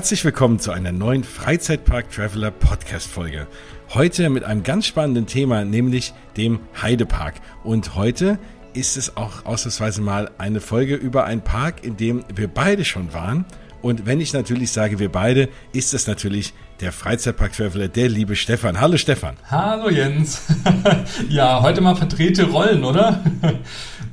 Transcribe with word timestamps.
Herzlich 0.00 0.24
willkommen 0.24 0.58
zu 0.58 0.72
einer 0.72 0.92
neuen 0.92 1.24
Freizeitpark 1.24 2.10
Traveler 2.10 2.50
Podcast 2.50 3.06
Folge. 3.06 3.46
Heute 3.92 4.30
mit 4.30 4.44
einem 4.44 4.62
ganz 4.62 4.86
spannenden 4.86 5.26
Thema, 5.26 5.62
nämlich 5.66 6.14
dem 6.38 6.58
Heidepark. 6.80 7.34
Und 7.64 7.96
heute 7.96 8.38
ist 8.72 8.96
es 8.96 9.18
auch 9.18 9.44
ausnahmsweise 9.44 10.00
mal 10.00 10.30
eine 10.38 10.62
Folge 10.62 10.94
über 10.94 11.26
einen 11.26 11.42
Park, 11.42 11.84
in 11.84 11.98
dem 11.98 12.24
wir 12.34 12.48
beide 12.48 12.86
schon 12.86 13.12
waren. 13.12 13.44
Und 13.82 14.06
wenn 14.06 14.22
ich 14.22 14.32
natürlich 14.32 14.72
sage 14.72 15.00
wir 15.00 15.12
beide, 15.12 15.50
ist 15.74 15.92
es 15.92 16.06
natürlich 16.06 16.54
der 16.80 16.92
Freizeitpark-Traveler, 16.92 17.88
der 17.88 18.08
liebe 18.08 18.36
Stefan. 18.36 18.80
Hallo 18.80 18.96
Stefan. 18.96 19.36
Hallo 19.50 19.90
Jens. 19.90 20.42
ja, 21.28 21.60
heute 21.62 21.80
mal 21.80 21.94
verdrehte 21.94 22.44
Rollen, 22.44 22.84
oder? 22.84 23.22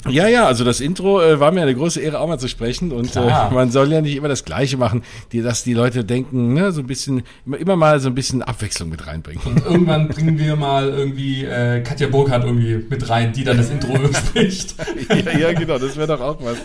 Ja, 0.09 0.27
ja, 0.27 0.45
also 0.45 0.63
das 0.63 0.79
Intro 0.79 1.21
äh, 1.21 1.39
war 1.39 1.51
mir 1.51 1.61
eine 1.61 1.75
große 1.75 1.99
Ehre, 1.99 2.19
auch 2.19 2.27
mal 2.27 2.37
zu 2.37 2.47
sprechen. 2.47 2.91
Und 2.91 3.15
äh, 3.15 3.49
man 3.51 3.71
soll 3.71 3.91
ja 3.91 4.01
nicht 4.01 4.15
immer 4.15 4.27
das 4.27 4.45
Gleiche 4.45 4.77
machen, 4.77 5.03
die, 5.31 5.41
dass 5.41 5.63
die 5.63 5.73
Leute 5.73 6.05
denken, 6.05 6.53
ne, 6.53 6.71
so 6.71 6.81
ein 6.81 6.87
bisschen, 6.87 7.23
immer, 7.45 7.57
immer 7.57 7.75
mal 7.75 7.99
so 7.99 8.09
ein 8.09 8.15
bisschen 8.15 8.41
Abwechslung 8.41 8.89
mit 8.89 9.05
reinbringen. 9.07 9.41
Und 9.45 9.65
irgendwann 9.65 10.07
bringen 10.07 10.37
wir 10.37 10.55
mal 10.55 10.89
irgendwie 10.89 11.43
äh, 11.45 11.81
Katja 11.81 12.07
Burkhardt 12.07 12.45
irgendwie 12.45 12.85
mit 12.89 13.09
rein, 13.09 13.33
die 13.33 13.43
dann 13.43 13.57
das 13.57 13.69
Intro 13.69 13.97
spricht. 14.13 14.75
ja, 15.09 15.37
ja, 15.37 15.53
genau, 15.53 15.77
das 15.77 15.97
wäre 15.97 16.07
doch 16.07 16.21
auch 16.21 16.37
was. 16.41 16.57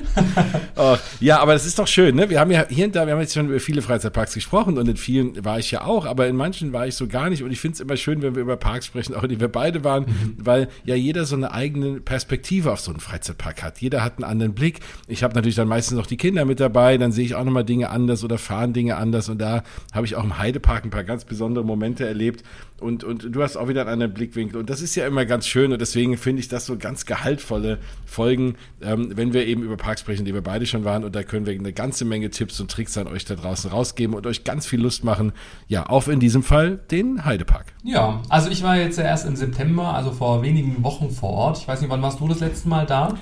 Oh, 0.77 0.97
ja, 1.21 1.41
aber 1.41 1.55
das 1.55 1.67
ist 1.67 1.79
doch 1.79 1.89
schön, 1.89 2.15
ne? 2.15 2.31
Wir 2.31 2.39
haben 2.39 2.51
ja 2.51 2.67
hier 2.69 2.87
und 2.87 2.95
da, 2.95 3.07
wir 3.07 3.15
haben 3.15 3.21
jetzt 3.21 3.35
schon 3.35 3.49
über 3.49 3.61
viele 3.61 3.83
Freizeitparks 3.83 4.35
gesprochen 4.35 4.79
und 4.79 4.89
in 4.89 4.97
vielen 4.97 5.45
war 5.45 5.59
ich 5.59 5.71
ja 5.71 5.83
auch, 5.85 5.92
aber 6.01 6.27
in 6.29 6.37
manchen 6.37 6.73
war 6.73 6.87
ich 6.87 6.95
so 6.95 7.07
gar 7.07 7.31
nicht. 7.31 7.43
Und 7.43 7.51
ich 7.51 7.61
finde 7.61 7.75
es 7.75 7.81
immer 7.81 7.97
schön, 7.97 8.23
wenn 8.23 8.35
wir 8.35 8.43
über 8.43 8.57
Parks 8.57 8.87
sprechen, 8.87 9.15
auch 9.15 9.27
die 9.27 9.41
wir 9.41 9.49
beide 9.49 9.85
waren, 9.85 10.05
mhm. 10.05 10.37
weil 10.39 10.69
ja 10.85 10.95
jeder 10.95 11.25
so 11.25 11.37
eine 11.37 11.53
eigene 11.53 12.01
Perspektive 12.01 12.73
auf 12.73 12.81
so 12.81 12.91
einen 12.91 13.01
Freizeitpark 13.01 13.23
Freizeitpark 13.23 13.63
hat. 13.63 13.81
Jeder 13.81 14.03
hat 14.03 14.19
einen 14.19 14.25
anderen 14.25 14.55
Blick. 14.55 14.81
Ich 15.07 15.23
habe 15.23 15.35
natürlich 15.35 15.57
dann 15.57 15.69
meistens 15.69 15.97
noch 15.97 16.07
die 16.07 16.17
Kinder 16.17 16.45
mit 16.45 16.61
dabei, 16.61 16.99
dann 16.99 17.13
sehe 17.13 17.25
ich 17.25 17.35
auch 17.35 17.45
nochmal 17.45 17.65
Dinge 17.65 17.91
anders 17.91 18.25
oder 18.25 18.39
fahren 18.39 18.73
Dinge 18.73 18.97
anders 18.97 19.29
und 19.29 19.41
da 19.41 19.63
habe 19.93 20.07
ich 20.07 20.17
auch 20.17 20.25
im 20.25 20.39
Heidepark 20.39 20.85
ein 20.85 20.91
paar 20.91 21.05
ganz 21.05 21.25
besondere 21.25 21.65
Momente 21.65 22.07
erlebt 22.07 22.43
und, 22.83 23.05
und 23.05 23.29
du 23.31 23.43
hast 23.43 23.57
auch 23.57 23.69
wieder 23.69 23.83
einen 23.83 23.91
anderen 23.91 24.15
Blickwinkel 24.15 24.59
und 24.59 24.69
das 24.69 24.83
ist 24.83 24.95
ja 24.95 25.07
immer 25.07 25.25
ganz 25.25 25.47
schön 25.47 25.73
und 25.73 25.81
deswegen 25.81 26.17
finde 26.17 26.41
ich 26.41 26.49
das 26.49 26.67
so 26.67 26.77
ganz 26.77 27.07
gehaltvolle 27.07 27.79
Folgen, 28.05 28.57
ähm, 28.81 29.13
wenn 29.15 29.33
wir 29.33 29.47
eben 29.47 29.63
über 29.63 29.77
Parks 29.77 30.01
sprechen, 30.01 30.25
die 30.25 30.35
wir 30.35 30.43
beide 30.43 30.67
schon 30.67 30.85
waren 30.85 31.05
und 31.05 31.15
da 31.15 31.23
können 31.23 31.47
wir 31.47 31.55
eine 31.55 31.73
ganze 31.73 32.05
Menge 32.05 32.31
Tipps 32.31 32.61
und 32.61 32.71
Tricks 32.71 32.99
an 32.99 33.07
euch 33.07 33.25
da 33.25 33.35
draußen 33.35 33.71
rausgeben 33.71 34.15
und 34.15 34.27
euch 34.27 34.45
ganz 34.45 34.67
viel 34.67 34.81
Lust 34.81 35.05
machen, 35.05 35.33
ja, 35.69 35.82
auf 35.91 36.09
in 36.09 36.21
diesem 36.21 36.43
Fall 36.43 36.79
den 36.91 37.25
Heidepark. 37.25 37.73
Ja, 37.83 38.21
also 38.29 38.51
ich 38.51 38.63
war 38.63 38.77
jetzt 38.77 38.99
erst 38.99 39.27
im 39.27 39.37
September, 39.37 39.95
also 39.95 40.13
vor 40.13 40.43
wenigen 40.43 40.83
Wochen 40.83 41.11
vor 41.11 41.31
Ort. 41.31 41.59
Ich 41.59 41.69
weiß 41.69 41.81
nicht, 41.81 41.91
wann 41.91 42.03
warst 42.03 42.21
du 42.21 42.29
das 42.29 42.41
letzte 42.41 42.69
Mal 42.69 42.87
da? 42.87 43.15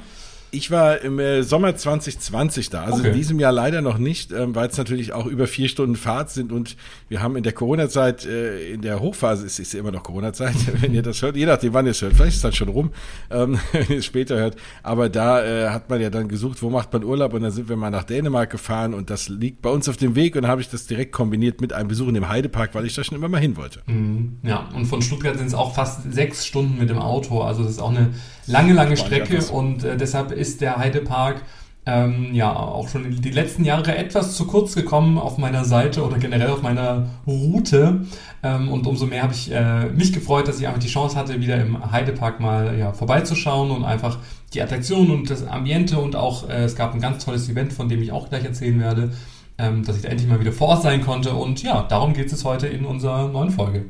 Ich 0.53 0.71
war 0.71 1.01
im 1.01 1.19
äh, 1.19 1.43
Sommer 1.43 1.77
2020 1.77 2.71
da, 2.71 2.83
also 2.83 2.99
okay. 2.99 3.09
in 3.09 3.15
diesem 3.15 3.39
Jahr 3.39 3.53
leider 3.53 3.83
noch 3.83 3.99
nicht, 3.99 4.33
ähm, 4.33 4.55
weil 4.55 4.69
es 4.69 4.77
natürlich 4.77 5.13
auch 5.13 5.27
über 5.27 5.47
vier 5.47 5.69
Stunden 5.69 5.97
Fahrt 5.97 6.31
sind 6.31 6.51
und 6.51 6.77
wir 7.09 7.23
haben 7.23 7.37
in 7.37 7.43
der 7.43 7.53
Corona-Zeit, 7.53 8.27
äh, 8.27 8.73
in 8.73 8.83
der 8.83 9.01
Hochphase, 9.01 9.47
es 9.47 9.59
ist 9.59 9.73
ja 9.73 9.81
immer 9.81 9.93
noch 9.93 10.03
Corona-Zeit, 10.03 10.57
wenn 10.81 10.93
ihr 10.93 11.03
das 11.03 11.23
hört, 11.23 11.37
je 11.37 11.47
nachdem 11.47 11.73
wann 11.73 11.87
ihr 11.87 11.93
es 11.93 12.03
hört, 12.03 12.15
vielleicht 12.15 12.31
ist 12.31 12.37
es 12.37 12.43
dann 12.43 12.53
schon 12.53 12.69
rum, 12.69 12.91
ähm, 13.31 13.59
wenn 13.73 13.89
ihr 13.89 13.99
es 13.99 14.07
später 14.07 14.37
hört, 14.37 14.57
aber 14.83 15.09
da 15.09 15.45
äh, 15.45 15.69
hat 15.69 15.89
man 15.89 16.01
ja 16.01 16.11
dann 16.11 16.29
gesucht, 16.29 16.63
wo 16.63 16.71
macht 16.71 16.93
man 16.93 17.05
Urlaub 17.05 17.33
und 17.35 17.43
dann 17.43 17.53
sind 17.53 17.69
wir 17.69 17.77
mal 17.77 17.91
nach 17.91 18.05
Dänemark 18.05 18.51
gefahren 18.51 18.93
und 18.93 19.11
das 19.11 19.29
liegt 19.29 19.63
bei 19.63 19.71
uns 19.71 19.89
auf 19.89 19.97
dem 19.97 20.17
Weg 20.17 20.35
und 20.35 20.49
habe 20.49 20.61
ich 20.61 20.69
das 20.69 20.87
direkt 20.87 21.13
kombiniert 21.13 21.61
mit 21.61 21.73
einem 21.73 21.89
Besuch 21.89 22.09
in 22.09 22.15
dem 22.15 22.29
Heidepark, 22.29 22.75
weil 22.75 22.87
ich 22.87 22.95
da 22.95 23.05
schon 23.05 23.17
immer 23.17 23.29
mal 23.29 23.41
hin 23.41 23.57
wollte. 23.57 23.83
Mhm. 23.87 24.39
Ja, 24.43 24.69
und 24.75 24.87
von 24.87 25.01
Stuttgart 25.01 25.37
sind 25.39 25.47
es 25.47 25.55
auch 25.55 25.75
fast 25.75 26.13
sechs 26.13 26.45
Stunden 26.45 26.79
mit 26.79 26.91
dem 26.91 26.99
Auto, 26.99 27.43
also 27.43 27.63
das 27.63 27.73
ist 27.73 27.79
auch 27.81 27.91
eine 27.91 28.11
lange, 28.47 28.73
lange 28.73 28.97
Strecke 28.97 29.45
und 29.53 29.85
äh, 29.85 29.97
deshalb 29.97 30.33
ist 30.33 30.61
der 30.61 30.77
Heidepark 30.77 31.43
ähm, 31.87 32.35
ja 32.35 32.55
auch 32.55 32.89
schon 32.89 33.21
die 33.21 33.31
letzten 33.31 33.65
Jahre 33.65 33.97
etwas 33.97 34.37
zu 34.37 34.47
kurz 34.47 34.75
gekommen 34.75 35.19
auf 35.19 35.39
meiner 35.39 35.65
Seite 35.65 36.05
oder 36.05 36.19
generell 36.19 36.51
auf 36.51 36.63
meiner 36.63 37.09
Route. 37.27 38.07
Ähm, 38.43 38.69
und 38.69 38.87
umso 38.87 39.07
mehr 39.07 39.23
habe 39.23 39.33
ich 39.33 39.51
äh, 39.51 39.87
mich 39.87 40.13
gefreut, 40.13 40.47
dass 40.47 40.61
ich 40.61 40.67
einfach 40.67 40.81
die 40.81 40.89
Chance 40.89 41.17
hatte, 41.17 41.41
wieder 41.41 41.61
im 41.61 41.91
Heidepark 41.91 42.39
mal 42.41 42.79
ja, 42.79 42.93
vorbeizuschauen 42.93 43.71
und 43.71 43.85
einfach 43.85 44.19
die 44.53 44.63
Attraktion 44.63 45.11
und 45.11 45.31
das 45.31 45.47
Ambiente 45.47 45.99
und 45.99 46.17
auch 46.17 46.49
äh, 46.49 46.65
es 46.65 46.77
gab 46.77 46.95
ein 46.95 47.01
ganz 47.01 47.25
tolles 47.25 47.49
Event, 47.49 47.73
von 47.73 47.89
dem 47.89 48.03
ich 48.03 48.13
auch 48.13 48.29
gleich 48.29 48.45
erzählen 48.45 48.79
werde, 48.79 49.13
ähm, 49.59 49.85
dass 49.85 49.97
ich 49.97 50.03
da 50.03 50.09
endlich 50.09 50.29
mal 50.29 50.41
wieder 50.41 50.53
vor 50.53 50.69
Ort 50.69 50.83
sein 50.83 51.03
konnte. 51.03 51.35
Und 51.35 51.63
ja, 51.63 51.83
darum 51.83 52.13
geht 52.13 52.33
es 52.33 52.45
heute 52.45 52.67
in 52.67 52.85
unserer 52.85 53.29
neuen 53.29 53.51
Folge. 53.51 53.87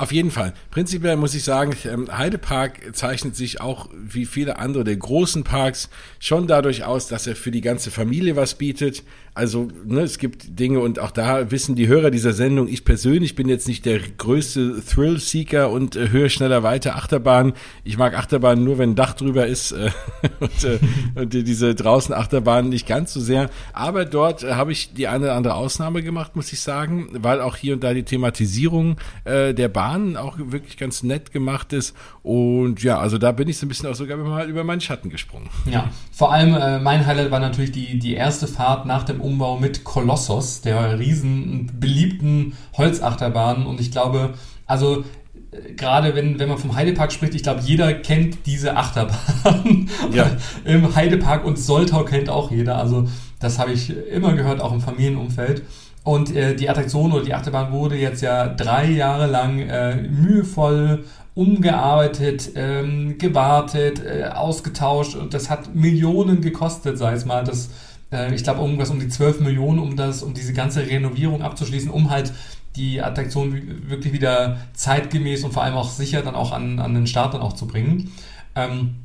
Auf 0.00 0.12
jeden 0.12 0.30
Fall. 0.30 0.54
Prinzipiell 0.70 1.16
muss 1.16 1.34
ich 1.34 1.44
sagen, 1.44 1.76
ähm, 1.84 2.08
Heidepark 2.10 2.96
zeichnet 2.96 3.36
sich 3.36 3.60
auch 3.60 3.90
wie 3.92 4.24
viele 4.24 4.58
andere 4.58 4.82
der 4.82 4.96
großen 4.96 5.44
Parks 5.44 5.90
schon 6.18 6.46
dadurch 6.46 6.84
aus, 6.84 7.06
dass 7.06 7.26
er 7.26 7.36
für 7.36 7.50
die 7.50 7.60
ganze 7.60 7.90
Familie 7.90 8.34
was 8.34 8.54
bietet. 8.54 9.02
Also 9.34 9.68
ne, 9.84 10.00
es 10.00 10.18
gibt 10.18 10.58
Dinge 10.58 10.80
und 10.80 10.98
auch 10.98 11.12
da 11.12 11.50
wissen 11.50 11.76
die 11.76 11.86
Hörer 11.86 12.10
dieser 12.10 12.32
Sendung, 12.32 12.66
ich 12.66 12.84
persönlich 12.84 13.36
bin 13.36 13.48
jetzt 13.48 13.68
nicht 13.68 13.86
der 13.86 14.00
größte 14.00 14.82
Thrill-Seeker 14.84 15.70
und 15.70 15.96
äh, 15.96 16.08
höre 16.08 16.28
schneller 16.30 16.62
weiter 16.62 16.96
Achterbahn. 16.96 17.52
Ich 17.84 17.96
mag 17.96 18.16
Achterbahn 18.16 18.64
nur, 18.64 18.78
wenn 18.78 18.90
ein 18.90 18.96
Dach 18.96 19.14
drüber 19.14 19.46
ist 19.46 19.72
äh, 19.72 19.90
und, 20.40 20.64
äh, 20.64 20.78
und 21.14 21.32
diese 21.32 21.74
draußen 21.74 22.14
Achterbahn 22.14 22.70
nicht 22.70 22.88
ganz 22.88 23.12
so 23.12 23.20
sehr. 23.20 23.50
Aber 23.72 24.04
dort 24.04 24.42
äh, 24.42 24.54
habe 24.54 24.72
ich 24.72 24.94
die 24.94 25.08
eine 25.08 25.26
oder 25.26 25.34
andere 25.34 25.54
Ausnahme 25.54 26.02
gemacht, 26.02 26.34
muss 26.34 26.52
ich 26.52 26.60
sagen, 26.60 27.10
weil 27.12 27.40
auch 27.40 27.56
hier 27.56 27.74
und 27.74 27.84
da 27.84 27.94
die 27.94 28.02
Thematisierung 28.02 28.96
äh, 29.24 29.54
der 29.54 29.68
Bahn 29.68 29.89
auch 30.16 30.36
wirklich 30.38 30.76
ganz 30.76 31.02
nett 31.02 31.32
gemacht 31.32 31.72
ist. 31.72 31.94
Und 32.22 32.82
ja, 32.82 32.98
also 32.98 33.18
da 33.18 33.32
bin 33.32 33.48
ich 33.48 33.58
so 33.58 33.66
ein 33.66 33.68
bisschen 33.68 33.88
auch 33.88 33.94
sogar 33.94 34.16
mal 34.16 34.48
über 34.48 34.64
meinen 34.64 34.80
Schatten 34.80 35.10
gesprungen. 35.10 35.48
Ja, 35.70 35.90
vor 36.12 36.32
allem 36.32 36.54
äh, 36.54 36.78
mein 36.78 37.06
Highlight 37.06 37.30
war 37.30 37.40
natürlich 37.40 37.72
die, 37.72 37.98
die 37.98 38.14
erste 38.14 38.46
Fahrt 38.46 38.86
nach 38.86 39.04
dem 39.04 39.20
Umbau 39.20 39.58
mit 39.58 39.84
Kolossos, 39.84 40.60
der 40.60 40.98
riesen 40.98 41.70
beliebten 41.78 42.54
Holzachterbahn. 42.76 43.66
Und 43.66 43.80
ich 43.80 43.90
glaube, 43.90 44.34
also 44.66 45.04
äh, 45.50 45.72
gerade 45.74 46.14
wenn, 46.14 46.38
wenn 46.38 46.48
man 46.48 46.58
vom 46.58 46.74
Heidepark 46.74 47.12
spricht, 47.12 47.34
ich 47.34 47.42
glaube, 47.42 47.60
jeder 47.64 47.92
kennt 47.94 48.46
diese 48.46 48.76
Achterbahn. 48.76 49.88
Ja. 50.12 50.30
Im 50.64 50.94
Heidepark 50.94 51.44
und 51.44 51.58
Soltau 51.58 52.04
kennt 52.04 52.28
auch 52.28 52.50
jeder. 52.50 52.76
Also 52.78 53.08
das 53.38 53.58
habe 53.58 53.72
ich 53.72 53.90
immer 54.08 54.34
gehört, 54.34 54.60
auch 54.60 54.72
im 54.72 54.80
Familienumfeld. 54.80 55.62
Und 56.10 56.34
äh, 56.34 56.56
die 56.56 56.68
Attraktion 56.68 57.12
oder 57.12 57.22
die 57.24 57.34
Achterbahn 57.34 57.70
wurde 57.70 57.94
jetzt 57.94 58.20
ja 58.20 58.48
drei 58.48 58.90
Jahre 58.90 59.28
lang 59.28 59.60
äh, 59.60 59.94
mühevoll 59.94 61.04
umgearbeitet, 61.34 62.50
ähm, 62.56 63.16
gewartet, 63.16 64.02
äh, 64.04 64.24
ausgetauscht 64.24 65.14
und 65.14 65.34
das 65.34 65.48
hat 65.48 65.72
Millionen 65.72 66.40
gekostet, 66.40 66.98
sei 66.98 67.12
es 67.12 67.26
mal. 67.26 67.44
Das 67.44 67.70
äh, 68.10 68.34
ich 68.34 68.42
glaube, 68.42 68.60
irgendwas 68.60 68.90
um 68.90 68.98
die 68.98 69.06
12 69.06 69.38
Millionen, 69.38 69.78
um 69.78 69.94
das, 69.94 70.24
um 70.24 70.34
diese 70.34 70.52
ganze 70.52 70.84
Renovierung 70.84 71.42
abzuschließen, 71.42 71.92
um 71.92 72.10
halt 72.10 72.32
die 72.74 73.00
Attraktion 73.00 73.88
wirklich 73.88 74.12
wieder 74.12 74.56
zeitgemäß 74.72 75.44
und 75.44 75.52
vor 75.52 75.62
allem 75.62 75.76
auch 75.76 75.90
sicher 75.90 76.22
dann 76.22 76.34
auch 76.34 76.50
an, 76.50 76.80
an 76.80 76.92
den 76.92 77.06
Start 77.06 77.34
dann 77.34 77.40
auch 77.40 77.52
zu 77.52 77.68
bringen. 77.68 78.10
Ähm, 78.56 78.96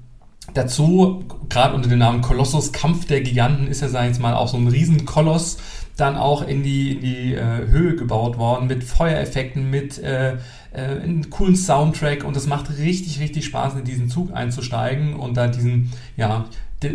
dazu, 0.56 1.24
gerade 1.50 1.76
unter 1.76 1.88
dem 1.88 2.00
Namen 2.00 2.22
Kolossus, 2.22 2.72
Kampf 2.72 3.06
der 3.06 3.22
Giganten, 3.22 3.68
ist 3.68 3.84
ja, 3.84 3.90
sag 3.90 4.02
ich 4.06 4.08
jetzt 4.08 4.22
mal, 4.22 4.34
auch 4.34 4.48
so 4.48 4.58
ein 4.58 4.68
Riesenkoloss 4.68 5.58
dann 5.98 6.18
auch 6.18 6.46
in 6.46 6.64
die, 6.64 6.94
in 6.94 7.02
die 7.02 7.34
äh, 7.34 7.68
Höhe 7.68 7.96
gebaut 7.96 8.38
worden 8.38 8.68
mit 8.68 8.84
Feuereffekten, 8.84 9.70
mit 9.70 9.98
äh, 10.00 10.34
äh, 10.34 10.38
einem 10.74 11.30
coolen 11.30 11.56
Soundtrack 11.56 12.24
und 12.24 12.36
es 12.36 12.48
macht 12.48 12.78
richtig, 12.78 13.20
richtig 13.20 13.46
Spaß, 13.46 13.76
in 13.76 13.86
diesen 13.86 14.10
Zug 14.10 14.34
einzusteigen 14.34 15.16
und 15.16 15.38
dann 15.38 15.52
diesen, 15.52 15.92
ja, 16.18 16.46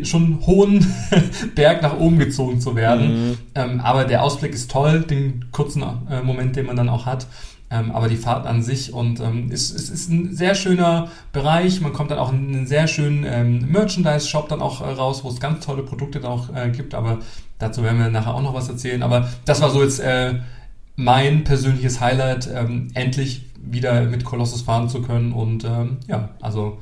schon 0.02 0.40
hohen 0.46 0.86
Berg 1.54 1.82
nach 1.82 1.98
oben 1.98 2.18
gezogen 2.18 2.60
zu 2.60 2.76
werden. 2.76 3.30
Mhm. 3.30 3.38
Ähm, 3.54 3.80
aber 3.80 4.04
der 4.04 4.22
Ausblick 4.22 4.52
ist 4.52 4.70
toll, 4.70 5.00
den 5.00 5.46
kurzen 5.50 5.82
äh, 5.82 6.22
Moment, 6.22 6.56
den 6.56 6.66
man 6.66 6.76
dann 6.76 6.88
auch 6.88 7.06
hat. 7.06 7.26
Ähm, 7.72 7.92
aber 7.92 8.08
die 8.08 8.16
Fahrt 8.16 8.46
an 8.46 8.62
sich 8.62 8.92
und 8.92 9.20
ähm, 9.20 9.48
es, 9.52 9.70
es 9.72 9.90
ist 9.90 10.10
ein 10.10 10.34
sehr 10.34 10.56
schöner 10.56 11.08
Bereich. 11.32 11.80
Man 11.80 11.92
kommt 11.92 12.10
dann 12.10 12.18
auch 12.18 12.32
in 12.32 12.48
einen 12.48 12.66
sehr 12.66 12.88
schönen 12.88 13.24
ähm, 13.24 13.70
Merchandise-Shop 13.70 14.48
dann 14.48 14.60
auch 14.60 14.80
äh, 14.80 14.90
raus, 14.90 15.22
wo 15.22 15.28
es 15.28 15.38
ganz 15.38 15.64
tolle 15.64 15.84
Produkte 15.84 16.18
dann 16.18 16.32
auch 16.32 16.54
äh, 16.54 16.70
gibt. 16.70 16.94
Aber 16.94 17.18
dazu 17.58 17.84
werden 17.84 18.00
wir 18.00 18.10
nachher 18.10 18.34
auch 18.34 18.42
noch 18.42 18.54
was 18.54 18.68
erzählen. 18.68 19.04
Aber 19.04 19.28
das 19.44 19.60
war 19.60 19.70
so 19.70 19.84
jetzt 19.84 20.00
äh, 20.00 20.40
mein 20.96 21.44
persönliches 21.44 22.00
Highlight, 22.00 22.50
ähm, 22.52 22.88
endlich 22.94 23.46
wieder 23.62 24.02
mit 24.02 24.24
Colossus 24.24 24.62
fahren 24.62 24.88
zu 24.88 25.02
können. 25.02 25.32
Und 25.32 25.64
ähm, 25.64 25.98
ja, 26.08 26.30
also 26.40 26.78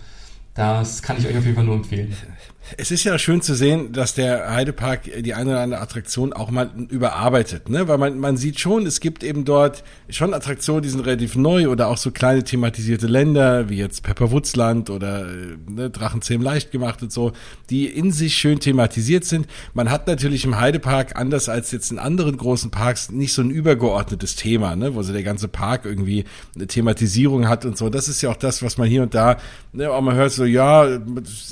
das 0.54 1.02
kann 1.02 1.18
ich 1.18 1.26
euch 1.26 1.36
auf 1.36 1.44
jeden 1.44 1.56
Fall 1.56 1.64
nur 1.64 1.76
empfehlen. 1.76 2.14
Es 2.76 2.90
ist 2.90 3.04
ja 3.04 3.18
schön 3.18 3.40
zu 3.40 3.54
sehen, 3.54 3.92
dass 3.92 4.14
der 4.14 4.52
Heidepark 4.52 5.02
die 5.22 5.34
eine 5.34 5.50
oder 5.50 5.60
andere 5.60 5.80
Attraktion 5.80 6.32
auch 6.32 6.50
mal 6.50 6.70
überarbeitet, 6.90 7.68
ne? 7.68 7.88
Weil 7.88 7.98
man, 7.98 8.18
man 8.18 8.36
sieht 8.36 8.60
schon, 8.60 8.84
es 8.86 9.00
gibt 9.00 9.24
eben 9.24 9.44
dort 9.44 9.84
schon 10.10 10.34
Attraktionen, 10.34 10.82
die 10.82 10.88
sind 10.88 11.00
relativ 11.00 11.36
neu 11.36 11.68
oder 11.68 11.88
auch 11.88 11.96
so 11.96 12.10
kleine 12.10 12.44
thematisierte 12.44 13.06
Länder, 13.06 13.70
wie 13.70 13.76
jetzt 13.76 14.02
Pepperwoodsland 14.02 14.90
oder 14.90 15.26
ne, 15.68 15.88
Drachenzähm 15.88 16.42
leicht 16.42 16.70
gemacht 16.70 17.02
und 17.02 17.12
so, 17.12 17.32
die 17.70 17.86
in 17.86 18.12
sich 18.12 18.36
schön 18.36 18.60
thematisiert 18.60 19.24
sind. 19.24 19.46
Man 19.72 19.90
hat 19.90 20.06
natürlich 20.06 20.44
im 20.44 20.58
Heidepark, 20.58 21.16
anders 21.16 21.48
als 21.48 21.72
jetzt 21.72 21.90
in 21.90 21.98
anderen 21.98 22.36
großen 22.36 22.70
Parks, 22.70 23.10
nicht 23.10 23.32
so 23.32 23.42
ein 23.42 23.50
übergeordnetes 23.50 24.36
Thema, 24.36 24.76
ne? 24.76 24.94
Wo 24.94 25.02
so 25.02 25.12
der 25.12 25.22
ganze 25.22 25.48
Park 25.48 25.86
irgendwie 25.86 26.24
eine 26.54 26.66
Thematisierung 26.66 27.48
hat 27.48 27.64
und 27.64 27.78
so. 27.78 27.88
Das 27.88 28.08
ist 28.08 28.20
ja 28.20 28.30
auch 28.30 28.36
das, 28.36 28.62
was 28.62 28.76
man 28.76 28.88
hier 28.88 29.02
und 29.02 29.14
da, 29.14 29.38
ne, 29.72 29.90
auch 29.90 30.02
mal 30.02 30.14
hört, 30.14 30.32
so, 30.32 30.44
ja, 30.44 30.86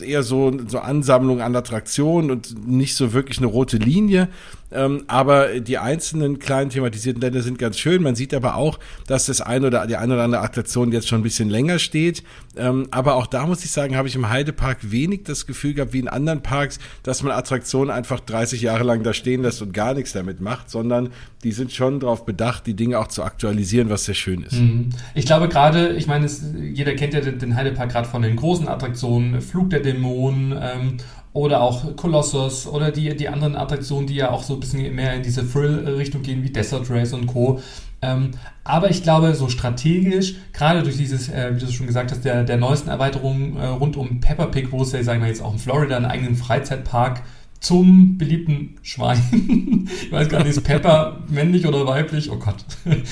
eher 0.04 0.22
so, 0.22 0.52
so 0.66 0.78
an 0.78 1.05
Ansammlung 1.06 1.40
an 1.40 1.54
Attraktionen 1.54 2.32
und 2.32 2.66
nicht 2.66 2.96
so 2.96 3.12
wirklich 3.12 3.38
eine 3.38 3.46
rote 3.46 3.76
Linie. 3.76 4.28
Ähm, 4.72 5.04
aber 5.06 5.60
die 5.60 5.78
einzelnen 5.78 6.38
kleinen 6.38 6.70
thematisierten 6.70 7.20
Länder 7.20 7.42
sind 7.42 7.58
ganz 7.58 7.78
schön. 7.78 8.02
Man 8.02 8.16
sieht 8.16 8.34
aber 8.34 8.56
auch, 8.56 8.78
dass 9.06 9.26
das 9.26 9.40
eine 9.40 9.68
oder 9.68 9.86
die 9.86 9.96
eine 9.96 10.14
oder 10.14 10.24
andere 10.24 10.42
Attraktion 10.42 10.92
jetzt 10.92 11.08
schon 11.08 11.20
ein 11.20 11.22
bisschen 11.22 11.50
länger 11.50 11.78
steht. 11.78 12.22
Ähm, 12.56 12.88
aber 12.90 13.14
auch 13.14 13.26
da 13.26 13.46
muss 13.46 13.64
ich 13.64 13.70
sagen, 13.70 13.96
habe 13.96 14.08
ich 14.08 14.16
im 14.16 14.28
Heidepark 14.28 14.78
wenig 14.90 15.24
das 15.24 15.46
Gefühl 15.46 15.74
gehabt, 15.74 15.92
wie 15.92 16.00
in 16.00 16.08
anderen 16.08 16.42
Parks, 16.42 16.78
dass 17.02 17.22
man 17.22 17.32
Attraktionen 17.32 17.90
einfach 17.90 18.20
30 18.20 18.62
Jahre 18.62 18.84
lang 18.84 19.02
da 19.02 19.12
stehen 19.12 19.42
lässt 19.42 19.62
und 19.62 19.72
gar 19.72 19.94
nichts 19.94 20.12
damit 20.12 20.40
macht, 20.40 20.70
sondern 20.70 21.10
die 21.44 21.52
sind 21.52 21.72
schon 21.72 22.00
darauf 22.00 22.24
bedacht, 22.26 22.66
die 22.66 22.74
Dinge 22.74 22.98
auch 22.98 23.08
zu 23.08 23.22
aktualisieren, 23.22 23.88
was 23.88 24.04
sehr 24.04 24.14
schön 24.14 24.42
ist. 24.42 24.54
Mhm. 24.54 24.90
Ich 25.14 25.26
glaube 25.26 25.48
gerade, 25.48 25.90
ich 25.90 26.06
meine, 26.06 26.26
es, 26.26 26.42
jeder 26.72 26.94
kennt 26.94 27.14
ja 27.14 27.20
den 27.20 27.54
Heidepark 27.54 27.90
gerade 27.90 28.08
von 28.08 28.22
den 28.22 28.36
großen 28.36 28.66
Attraktionen, 28.66 29.40
Flug 29.40 29.70
der 29.70 29.80
Dämonen 29.80 30.58
ähm, 30.60 30.96
oder 31.36 31.60
auch 31.60 31.94
Colossus 31.96 32.66
oder 32.66 32.90
die, 32.90 33.14
die 33.14 33.28
anderen 33.28 33.56
Attraktionen, 33.56 34.06
die 34.06 34.14
ja 34.14 34.30
auch 34.30 34.42
so 34.42 34.54
ein 34.54 34.60
bisschen 34.60 34.94
mehr 34.94 35.14
in 35.14 35.22
diese 35.22 35.48
Thrill-Richtung 35.48 36.22
gehen, 36.22 36.42
wie 36.42 36.50
Desert 36.50 36.88
Race 36.88 37.12
und 37.12 37.26
Co. 37.26 37.60
Ähm, 38.00 38.30
aber 38.64 38.90
ich 38.90 39.02
glaube, 39.02 39.34
so 39.34 39.50
strategisch, 39.50 40.36
gerade 40.54 40.82
durch 40.82 40.96
dieses, 40.96 41.28
äh, 41.28 41.54
wie 41.54 41.60
du 41.60 41.70
schon 41.70 41.86
gesagt 41.86 42.10
hast, 42.10 42.24
der, 42.24 42.44
der 42.44 42.56
neuesten 42.56 42.88
Erweiterung 42.88 43.56
äh, 43.56 43.66
rund 43.66 43.98
um 43.98 44.20
Pepper 44.20 44.46
Pig, 44.46 44.72
wo 44.72 44.80
es 44.82 44.92
ja, 44.92 45.02
sagen 45.02 45.20
wir 45.20 45.28
jetzt 45.28 45.42
auch 45.42 45.52
in 45.52 45.58
Florida 45.58 45.96
einen 45.96 46.06
eigenen 46.06 46.36
Freizeitpark 46.36 47.22
zum 47.60 48.16
beliebten 48.16 48.76
Schwein. 48.82 49.20
ich 50.02 50.12
weiß 50.12 50.28
gar 50.30 50.38
nicht, 50.38 50.56
ist 50.56 50.62
Pepper 50.62 51.20
männlich 51.28 51.66
oder 51.66 51.86
weiblich? 51.86 52.30
Oh 52.30 52.36
Gott. 52.36 52.64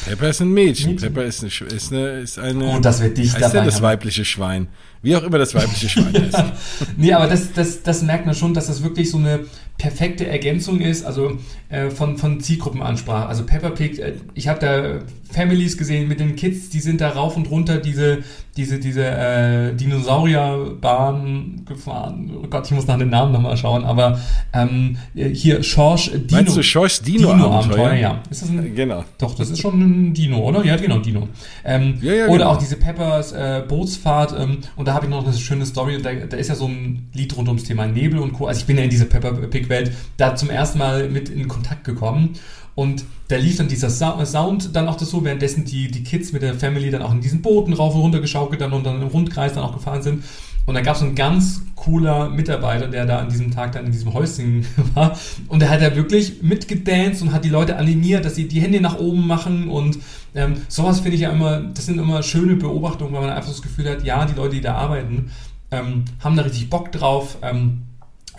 Pepper 0.06 0.28
ist 0.30 0.40
ein 0.40 0.50
Mädchen. 0.50 0.92
Mädchen. 0.92 1.12
Pepper 1.12 1.26
ist 1.26 1.42
eine, 1.42 1.72
ist 1.72 1.92
eine, 1.92 2.08
ist 2.20 2.38
eine. 2.38 2.64
Oh, 2.64 2.78
das 2.78 3.02
wird 3.02 3.18
dich 3.18 3.32
dabei. 3.32 3.46
Ist 3.46 3.54
ja 3.54 3.64
das 3.64 3.82
weibliche 3.82 4.24
Schwein. 4.24 4.68
Wie 5.04 5.14
auch 5.14 5.22
immer 5.22 5.38
das 5.38 5.54
weibliche 5.54 5.88
Schwein 5.88 6.14
ist. 6.14 6.32
ja. 6.32 6.52
Nee, 6.96 7.12
aber 7.12 7.26
das, 7.26 7.52
das, 7.52 7.82
das 7.82 8.02
merkt 8.02 8.24
man 8.24 8.34
schon, 8.34 8.54
dass 8.54 8.66
das 8.68 8.82
wirklich 8.82 9.10
so 9.10 9.18
eine 9.18 9.40
perfekte 9.78 10.26
Ergänzung 10.26 10.80
ist, 10.80 11.04
also 11.04 11.38
äh, 11.68 11.90
von, 11.90 12.16
von 12.16 12.40
Zielgruppenansprache. 12.40 13.26
Also 13.26 13.44
Peppa 13.44 13.70
Pig, 13.70 13.98
äh, 13.98 14.14
ich 14.34 14.48
habe 14.48 14.60
da 14.60 15.00
Families 15.30 15.76
gesehen 15.76 16.06
mit 16.06 16.20
den 16.20 16.36
Kids, 16.36 16.70
die 16.70 16.78
sind 16.78 17.00
da 17.00 17.10
rauf 17.10 17.36
und 17.36 17.50
runter 17.50 17.78
diese, 17.78 18.18
diese, 18.56 18.78
diese 18.78 19.04
äh, 19.04 19.74
Dinosaurierbahn 19.74 21.64
gefahren. 21.66 22.30
Oh 22.40 22.46
Gott, 22.48 22.66
ich 22.66 22.72
muss 22.72 22.86
nach 22.86 22.98
den 22.98 23.10
Namen 23.10 23.32
nochmal 23.32 23.56
schauen, 23.56 23.84
aber 23.84 24.20
ähm, 24.52 24.96
hier 25.14 25.64
Schorsch 25.64 26.12
Dino. 26.12 26.26
Meinst 26.30 26.56
du 26.56 26.62
Schorsch 26.62 27.02
Dino, 27.02 27.32
Dino 27.32 27.50
Abenteuer? 27.50 27.94
Ja. 27.94 28.22
Ist 28.30 28.42
das 28.42 28.50
ein, 28.50 28.74
genau. 28.76 29.04
Doch, 29.18 29.34
das 29.34 29.50
ist 29.50 29.60
schon 29.60 29.80
ein 29.80 30.14
Dino, 30.14 30.38
oder? 30.38 30.64
Ja, 30.64 30.76
genau, 30.76 30.98
Dino. 30.98 31.28
Ähm, 31.64 31.98
ja, 32.00 32.14
ja, 32.14 32.24
oder 32.26 32.38
genau. 32.38 32.50
auch 32.50 32.58
diese 32.58 32.76
Peppers 32.76 33.32
äh, 33.32 33.64
Bootsfahrt 33.66 34.34
ähm, 34.38 34.58
und 34.76 34.86
da 34.86 34.94
habe 34.94 35.06
ich 35.06 35.10
noch 35.10 35.26
eine 35.26 35.36
schöne 35.36 35.66
Story, 35.66 36.00
da, 36.00 36.12
da 36.12 36.36
ist 36.36 36.48
ja 36.48 36.54
so 36.54 36.66
ein 36.66 37.08
Lied 37.12 37.36
rund 37.36 37.48
ums 37.48 37.64
Thema 37.64 37.86
Nebel 37.86 38.20
und 38.20 38.34
Co. 38.34 38.46
Also 38.46 38.60
ich 38.60 38.66
bin 38.66 38.76
ja 38.76 38.84
in 38.84 38.90
diese 38.90 39.06
Peppa 39.06 39.32
Pig 39.32 39.63
Musikwelt 39.64 39.92
da 40.16 40.36
zum 40.36 40.50
ersten 40.50 40.78
Mal 40.78 41.08
mit 41.08 41.28
in 41.28 41.48
Kontakt 41.48 41.84
gekommen. 41.84 42.34
Und 42.74 43.04
da 43.28 43.36
lief 43.36 43.56
dann 43.56 43.68
dieser 43.68 43.88
Sound 43.88 44.74
dann 44.74 44.88
auch 44.88 44.96
das 44.96 45.10
so, 45.10 45.24
währenddessen 45.24 45.64
die, 45.64 45.90
die 45.90 46.02
Kids 46.02 46.32
mit 46.32 46.42
der 46.42 46.54
Family 46.54 46.90
dann 46.90 47.02
auch 47.02 47.12
in 47.12 47.20
diesen 47.20 47.40
Booten 47.40 47.72
rauf 47.72 47.94
und 47.94 48.00
runter 48.00 48.20
geschaukelt 48.20 48.60
dann 48.60 48.72
und 48.72 48.84
dann 48.84 49.00
im 49.00 49.08
Rundkreis 49.08 49.54
dann 49.54 49.62
auch 49.62 49.72
gefahren 49.72 50.02
sind. 50.02 50.24
Und 50.66 50.74
da 50.74 50.80
gab 50.80 50.96
es 50.96 51.02
einen 51.02 51.14
ganz 51.14 51.62
cooler 51.76 52.30
Mitarbeiter, 52.30 52.88
der 52.88 53.04
da 53.04 53.18
an 53.18 53.28
diesem 53.28 53.50
Tag 53.50 53.72
dann 53.72 53.86
in 53.86 53.92
diesem 53.92 54.12
Häuschen 54.12 54.66
war. 54.94 55.16
Und 55.48 55.60
der 55.60 55.70
hat 55.70 55.82
da 55.82 55.94
wirklich 55.94 56.42
mitgedanced 56.42 57.22
und 57.22 57.32
hat 57.32 57.44
die 57.44 57.50
Leute 57.50 57.76
animiert, 57.76 58.24
dass 58.24 58.34
sie 58.34 58.48
die 58.48 58.60
Hände 58.60 58.80
nach 58.80 58.98
oben 58.98 59.26
machen. 59.26 59.68
Und 59.68 59.98
ähm, 60.34 60.54
sowas 60.68 61.00
finde 61.00 61.16
ich 61.16 61.20
ja 61.22 61.30
immer, 61.30 61.60
das 61.60 61.86
sind 61.86 61.98
immer 61.98 62.22
schöne 62.22 62.56
Beobachtungen, 62.56 63.12
weil 63.12 63.20
man 63.20 63.30
einfach 63.30 63.50
das 63.50 63.62
Gefühl 63.62 63.88
hat, 63.88 64.04
ja, 64.04 64.24
die 64.24 64.34
Leute, 64.34 64.56
die 64.56 64.62
da 64.62 64.74
arbeiten, 64.74 65.30
ähm, 65.70 66.04
haben 66.20 66.36
da 66.36 66.42
richtig 66.42 66.70
Bock 66.70 66.90
drauf. 66.90 67.38
Ähm, 67.42 67.82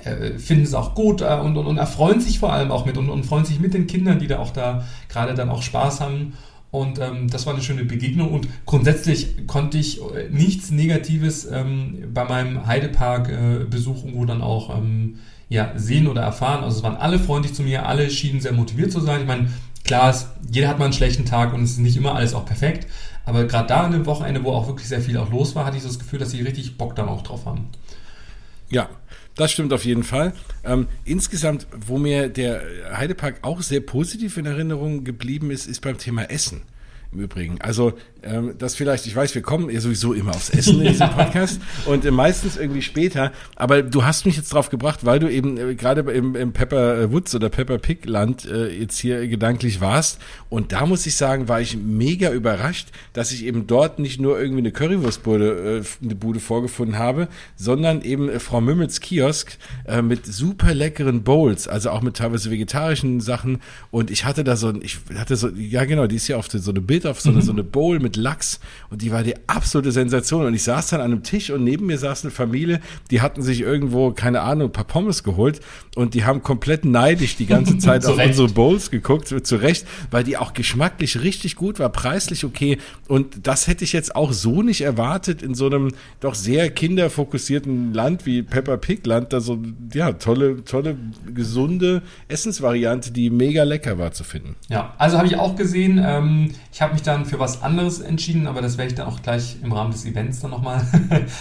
äh, 0.05 0.37
finden 0.39 0.63
es 0.63 0.73
auch 0.73 0.95
gut 0.95 1.21
äh, 1.21 1.39
und, 1.41 1.57
und, 1.57 1.65
und, 1.65 1.77
erfreuen 1.77 2.19
sich 2.19 2.39
vor 2.39 2.53
allem 2.53 2.71
auch 2.71 2.85
mit 2.85 2.97
und, 2.97 3.09
und 3.09 3.25
freuen 3.25 3.45
sich 3.45 3.59
mit 3.59 3.73
den 3.73 3.87
Kindern, 3.87 4.19
die 4.19 4.27
da 4.27 4.39
auch 4.39 4.51
da 4.51 4.85
gerade 5.09 5.33
dann 5.33 5.49
auch 5.49 5.61
Spaß 5.61 6.01
haben. 6.01 6.33
Und 6.71 6.99
ähm, 6.99 7.29
das 7.29 7.45
war 7.45 7.53
eine 7.53 7.63
schöne 7.63 7.85
Begegnung. 7.85 8.31
Und 8.31 8.47
grundsätzlich 8.65 9.47
konnte 9.47 9.77
ich 9.77 10.01
äh, 10.01 10.29
nichts 10.29 10.71
Negatives 10.71 11.45
ähm, 11.49 12.09
bei 12.13 12.25
meinem 12.25 12.67
Heidepark-Besuch 12.67 13.95
äh, 13.95 13.99
irgendwo 13.99 14.25
dann 14.25 14.41
auch 14.41 14.77
ähm, 14.77 15.19
ja, 15.47 15.71
sehen 15.75 16.07
oder 16.07 16.21
erfahren. 16.21 16.63
Also 16.63 16.77
es 16.77 16.83
waren 16.83 16.97
alle 16.97 17.17
freundlich 17.17 17.53
zu 17.53 17.63
mir, 17.63 17.85
alle 17.85 18.09
schienen 18.09 18.41
sehr 18.41 18.51
motiviert 18.51 18.91
zu 18.91 18.99
sein. 18.99 19.21
Ich 19.21 19.27
meine, 19.27 19.47
klar, 19.85 20.09
ist, 20.09 20.27
jeder 20.51 20.67
hat 20.67 20.77
mal 20.77 20.85
einen 20.85 20.93
schlechten 20.93 21.25
Tag 21.25 21.53
und 21.53 21.63
es 21.63 21.71
ist 21.71 21.79
nicht 21.79 21.95
immer 21.95 22.15
alles 22.15 22.33
auch 22.33 22.45
perfekt. 22.45 22.87
Aber 23.25 23.45
gerade 23.45 23.67
da 23.67 23.83
an 23.83 23.91
dem 23.91 24.05
Wochenende, 24.05 24.43
wo 24.43 24.51
auch 24.51 24.67
wirklich 24.67 24.87
sehr 24.87 25.01
viel 25.01 25.17
auch 25.17 25.31
los 25.31 25.55
war, 25.55 25.65
hatte 25.65 25.77
ich 25.77 25.83
so 25.83 25.89
das 25.89 25.99
Gefühl, 25.99 26.19
dass 26.19 26.31
sie 26.31 26.41
richtig 26.41 26.77
Bock 26.77 26.95
dann 26.95 27.07
auch 27.07 27.21
drauf 27.21 27.45
haben. 27.45 27.69
Ja, 28.69 28.89
das 29.35 29.51
stimmt 29.51 29.73
auf 29.73 29.85
jeden 29.85 30.03
Fall. 30.03 30.33
Ähm, 30.63 30.87
insgesamt, 31.03 31.67
wo 31.75 31.97
mir 31.97 32.29
der 32.29 32.61
Heidepark 32.97 33.39
auch 33.41 33.61
sehr 33.61 33.81
positiv 33.81 34.37
in 34.37 34.45
Erinnerung 34.45 35.03
geblieben 35.03 35.51
ist, 35.51 35.67
ist 35.67 35.81
beim 35.81 35.97
Thema 35.97 36.29
Essen 36.29 36.61
im 37.11 37.19
Übrigen. 37.19 37.61
Also 37.61 37.93
ähm, 38.25 38.55
das 38.57 38.75
vielleicht, 38.75 39.05
ich 39.05 39.15
weiß, 39.15 39.35
wir 39.35 39.41
kommen 39.41 39.69
ja 39.69 39.79
sowieso 39.79 40.13
immer 40.13 40.31
aufs 40.31 40.49
Essen 40.49 40.81
in 40.81 40.87
diesem 40.87 41.09
Podcast 41.15 41.61
und 41.85 42.05
äh, 42.05 42.11
meistens 42.11 42.57
irgendwie 42.57 42.81
später, 42.81 43.31
aber 43.55 43.83
du 43.83 44.03
hast 44.03 44.25
mich 44.25 44.35
jetzt 44.35 44.51
drauf 44.53 44.69
gebracht, 44.69 45.05
weil 45.05 45.19
du 45.19 45.31
eben 45.31 45.57
äh, 45.57 45.75
gerade 45.75 46.01
im, 46.11 46.35
im 46.35 46.51
Pepper 46.51 47.11
Woods 47.11 47.35
oder 47.35 47.49
Pepper 47.49 47.77
Pig 47.77 48.05
Land 48.05 48.45
äh, 48.45 48.67
jetzt 48.69 48.97
hier 48.97 49.27
gedanklich 49.27 49.81
warst. 49.81 50.19
Und 50.49 50.71
da 50.71 50.85
muss 50.85 51.05
ich 51.05 51.15
sagen, 51.15 51.47
war 51.47 51.61
ich 51.61 51.77
mega 51.77 52.31
überrascht, 52.31 52.89
dass 53.13 53.31
ich 53.31 53.45
eben 53.45 53.67
dort 53.67 53.99
nicht 53.99 54.19
nur 54.19 54.39
irgendwie 54.39 54.61
eine 54.61 54.71
Currywurstbude 54.71 55.81
äh, 55.81 56.03
eine 56.03 56.15
Bude 56.15 56.39
vorgefunden 56.39 56.97
habe, 56.97 57.27
sondern 57.55 58.01
eben 58.01 58.29
äh, 58.29 58.39
Frau 58.39 58.61
Mümmels 58.61 59.01
Kiosk 59.01 59.57
äh, 59.85 60.01
mit 60.01 60.25
super 60.25 60.73
leckeren 60.73 61.23
Bowls, 61.23 61.67
also 61.67 61.91
auch 61.91 62.01
mit 62.01 62.17
teilweise 62.17 62.49
vegetarischen 62.49 63.21
Sachen. 63.21 63.61
Und 63.91 64.09
ich 64.09 64.25
hatte 64.25 64.43
da 64.43 64.55
so 64.55 64.69
ein, 64.69 64.81
ich 64.81 64.97
hatte 65.15 65.35
so, 65.35 65.49
ja 65.49 65.85
genau, 65.85 66.07
die 66.07 66.15
ist 66.15 66.27
ja 66.27 66.37
oft 66.37 66.51
so 66.51 66.71
eine 66.71 66.81
Bild 66.81 66.94
auf 67.03 67.19
so 67.19 67.29
eine, 67.29 67.39
mhm. 67.39 67.43
so 67.43 67.51
eine 67.51 67.63
Bowl 67.63 67.99
mit 67.99 68.15
Lachs 68.15 68.59
und 68.89 69.01
die 69.01 69.11
war 69.11 69.23
die 69.23 69.35
absolute 69.47 69.91
Sensation. 69.91 70.45
Und 70.45 70.53
ich 70.53 70.63
saß 70.63 70.89
dann 70.89 71.01
an 71.01 71.11
einem 71.11 71.23
Tisch 71.23 71.49
und 71.49 71.63
neben 71.63 71.87
mir 71.87 71.97
saß 71.97 72.23
eine 72.23 72.31
Familie, 72.31 72.79
die 73.11 73.21
hatten 73.21 73.41
sich 73.41 73.61
irgendwo, 73.61 74.11
keine 74.11 74.41
Ahnung, 74.41 74.69
ein 74.69 74.71
paar 74.71 74.85
Pommes 74.85 75.23
geholt 75.23 75.59
und 75.95 76.13
die 76.13 76.23
haben 76.23 76.43
komplett 76.43 76.85
neidisch 76.85 77.35
die 77.35 77.45
ganze 77.45 77.77
Zeit 77.79 78.05
auf 78.05 78.17
unsere 78.17 78.49
Bowls 78.49 78.91
geguckt, 78.91 79.27
zu 79.27 79.55
Recht, 79.55 79.87
weil 80.11 80.23
die 80.23 80.37
auch 80.37 80.53
geschmacklich 80.53 81.21
richtig 81.21 81.55
gut 81.55 81.79
war, 81.79 81.89
preislich 81.89 82.45
okay. 82.45 82.77
Und 83.07 83.47
das 83.47 83.67
hätte 83.67 83.83
ich 83.83 83.93
jetzt 83.93 84.15
auch 84.15 84.31
so 84.31 84.61
nicht 84.61 84.81
erwartet 84.81 85.41
in 85.41 85.55
so 85.55 85.65
einem 85.65 85.91
doch 86.19 86.35
sehr 86.35 86.69
kinderfokussierten 86.69 87.93
Land 87.93 88.25
wie 88.25 88.43
Pepper 88.43 88.77
Pig 88.77 89.05
Land, 89.05 89.33
da 89.33 89.39
so, 89.39 89.59
ja, 89.93 90.13
tolle, 90.13 90.63
tolle, 90.63 90.97
gesunde 91.33 92.01
Essensvariante, 92.27 93.11
die 93.11 93.29
mega 93.29 93.63
lecker 93.63 93.97
war 93.97 94.11
zu 94.11 94.23
finden. 94.23 94.55
Ja, 94.67 94.93
also 94.97 95.17
habe 95.17 95.27
ich 95.27 95.37
auch 95.37 95.55
gesehen, 95.55 96.01
ähm, 96.03 96.51
ich 96.71 96.81
habe 96.81 96.84
mich 96.93 97.03
dann 97.03 97.25
für 97.25 97.39
was 97.39 97.61
anderes 97.61 97.99
entschieden, 97.99 98.47
aber 98.47 98.61
das 98.61 98.77
werde 98.77 98.91
ich 98.91 98.95
dann 98.95 99.07
auch 99.07 99.21
gleich 99.21 99.57
im 99.63 99.71
Rahmen 99.71 99.91
des 99.91 100.05
Events 100.05 100.39
dann 100.41 100.51
nochmal 100.51 100.85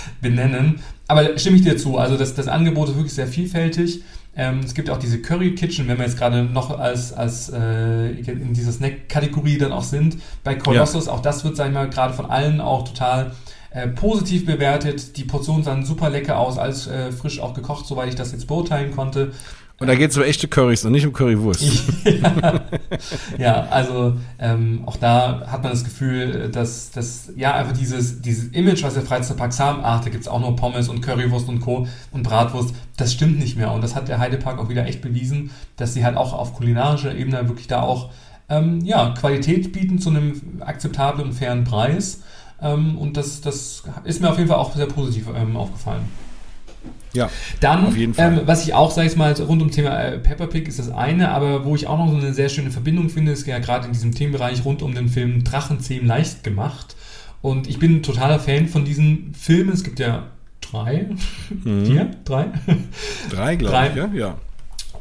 benennen. 0.20 0.80
Aber 1.08 1.38
stimme 1.38 1.56
ich 1.56 1.62
dir 1.62 1.76
zu, 1.76 1.98
also 1.98 2.16
das, 2.16 2.34
das 2.34 2.48
Angebot 2.48 2.88
ist 2.88 2.96
wirklich 2.96 3.14
sehr 3.14 3.26
vielfältig. 3.26 4.02
Ähm, 4.36 4.60
es 4.64 4.74
gibt 4.74 4.90
auch 4.90 4.98
diese 4.98 5.20
Curry 5.20 5.54
Kitchen, 5.54 5.86
wenn 5.86 5.98
wir 5.98 6.04
jetzt 6.04 6.18
gerade 6.18 6.42
noch 6.42 6.76
als, 6.78 7.12
als 7.12 7.50
äh, 7.50 8.10
in 8.10 8.52
dieser 8.52 8.72
Snack-Kategorie 8.72 9.58
dann 9.58 9.72
auch 9.72 9.84
sind. 9.84 10.16
Bei 10.42 10.54
Colossus, 10.54 11.06
ja. 11.06 11.12
auch 11.12 11.20
das 11.20 11.44
wird, 11.44 11.56
sag 11.56 11.68
ich 11.68 11.74
mal, 11.74 11.88
gerade 11.88 12.14
von 12.14 12.26
allen 12.26 12.60
auch 12.60 12.88
total 12.88 13.32
äh, 13.70 13.88
positiv 13.88 14.46
bewertet. 14.46 15.16
Die 15.16 15.24
Portionen 15.24 15.62
sahen 15.62 15.84
super 15.84 16.10
lecker 16.10 16.38
aus, 16.38 16.58
alles 16.58 16.86
äh, 16.86 17.12
frisch 17.12 17.40
auch 17.40 17.54
gekocht, 17.54 17.86
soweit 17.86 18.08
ich 18.08 18.16
das 18.16 18.32
jetzt 18.32 18.46
beurteilen 18.46 18.90
konnte. 18.90 19.32
Und 19.80 19.88
da 19.88 19.96
geht 19.96 20.12
es 20.12 20.16
um 20.16 20.22
echte 20.22 20.46
Currys 20.46 20.84
und 20.84 20.92
nicht 20.92 21.04
um 21.04 21.12
Currywurst. 21.12 21.64
ja. 22.04 22.60
ja, 23.38 23.66
also 23.70 24.14
ähm, 24.38 24.82
auch 24.86 24.96
da 24.96 25.46
hat 25.48 25.64
man 25.64 25.72
das 25.72 25.82
Gefühl, 25.82 26.48
dass, 26.50 26.92
dass 26.92 27.32
ja 27.36 27.54
einfach 27.54 27.72
dieses, 27.72 28.22
dieses 28.22 28.44
Image, 28.52 28.84
was 28.84 28.94
der 28.94 29.02
Freizeitparks 29.02 29.58
haben, 29.58 29.80
ach, 29.82 30.04
da 30.04 30.10
gibt 30.10 30.22
es 30.22 30.28
auch 30.28 30.40
nur 30.40 30.54
Pommes 30.54 30.88
und 30.88 31.00
Currywurst 31.00 31.48
und 31.48 31.60
Co. 31.60 31.88
und 32.12 32.22
Bratwurst, 32.22 32.72
das 32.96 33.12
stimmt 33.12 33.40
nicht 33.40 33.56
mehr. 33.56 33.72
Und 33.72 33.82
das 33.82 33.96
hat 33.96 34.06
der 34.06 34.20
Heidepark 34.20 34.60
auch 34.60 34.68
wieder 34.68 34.86
echt 34.86 35.02
bewiesen, 35.02 35.50
dass 35.76 35.92
sie 35.92 36.04
halt 36.04 36.16
auch 36.16 36.32
auf 36.32 36.54
kulinarischer 36.54 37.12
Ebene 37.12 37.48
wirklich 37.48 37.66
da 37.66 37.82
auch 37.82 38.10
ähm, 38.48 38.80
ja, 38.84 39.10
Qualität 39.10 39.72
bieten 39.72 39.98
zu 39.98 40.10
einem 40.10 40.40
akzeptablen 40.60 41.28
und 41.28 41.32
fairen 41.34 41.64
Preis. 41.64 42.22
Ähm, 42.62 42.96
und 42.96 43.16
das, 43.16 43.40
das 43.40 43.82
ist 44.04 44.20
mir 44.20 44.30
auf 44.30 44.38
jeden 44.38 44.48
Fall 44.48 44.58
auch 44.58 44.74
sehr 44.74 44.86
positiv 44.86 45.26
ähm, 45.34 45.56
aufgefallen. 45.56 46.04
Ja, 47.12 47.30
dann, 47.60 47.86
auf 47.86 47.96
jeden 47.96 48.12
Fall. 48.14 48.38
Ähm, 48.38 48.40
was 48.44 48.66
ich 48.66 48.74
auch, 48.74 48.90
sag 48.90 49.06
ich 49.06 49.16
mal, 49.16 49.32
rund 49.34 49.62
um 49.62 49.70
Thema 49.70 49.96
äh, 50.00 50.18
Peppa 50.18 50.46
Pig 50.46 50.66
ist 50.66 50.80
das 50.80 50.90
eine, 50.90 51.30
aber 51.30 51.64
wo 51.64 51.76
ich 51.76 51.86
auch 51.86 51.96
noch 51.96 52.10
so 52.10 52.16
eine 52.16 52.34
sehr 52.34 52.48
schöne 52.48 52.72
Verbindung 52.72 53.08
finde, 53.08 53.32
ist 53.32 53.46
ja 53.46 53.58
gerade 53.60 53.86
in 53.86 53.92
diesem 53.92 54.12
Themenbereich 54.12 54.64
rund 54.64 54.82
um 54.82 54.94
den 54.94 55.08
Film 55.08 55.44
Drachenzähmen 55.44 56.06
leicht 56.08 56.42
gemacht. 56.42 56.96
Und 57.40 57.68
ich 57.68 57.78
bin 57.78 57.96
ein 57.96 58.02
totaler 58.02 58.40
Fan 58.40 58.68
von 58.68 58.84
diesen 58.84 59.32
Filmen. 59.34 59.72
Es 59.72 59.84
gibt 59.84 60.00
ja 60.00 60.24
drei, 60.60 61.08
mhm. 61.50 61.86
vier, 61.86 62.10
drei? 62.24 62.46
Drei, 63.30 63.56
glaube 63.56 63.88
ich, 63.90 63.96
ja. 63.96 64.08
ja. 64.14 64.38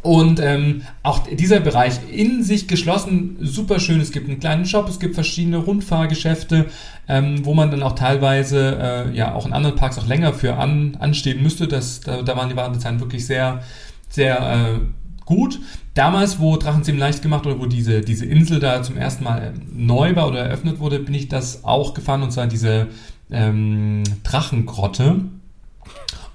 Und 0.03 0.41
ähm, 0.41 0.81
auch 1.01 1.25
dieser 1.27 1.61
Bereich 1.61 1.93
in 2.11 2.43
sich 2.43 2.67
geschlossen, 2.67 3.37
super 3.39 3.79
schön. 3.79 4.01
Es 4.01 4.11
gibt 4.11 4.29
einen 4.29 4.41
kleinen 4.41 4.65
Shop, 4.65 4.89
es 4.89 4.99
gibt 4.99 5.15
verschiedene 5.15 5.57
Rundfahrgeschäfte, 5.57 6.65
ähm, 7.07 7.45
wo 7.45 7.53
man 7.53 7.71
dann 7.71 7.81
auch 7.83 7.95
teilweise 7.95 8.77
äh, 8.81 9.15
ja 9.15 9.33
auch 9.33 9.45
in 9.45 9.53
anderen 9.53 9.77
Parks 9.77 9.97
auch 9.97 10.05
länger 10.05 10.33
für 10.33 10.55
an, 10.57 10.97
anstehen 10.99 11.41
müsste. 11.41 11.69
Das, 11.69 12.01
da, 12.01 12.21
da 12.21 12.35
waren 12.35 12.49
die 12.49 12.57
Wartezeiten 12.57 12.99
wirklich 12.99 13.25
sehr, 13.25 13.63
sehr 14.09 14.39
äh, 14.41 14.79
gut. 15.23 15.61
Damals, 15.93 16.37
wo 16.37 16.57
Drachenzähmen 16.57 16.99
leicht 16.99 17.21
gemacht 17.21 17.45
oder 17.45 17.59
wo 17.59 17.65
diese, 17.65 18.01
diese 18.01 18.25
Insel 18.25 18.59
da 18.59 18.83
zum 18.83 18.97
ersten 18.97 19.23
Mal 19.23 19.53
neu 19.71 20.17
war 20.17 20.27
oder 20.27 20.39
eröffnet 20.39 20.81
wurde, 20.81 20.99
bin 20.99 21.13
ich 21.13 21.29
das 21.29 21.63
auch 21.63 21.93
gefahren 21.93 22.23
und 22.23 22.31
zwar 22.31 22.47
diese 22.47 22.87
ähm, 23.31 24.03
Drachengrotte. 24.23 25.21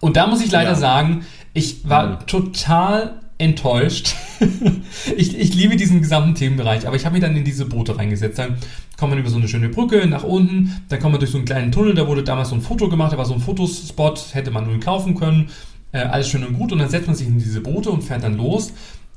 Und 0.01 0.17
da 0.17 0.27
muss 0.27 0.43
ich 0.43 0.51
leider 0.51 0.71
ja. 0.71 0.77
sagen, 0.77 1.27
ich 1.53 1.87
war 1.87 2.07
mhm. 2.07 2.27
total 2.27 3.21
enttäuscht. 3.39 4.15
ich, 5.17 5.39
ich 5.39 5.55
liebe 5.55 5.77
diesen 5.77 6.01
gesamten 6.01 6.35
Themenbereich, 6.35 6.87
aber 6.87 6.97
ich 6.97 7.05
habe 7.07 7.15
mich 7.15 7.23
dann 7.23 7.37
in 7.37 7.45
diese 7.45 7.65
Boote 7.65 7.97
reingesetzt. 7.97 8.39
Dann 8.39 8.57
kommt 8.97 9.11
man 9.11 9.21
über 9.21 9.31
so 9.31 9.37
eine 9.37 9.49
schöne 9.49 9.69
Brücke 9.69 10.07
nach 10.07 10.25
unten, 10.25 10.73
dann 10.89 10.99
kommt 10.99 11.13
man 11.13 11.21
durch 11.21 11.31
so 11.31 11.39
einen 11.39 11.47
kleinen 11.47 11.73
Tunnel, 11.73 11.95
da 11.95 12.07
wurde 12.09 12.25
damals 12.25 12.51
so 12.51 12.57
ein 12.57 12.61
Foto 12.61 12.89
gemacht, 12.89 13.13
da 13.13 13.19
war 13.19 13.25
so 13.25 13.35
ein 13.35 13.41
Fotospot, 13.41 14.35
hätte 14.35 14.51
man 14.51 14.67
nun 14.67 14.81
kaufen 14.81 15.15
können. 15.15 15.51
Äh, 15.93 16.01
alles 16.01 16.29
schön 16.29 16.45
und 16.45 16.59
gut 16.59 16.73
und 16.73 16.81
dann 16.81 16.91
setzt 16.91 17.07
man 17.07 17.17
sich 17.17 17.29
in 17.29 17.39
diese 17.39 17.61
Boote 17.61 17.91
und 17.91 18.03
fährt 18.03 18.23
dann 18.23 18.37
los 18.37 18.73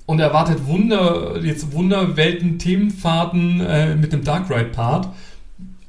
und 0.06 0.20
erwartet 0.20 0.66
Wunder, 0.68 1.44
jetzt 1.44 1.74
Wunderwelten, 1.74 2.60
Themenfahrten 2.60 3.60
äh, 3.60 3.96
mit 3.96 4.14
dem 4.14 4.24
Dark 4.24 4.50
Ride 4.50 4.66
Part. 4.66 5.10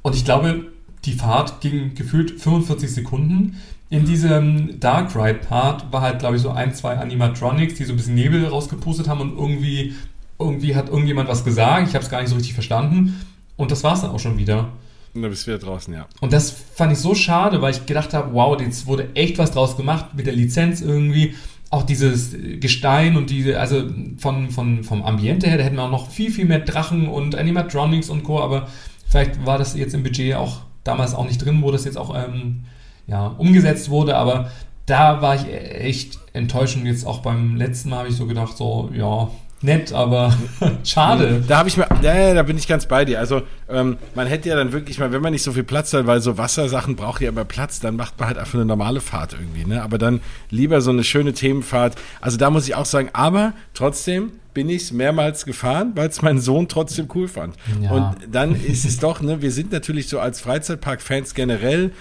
Und 0.02 0.16
ich 0.16 0.24
glaube, 0.24 0.66
die 1.04 1.12
Fahrt 1.12 1.60
ging 1.60 1.94
gefühlt 1.94 2.40
45 2.40 2.90
Sekunden 2.90 3.56
in 3.92 4.06
diesem 4.06 4.80
Dark 4.80 5.14
Ride 5.14 5.40
Part 5.46 5.92
war 5.92 6.00
halt, 6.00 6.18
glaube 6.18 6.36
ich, 6.36 6.42
so 6.42 6.48
ein, 6.48 6.72
zwei 6.74 6.96
Animatronics, 6.96 7.74
die 7.74 7.84
so 7.84 7.92
ein 7.92 7.98
bisschen 7.98 8.14
Nebel 8.14 8.46
rausgepustet 8.46 9.06
haben 9.06 9.20
und 9.20 9.36
irgendwie, 9.36 9.94
irgendwie 10.38 10.74
hat 10.74 10.88
irgendjemand 10.88 11.28
was 11.28 11.44
gesagt. 11.44 11.88
Ich 11.88 11.94
habe 11.94 12.02
es 12.02 12.10
gar 12.10 12.22
nicht 12.22 12.30
so 12.30 12.34
richtig 12.36 12.54
verstanden. 12.54 13.20
Und 13.58 13.70
das 13.70 13.84
war 13.84 13.92
es 13.92 14.00
dann 14.00 14.10
auch 14.10 14.18
schon 14.18 14.38
wieder. 14.38 14.70
Und 15.12 15.20
da 15.20 15.28
bist 15.28 15.46
du 15.46 15.50
wieder 15.50 15.58
draußen, 15.58 15.92
ja. 15.92 16.06
Und 16.22 16.32
das 16.32 16.50
fand 16.50 16.90
ich 16.94 17.00
so 17.00 17.14
schade, 17.14 17.60
weil 17.60 17.72
ich 17.72 17.84
gedacht 17.84 18.14
habe, 18.14 18.32
wow, 18.32 18.58
jetzt 18.58 18.86
wurde 18.86 19.14
echt 19.14 19.36
was 19.36 19.50
draus 19.50 19.76
gemacht 19.76 20.14
mit 20.14 20.24
der 20.24 20.32
Lizenz 20.32 20.80
irgendwie. 20.80 21.34
Auch 21.68 21.82
dieses 21.82 22.34
Gestein 22.60 23.18
und 23.18 23.28
diese, 23.28 23.60
also 23.60 23.90
von, 24.16 24.48
von, 24.48 24.84
vom 24.84 25.02
Ambiente 25.02 25.48
her, 25.48 25.58
da 25.58 25.64
hätten 25.64 25.76
wir 25.76 25.82
auch 25.82 25.90
noch 25.90 26.10
viel, 26.10 26.30
viel 26.30 26.46
mehr 26.46 26.60
Drachen 26.60 27.08
und 27.08 27.34
Animatronics 27.34 28.08
und 28.08 28.22
Co., 28.22 28.40
aber 28.40 28.68
vielleicht 29.06 29.44
war 29.44 29.58
das 29.58 29.76
jetzt 29.76 29.92
im 29.92 30.02
Budget 30.02 30.34
auch 30.36 30.62
damals 30.82 31.14
auch 31.14 31.26
nicht 31.26 31.44
drin, 31.44 31.60
wo 31.60 31.70
das 31.70 31.84
jetzt 31.84 31.98
auch 31.98 32.16
ähm, 32.16 32.64
ja, 33.06 33.26
umgesetzt 33.26 33.90
wurde, 33.90 34.16
aber 34.16 34.50
da 34.86 35.22
war 35.22 35.34
ich 35.36 35.46
echt 35.48 36.18
enttäuscht 36.32 36.76
und 36.76 36.86
jetzt 36.86 37.06
auch 37.06 37.20
beim 37.20 37.56
letzten 37.56 37.90
Mal 37.90 37.98
habe 37.98 38.08
ich 38.08 38.16
so 38.16 38.26
gedacht, 38.26 38.56
so, 38.56 38.90
ja, 38.94 39.30
nett, 39.62 39.92
aber 39.92 40.36
schade. 40.84 41.42
Da 41.46 41.58
habe 41.58 41.68
ich 41.68 41.76
mir, 41.76 41.86
ja, 42.02 42.34
da 42.34 42.42
bin 42.42 42.58
ich 42.58 42.66
ganz 42.66 42.86
bei 42.86 43.04
dir. 43.04 43.18
Also 43.18 43.42
ähm, 43.68 43.96
man 44.14 44.26
hätte 44.26 44.48
ja 44.48 44.56
dann 44.56 44.72
wirklich 44.72 44.98
mal, 44.98 45.12
wenn 45.12 45.22
man 45.22 45.32
nicht 45.32 45.42
so 45.42 45.52
viel 45.52 45.64
Platz 45.64 45.92
hat, 45.92 46.06
weil 46.06 46.20
so 46.20 46.36
Wassersachen 46.36 46.96
braucht 46.96 47.22
ja 47.22 47.28
immer 47.28 47.44
Platz, 47.44 47.80
dann 47.80 47.96
macht 47.96 48.18
man 48.18 48.28
halt 48.28 48.38
einfach 48.38 48.54
eine 48.54 48.64
normale 48.64 49.00
Fahrt 49.00 49.34
irgendwie, 49.34 49.64
ne? 49.64 49.82
Aber 49.82 49.98
dann 49.98 50.20
lieber 50.50 50.80
so 50.80 50.90
eine 50.90 51.04
schöne 51.04 51.32
Themenfahrt. 51.32 51.96
Also 52.20 52.36
da 52.36 52.50
muss 52.50 52.66
ich 52.66 52.74
auch 52.74 52.86
sagen, 52.86 53.10
aber 53.12 53.52
trotzdem 53.74 54.32
bin 54.54 54.68
ich 54.68 54.82
es 54.82 54.92
mehrmals 54.92 55.46
gefahren, 55.46 55.92
weil 55.94 56.08
es 56.08 56.20
mein 56.20 56.38
Sohn 56.38 56.68
trotzdem 56.68 57.08
cool 57.14 57.26
fand. 57.26 57.56
Ja. 57.80 57.90
Und 57.90 58.16
dann 58.30 58.54
ist 58.54 58.84
es 58.84 58.98
doch, 58.98 59.22
ne, 59.22 59.40
wir 59.40 59.50
sind 59.50 59.72
natürlich 59.72 60.08
so 60.08 60.20
als 60.20 60.42
Freizeitpark-Fans 60.42 61.34
generell 61.34 61.92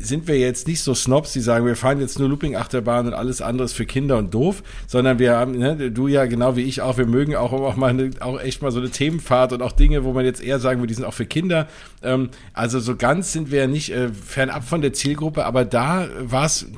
sind 0.00 0.28
wir 0.28 0.38
jetzt 0.38 0.66
nicht 0.66 0.82
so 0.82 0.94
Snobs, 0.94 1.32
die 1.32 1.40
sagen, 1.40 1.66
wir 1.66 1.76
fahren 1.76 2.00
jetzt 2.00 2.18
nur 2.18 2.28
Looping-Achterbahn 2.28 3.06
und 3.06 3.14
alles 3.14 3.40
andere 3.40 3.64
ist 3.64 3.72
für 3.72 3.86
Kinder 3.86 4.18
und 4.18 4.32
doof, 4.32 4.62
sondern 4.86 5.18
wir 5.18 5.36
haben, 5.36 5.58
ne, 5.58 5.90
du 5.90 6.08
ja 6.08 6.26
genau 6.26 6.56
wie 6.56 6.62
ich 6.62 6.80
auch, 6.80 6.98
wir 6.98 7.06
mögen 7.06 7.36
auch, 7.36 7.52
auch 7.52 7.76
mal 7.76 7.90
eine, 7.90 8.10
auch 8.20 8.40
echt 8.40 8.62
mal 8.62 8.70
so 8.70 8.78
eine 8.78 8.90
Themenfahrt 8.90 9.52
und 9.52 9.62
auch 9.62 9.72
Dinge, 9.72 10.04
wo 10.04 10.12
man 10.12 10.24
jetzt 10.24 10.42
eher 10.42 10.58
sagen 10.58 10.80
würde, 10.80 10.88
die 10.88 10.94
sind 10.94 11.04
auch 11.04 11.14
für 11.14 11.26
Kinder. 11.26 11.68
Ähm, 12.02 12.30
also 12.52 12.80
so 12.80 12.96
ganz 12.96 13.32
sind 13.32 13.50
wir 13.50 13.60
ja 13.60 13.66
nicht 13.66 13.90
äh, 13.90 14.08
fernab 14.08 14.64
von 14.64 14.80
der 14.80 14.92
Zielgruppe, 14.92 15.44
aber 15.44 15.64
da 15.64 16.06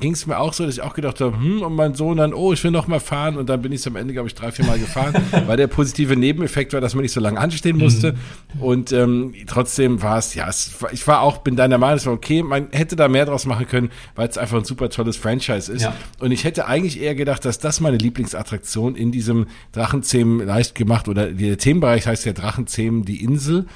ging 0.00 0.12
es 0.12 0.27
mir 0.27 0.39
auch 0.39 0.53
so, 0.53 0.65
dass 0.65 0.75
ich 0.75 0.83
auch 0.83 0.95
gedacht 0.95 1.21
habe, 1.21 1.37
hm, 1.37 1.62
und 1.62 1.75
mein 1.75 1.95
Sohn 1.95 2.17
dann, 2.17 2.33
oh, 2.33 2.53
ich 2.53 2.65
will 2.65 2.71
noch 2.71 2.87
mal 2.87 3.00
fahren 3.00 3.37
und 3.37 3.49
dann 3.49 3.61
bin 3.62 3.73
ich 3.73 3.87
am 3.87 3.97
Ende, 3.97 4.15
glaube 4.15 4.29
ich, 4.29 4.35
drei, 4.35 4.50
vier 4.53 4.65
Mal 4.65 4.79
gefahren, 4.79 5.15
weil 5.47 5.57
der 5.57 5.67
positive 5.67 6.17
Nebeneffekt 6.17 6.73
war, 6.73 6.81
dass 6.81 6.95
man 6.95 7.03
nicht 7.03 7.12
so 7.12 7.21
lange 7.21 7.39
anstehen 7.39 7.77
musste 7.77 8.12
mhm. 8.55 8.62
und 8.62 8.93
ähm, 8.93 9.35
trotzdem 9.47 10.03
war 10.03 10.19
es, 10.19 10.35
ja, 10.35 10.49
es, 10.49 10.73
ich 10.93 11.07
war 11.07 11.21
auch, 11.21 11.39
bin 11.39 11.57
deiner 11.57 11.79
Meinung, 11.79 11.97
es 11.97 12.07
war 12.07 12.12
okay, 12.12 12.43
man 12.43 12.69
hätte 12.73 12.97
da 12.97 13.09
mehr 13.11 13.26
draus 13.26 13.47
machen 13.47 13.67
können, 13.67 13.90
weil 14.14 14.29
es 14.29 14.38
einfach 14.38 14.59
ein 14.59 14.64
super 14.64 14.88
tolles 14.88 15.17
Franchise 15.17 15.73
ist. 15.73 15.83
Ja. 15.83 15.95
Und 16.19 16.33
ich 16.33 16.45
hätte 16.45 16.67
eigentlich 16.67 17.00
eher 17.00 17.14
gedacht, 17.14 17.45
dass 17.45 17.59
das 17.59 17.81
meine 17.81 17.97
Lieblingsattraktion 17.99 18.97
in 18.97 19.12
diesem 19.12 19.47
Drachenzähmen 19.73 20.47
leicht 20.47 20.75
gemacht 20.75 21.09
oder 21.09 21.33
der 21.33 21.59
Themenbereich 21.59 22.07
heißt 22.07 22.25
ja 22.25 22.33
Drachenzähmen 22.33 23.05
die 23.05 23.23
Insel. 23.23 23.67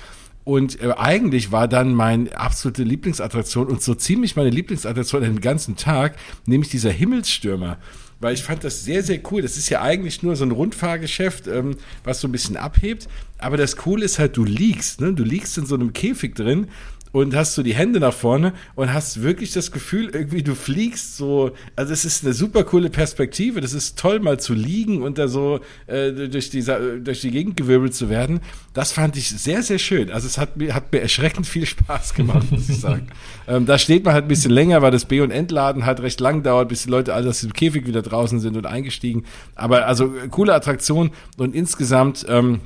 Und 0.45 0.83
äh, 0.83 0.93
eigentlich 0.97 1.53
war 1.53 1.69
dann 1.69 1.95
meine 1.95 2.37
absolute 2.37 2.83
Lieblingsattraktion 2.83 3.67
und 3.67 3.83
so 3.83 3.95
ziemlich 3.95 4.37
meine 4.37 4.51
Lieblingsattraktion 4.51 5.23
den 5.23 5.41
ganzen 5.41 5.77
Tag, 5.77 6.17
nämlich 6.47 6.71
dieser 6.71 6.91
Himmelsstürmer 6.91 7.79
weil 8.25 8.33
ich 8.33 8.43
fand 8.43 8.65
das 8.65 8.85
sehr, 8.85 9.03
sehr 9.03 9.21
cool. 9.31 9.43
Das 9.43 9.59
ist 9.59 9.69
ja 9.69 9.83
eigentlich 9.83 10.23
nur 10.23 10.35
so 10.35 10.47
ein 10.47 10.51
Rundfahrgeschäft, 10.51 11.47
ähm, 11.47 11.77
was 12.05 12.23
so 12.23 12.29
ein 12.29 12.33
bisschen 12.33 12.57
abhebt. 12.57 13.07
Aber 13.39 13.59
das 13.59 13.77
Coole 13.77 14.05
ist 14.05 14.19
halt, 14.19 14.39
du 14.39 14.45
liegst, 14.45 15.03
ne? 15.03 15.13
Du 15.13 15.25
liegst 15.25 15.59
in 15.59 15.67
so 15.67 15.75
einem 15.75 15.93
Käfig 15.93 16.35
drin 16.35 16.69
und 17.15 17.37
hast 17.37 17.55
so 17.55 17.63
die 17.63 17.77
Hände 17.77 18.01
nach 18.01 18.13
vorne 18.13 18.55
und 18.75 18.93
hast 18.93 19.23
wirklich 19.23 19.53
das 19.53 19.71
Gefühl, 19.71 20.11
irgendwie 20.13 20.43
du 20.43 20.57
fliegst 20.57 21.17
so. 21.17 21.53
Also 21.77 21.93
es 21.93 22.05
ist 22.05 22.25
eine 22.25 22.35
super 22.35 22.65
coole 22.65 22.91
Perspektive. 22.91 23.61
Das 23.61 23.73
ist 23.73 23.97
toll, 23.97 24.19
mal 24.19 24.41
zu 24.41 24.53
liegen 24.53 25.01
und 25.01 25.17
da 25.17 25.29
so 25.29 25.61
äh, 25.87 26.11
durch, 26.11 26.51
die, 26.51 26.65
durch 26.65 27.21
die 27.21 27.31
Gegend 27.31 27.57
gewirbelt 27.57 27.95
zu 27.95 28.11
werden. 28.11 28.41
Das 28.73 28.91
fand 28.91 29.17
ich 29.17 29.29
sehr, 29.29 29.63
sehr 29.63 29.79
schön. 29.79 30.11
Also 30.11 30.27
es 30.27 30.39
hat 30.39 30.57
mir, 30.57 30.75
hat 30.75 30.91
mir 30.91 31.03
erschreckend 31.03 31.47
viel 31.47 31.67
Spaß 31.67 32.15
gemacht, 32.15 32.51
muss 32.51 32.69
ich 32.69 32.81
sagen. 32.81 33.07
ähm, 33.47 33.65
da 33.65 33.79
steht 33.79 34.05
man 34.05 34.13
halt 34.13 34.25
ein 34.25 34.29
bisschen 34.29 34.51
länger, 34.51 34.83
weil 34.83 34.91
das 34.91 35.05
B- 35.05 35.21
und 35.21 35.31
Entladen 35.31 35.87
halt 35.87 36.01
recht 36.01 36.19
lang 36.19 36.43
dauert, 36.43 36.69
bis 36.69 36.83
die 36.83 36.91
Leute 36.91 37.15
alle 37.15 37.29
aus 37.29 37.43
dem 37.43 37.53
Käfig 37.53 37.87
wieder 37.87 38.03
draußen 38.03 38.41
sind 38.41 38.57
und 38.57 38.67
eingestiegen. 38.67 39.23
Aber 39.55 39.87
also 39.87 40.13
coole 40.33 40.53
Attraktion 40.53 41.13
und 41.37 41.55
insgesamt 41.55 42.27
ähm, 42.29 42.61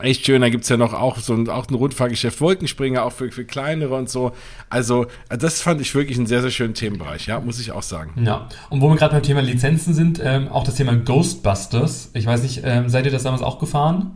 Echt 0.00 0.24
schön, 0.24 0.40
da 0.40 0.48
gibt's 0.48 0.68
ja 0.68 0.76
noch 0.76 0.94
auch 0.94 1.18
so 1.18 1.34
ein, 1.34 1.48
auch 1.48 1.68
ein 1.68 1.74
Rundfahrgeschäft 1.74 2.40
Wolkenspringer, 2.40 3.04
auch 3.04 3.12
für, 3.12 3.32
für 3.32 3.44
kleinere 3.44 3.94
und 3.96 4.08
so. 4.08 4.32
Also, 4.68 5.06
das 5.28 5.60
fand 5.60 5.80
ich 5.80 5.94
wirklich 5.96 6.16
einen 6.16 6.28
sehr, 6.28 6.42
sehr 6.42 6.52
schönen 6.52 6.74
Themenbereich, 6.74 7.26
ja, 7.26 7.40
muss 7.40 7.58
ich 7.58 7.72
auch 7.72 7.82
sagen. 7.82 8.12
Ja, 8.24 8.48
und 8.68 8.80
wo 8.80 8.88
wir 8.88 8.96
gerade 8.96 9.14
beim 9.14 9.22
Thema 9.24 9.40
Lizenzen 9.40 9.92
sind, 9.92 10.20
ähm, 10.22 10.48
auch 10.48 10.62
das 10.62 10.76
Thema 10.76 10.94
Ghostbusters. 10.94 12.10
Ich 12.14 12.24
weiß 12.24 12.42
nicht, 12.42 12.62
ähm, 12.64 12.88
seid 12.88 13.04
ihr 13.04 13.10
das 13.10 13.24
damals 13.24 13.42
auch 13.42 13.58
gefahren? 13.58 14.12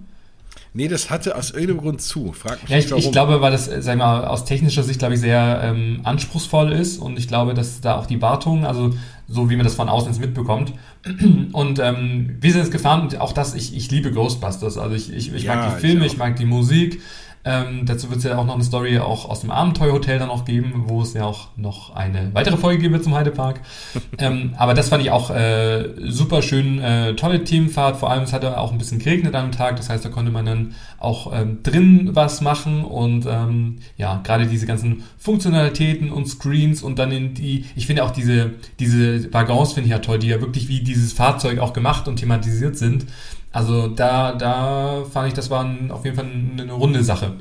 Nee, 0.77 0.89
das 0.89 1.09
hatte 1.09 1.37
aus 1.37 1.53
irgendeinem 1.53 1.79
Grund 1.79 2.03
zu. 2.03 2.33
Frag 2.33 2.63
mich 2.63 2.71
ja, 2.71 2.79
ich, 2.79 2.91
ich 2.93 3.13
glaube, 3.13 3.41
weil 3.41 3.53
das, 3.53 3.67
sag 3.67 3.95
ich 3.95 3.99
mal, 3.99 4.25
aus 4.27 4.45
technischer 4.45 4.83
Sicht, 4.83 4.99
glaube 4.99 5.15
ich, 5.15 5.21
sehr 5.21 5.61
ähm, 5.63 6.01
anspruchsvoll 6.03 6.73
ist 6.73 6.99
und 6.99 7.17
ich 7.17 7.29
glaube, 7.29 7.55
dass 7.55 7.81
da 7.81 7.97
auch 7.97 8.07
die 8.07 8.21
Wartung, 8.21 8.67
also 8.67 8.93
so 9.29 9.51
wie 9.51 9.57
man 9.57 9.65
das 9.65 9.75
von 9.75 9.89
außen 9.89 10.19
mitbekommt. 10.21 10.73
Und 11.53 11.79
ähm, 11.81 12.37
wir 12.41 12.53
sind 12.53 12.63
jetzt 12.63 12.73
gefahren 12.73 13.03
und 13.03 13.21
auch 13.21 13.33
das, 13.33 13.55
ich, 13.55 13.77
ich 13.77 13.91
liebe 13.91 14.11
Ghostbusters. 14.11 14.79
Also 14.79 14.95
ich, 14.95 15.13
ich, 15.13 15.35
ich 15.35 15.43
ja, 15.43 15.55
mag 15.55 15.75
die 15.75 15.81
Filme, 15.87 16.07
ich, 16.07 16.13
ich 16.15 16.19
mag 16.19 16.37
die 16.37 16.47
Musik. 16.47 17.03
Ähm, 17.47 17.85
dazu 17.85 18.09
wird 18.09 18.19
es 18.19 18.25
ja 18.25 18.39
auch 18.39 18.47
noch 18.47 18.55
eine 18.55 18.65
Story 18.65 18.99
auch 18.99 19.29
aus 19.29 19.41
dem 19.41 19.51
Abenteuerhotel 19.51 20.19
dann 20.19 20.29
noch 20.29 20.47
geben, 20.47 20.85
wo 20.87 21.03
es 21.03 21.13
ja 21.13 21.25
auch 21.25 21.49
noch 21.57 21.95
eine 21.95 22.31
weitere 22.33 22.57
Folge 22.57 22.81
geben 22.81 22.95
wird 22.95 23.05
zum 23.05 23.15
Heidepark. 23.15 23.61
ähm, 24.19 24.55
aber 24.57 24.73
das 24.73 24.89
fand 24.89 25.03
ich 25.03 25.11
auch 25.11 25.31
äh, 25.31 25.91
super 26.09 26.41
schön, 26.41 26.79
äh, 26.79 27.15
tolle 27.17 27.45
Teamfahrt. 27.45 27.99
Vor 27.99 28.11
allem 28.11 28.23
es 28.23 28.33
hatte 28.33 28.59
auch 28.59 28.73
ein 28.73 28.79
bisschen 28.79 28.99
geregnet 28.99 29.35
am 29.35 29.53
Tag, 29.53 29.77
das 29.77 29.91
heißt, 29.91 30.05
da 30.05 30.09
konnte 30.09 30.33
man 30.33 30.47
dann 30.47 30.75
auch 30.99 31.39
ähm, 31.39 31.63
drin 31.63 32.11
was 32.13 32.41
machen 32.41 32.83
und 32.83 33.27
ähm, 33.27 33.77
ja, 33.99 34.23
gerade 34.25 34.47
diese 34.47 34.67
ganzen 34.67 35.05
Funktionalitäten 35.19 36.11
und 36.11 36.27
Screens 36.27 36.83
und 36.83 36.99
dann 36.99 37.13
in 37.13 37.35
die, 37.35 37.67
ich 37.77 37.87
finde 37.87 38.05
auch 38.05 38.11
diese, 38.11 38.53
diese 38.79 39.33
Waggons 39.35 39.75
finde 39.75 39.89
ich 39.89 39.93
ja 39.93 39.99
toll, 39.99 40.19
die 40.19 40.29
ja 40.29 40.41
wirklich 40.41 40.69
wie 40.69 40.81
dieses 40.81 41.13
Fahrzeug 41.13 41.59
auch 41.59 41.75
gemacht 41.75 42.09
und 42.09 42.17
thematisiert 42.17 42.79
sind. 42.79 43.05
Also 43.55 43.87
da, 43.87 44.33
da 44.33 45.05
fand 45.05 45.29
ich, 45.29 45.35
das 45.35 45.49
war 45.49 45.65
auf 45.91 46.05
jeden 46.05 46.17
Fall 46.17 46.27
eine 46.27 46.73
runde 46.73 47.05
Sache. 47.05 47.35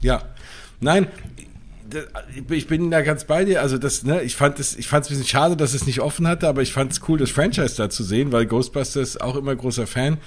Ja, 0.00 0.22
nein, 0.78 1.08
ich 2.48 2.68
bin 2.68 2.92
da 2.92 3.02
ganz 3.02 3.24
bei 3.24 3.44
dir. 3.44 3.60
Also 3.60 3.76
das, 3.76 4.04
ne, 4.04 4.22
ich 4.22 4.36
fand 4.36 4.60
es, 4.60 4.76
ich 4.76 4.86
fand 4.86 5.04
es 5.04 5.10
ein 5.10 5.14
bisschen 5.16 5.28
schade, 5.28 5.56
dass 5.56 5.74
es 5.74 5.84
nicht 5.84 6.00
offen 6.00 6.28
hatte, 6.28 6.46
aber 6.46 6.62
ich 6.62 6.72
fand 6.72 6.92
es 6.92 7.00
cool, 7.08 7.18
das 7.18 7.32
Franchise 7.32 7.76
da 7.76 7.90
zu 7.90 8.04
sehen, 8.04 8.30
weil 8.30 8.46
Ghostbusters 8.46 9.20
auch 9.20 9.34
immer 9.34 9.56
großer 9.56 9.88
Fan. 9.88 10.18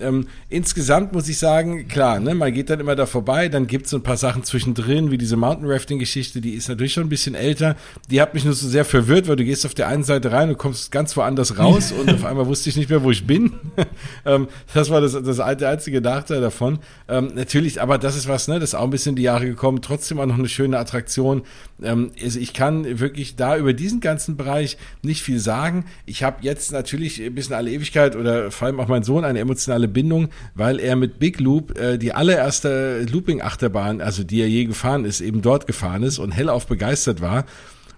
Ähm, 0.00 0.28
insgesamt 0.48 1.12
muss 1.12 1.28
ich 1.28 1.38
sagen, 1.38 1.88
klar, 1.88 2.20
ne, 2.20 2.34
man 2.34 2.52
geht 2.52 2.70
dann 2.70 2.80
immer 2.80 2.96
da 2.96 3.06
vorbei, 3.06 3.48
dann 3.48 3.66
gibt 3.66 3.86
es 3.86 3.90
so 3.90 3.96
ein 3.98 4.02
paar 4.02 4.16
Sachen 4.16 4.44
zwischendrin, 4.44 5.10
wie 5.10 5.18
diese 5.18 5.36
Mountain 5.36 5.70
Rafting-Geschichte, 5.70 6.40
die 6.40 6.54
ist 6.54 6.68
natürlich 6.68 6.92
schon 6.92 7.04
ein 7.04 7.08
bisschen 7.08 7.34
älter. 7.34 7.76
Die 8.10 8.20
hat 8.20 8.34
mich 8.34 8.44
nur 8.44 8.54
so 8.54 8.68
sehr 8.68 8.84
verwirrt, 8.84 9.28
weil 9.28 9.36
du 9.36 9.44
gehst 9.44 9.66
auf 9.66 9.74
der 9.74 9.88
einen 9.88 10.04
Seite 10.04 10.32
rein 10.32 10.48
und 10.48 10.58
kommst 10.58 10.92
ganz 10.92 11.16
woanders 11.16 11.58
raus 11.58 11.92
und 11.98 12.12
auf 12.12 12.24
einmal 12.24 12.46
wusste 12.46 12.70
ich 12.70 12.76
nicht 12.76 12.90
mehr, 12.90 13.02
wo 13.02 13.10
ich 13.10 13.26
bin. 13.26 13.52
ähm, 14.26 14.48
das 14.74 14.90
war 14.90 15.00
das, 15.00 15.12
das 15.12 15.40
alte, 15.40 15.68
einzige 15.68 16.00
Nachteil 16.00 16.40
davon. 16.40 16.78
Ähm, 17.08 17.32
natürlich, 17.34 17.80
aber 17.80 17.98
das 17.98 18.16
ist 18.16 18.28
was, 18.28 18.48
ne, 18.48 18.60
das 18.60 18.70
ist 18.70 18.74
auch 18.74 18.84
ein 18.84 18.90
bisschen 18.90 19.10
in 19.10 19.16
die 19.16 19.22
Jahre 19.22 19.46
gekommen, 19.46 19.82
trotzdem 19.82 20.20
auch 20.20 20.26
noch 20.26 20.38
eine 20.38 20.48
schöne 20.48 20.78
Attraktion 20.78 21.42
also 21.80 22.40
ich 22.40 22.54
kann 22.54 22.98
wirklich 22.98 23.36
da 23.36 23.56
über 23.56 23.72
diesen 23.72 24.00
ganzen 24.00 24.36
Bereich 24.36 24.76
nicht 25.02 25.22
viel 25.22 25.38
sagen. 25.38 25.84
Ich 26.06 26.24
habe 26.24 26.38
jetzt 26.40 26.72
natürlich 26.72 27.22
ein 27.22 27.34
bisschen 27.34 27.54
alle 27.54 27.70
Ewigkeit 27.70 28.16
oder 28.16 28.50
vor 28.50 28.66
allem 28.66 28.80
auch 28.80 28.88
mein 28.88 29.04
Sohn 29.04 29.24
eine 29.24 29.38
emotionale 29.38 29.86
Bindung, 29.88 30.28
weil 30.54 30.80
er 30.80 30.96
mit 30.96 31.18
Big 31.18 31.40
Loop 31.40 31.78
äh, 31.78 31.98
die 31.98 32.12
allererste 32.12 33.06
Looping-Achterbahn, 33.10 34.00
also 34.00 34.24
die 34.24 34.40
er 34.40 34.48
je 34.48 34.64
gefahren 34.64 35.04
ist, 35.04 35.20
eben 35.20 35.42
dort 35.42 35.66
gefahren 35.66 36.02
ist 36.02 36.18
und 36.18 36.32
hellauf 36.32 36.66
begeistert 36.66 37.20
war. 37.20 37.44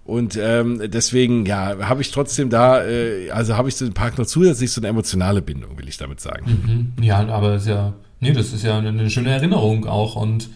Und 0.05 0.37
ähm, 0.43 0.83
deswegen, 0.87 1.47
ja, 1.47 1.77
habe 1.83 2.01
ich 2.01 2.11
trotzdem 2.11 2.51
da, 2.51 2.85
äh, 2.85 3.31
also 3.31 3.57
habe 3.57 3.69
ich 3.69 3.77
zu 3.77 3.85
dem 3.85 3.95
Park 3.95 4.19
noch 4.19 4.27
zusätzlich 4.27 4.73
so 4.73 4.81
eine 4.81 4.89
emotionale 4.89 5.43
Bindung, 5.43 5.79
will 5.79 5.89
ich 5.89 5.99
damit 5.99 6.21
sagen. 6.21 6.95
Mhm. 6.97 7.05
Ja, 7.05 7.27
aber 7.29 7.55
ist 7.55 7.69
ja, 7.69 7.93
nee, 8.19 8.33
das 8.33 8.53
ist 8.53 8.65
ja 8.65 8.79
eine 8.79 9.09
schöne 9.11 9.31
Erinnerung 9.31 9.87
auch 9.87 10.17
und 10.17 10.51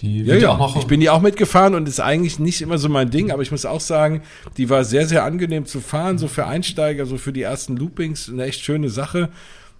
die 0.00 0.22
ja, 0.22 0.36
ja. 0.36 0.50
Auch 0.50 0.76
ich 0.76 0.86
bin 0.86 1.00
die 1.00 1.10
auch 1.10 1.20
mitgefahren 1.20 1.74
und 1.74 1.86
ist 1.86 2.00
eigentlich 2.00 2.38
nicht 2.38 2.62
immer 2.62 2.78
so 2.78 2.88
mein 2.88 3.10
Ding, 3.10 3.30
aber 3.30 3.42
ich 3.42 3.50
muss 3.50 3.66
auch 3.66 3.80
sagen, 3.80 4.22
die 4.56 4.70
war 4.70 4.84
sehr, 4.84 5.06
sehr 5.06 5.24
angenehm 5.24 5.66
zu 5.66 5.80
fahren, 5.80 6.18
so 6.18 6.26
für 6.26 6.46
Einsteiger, 6.46 7.06
so 7.06 7.18
für 7.18 7.32
die 7.32 7.42
ersten 7.42 7.76
Loopings, 7.76 8.30
eine 8.30 8.44
echt 8.44 8.62
schöne 8.62 8.88
Sache. 8.88 9.28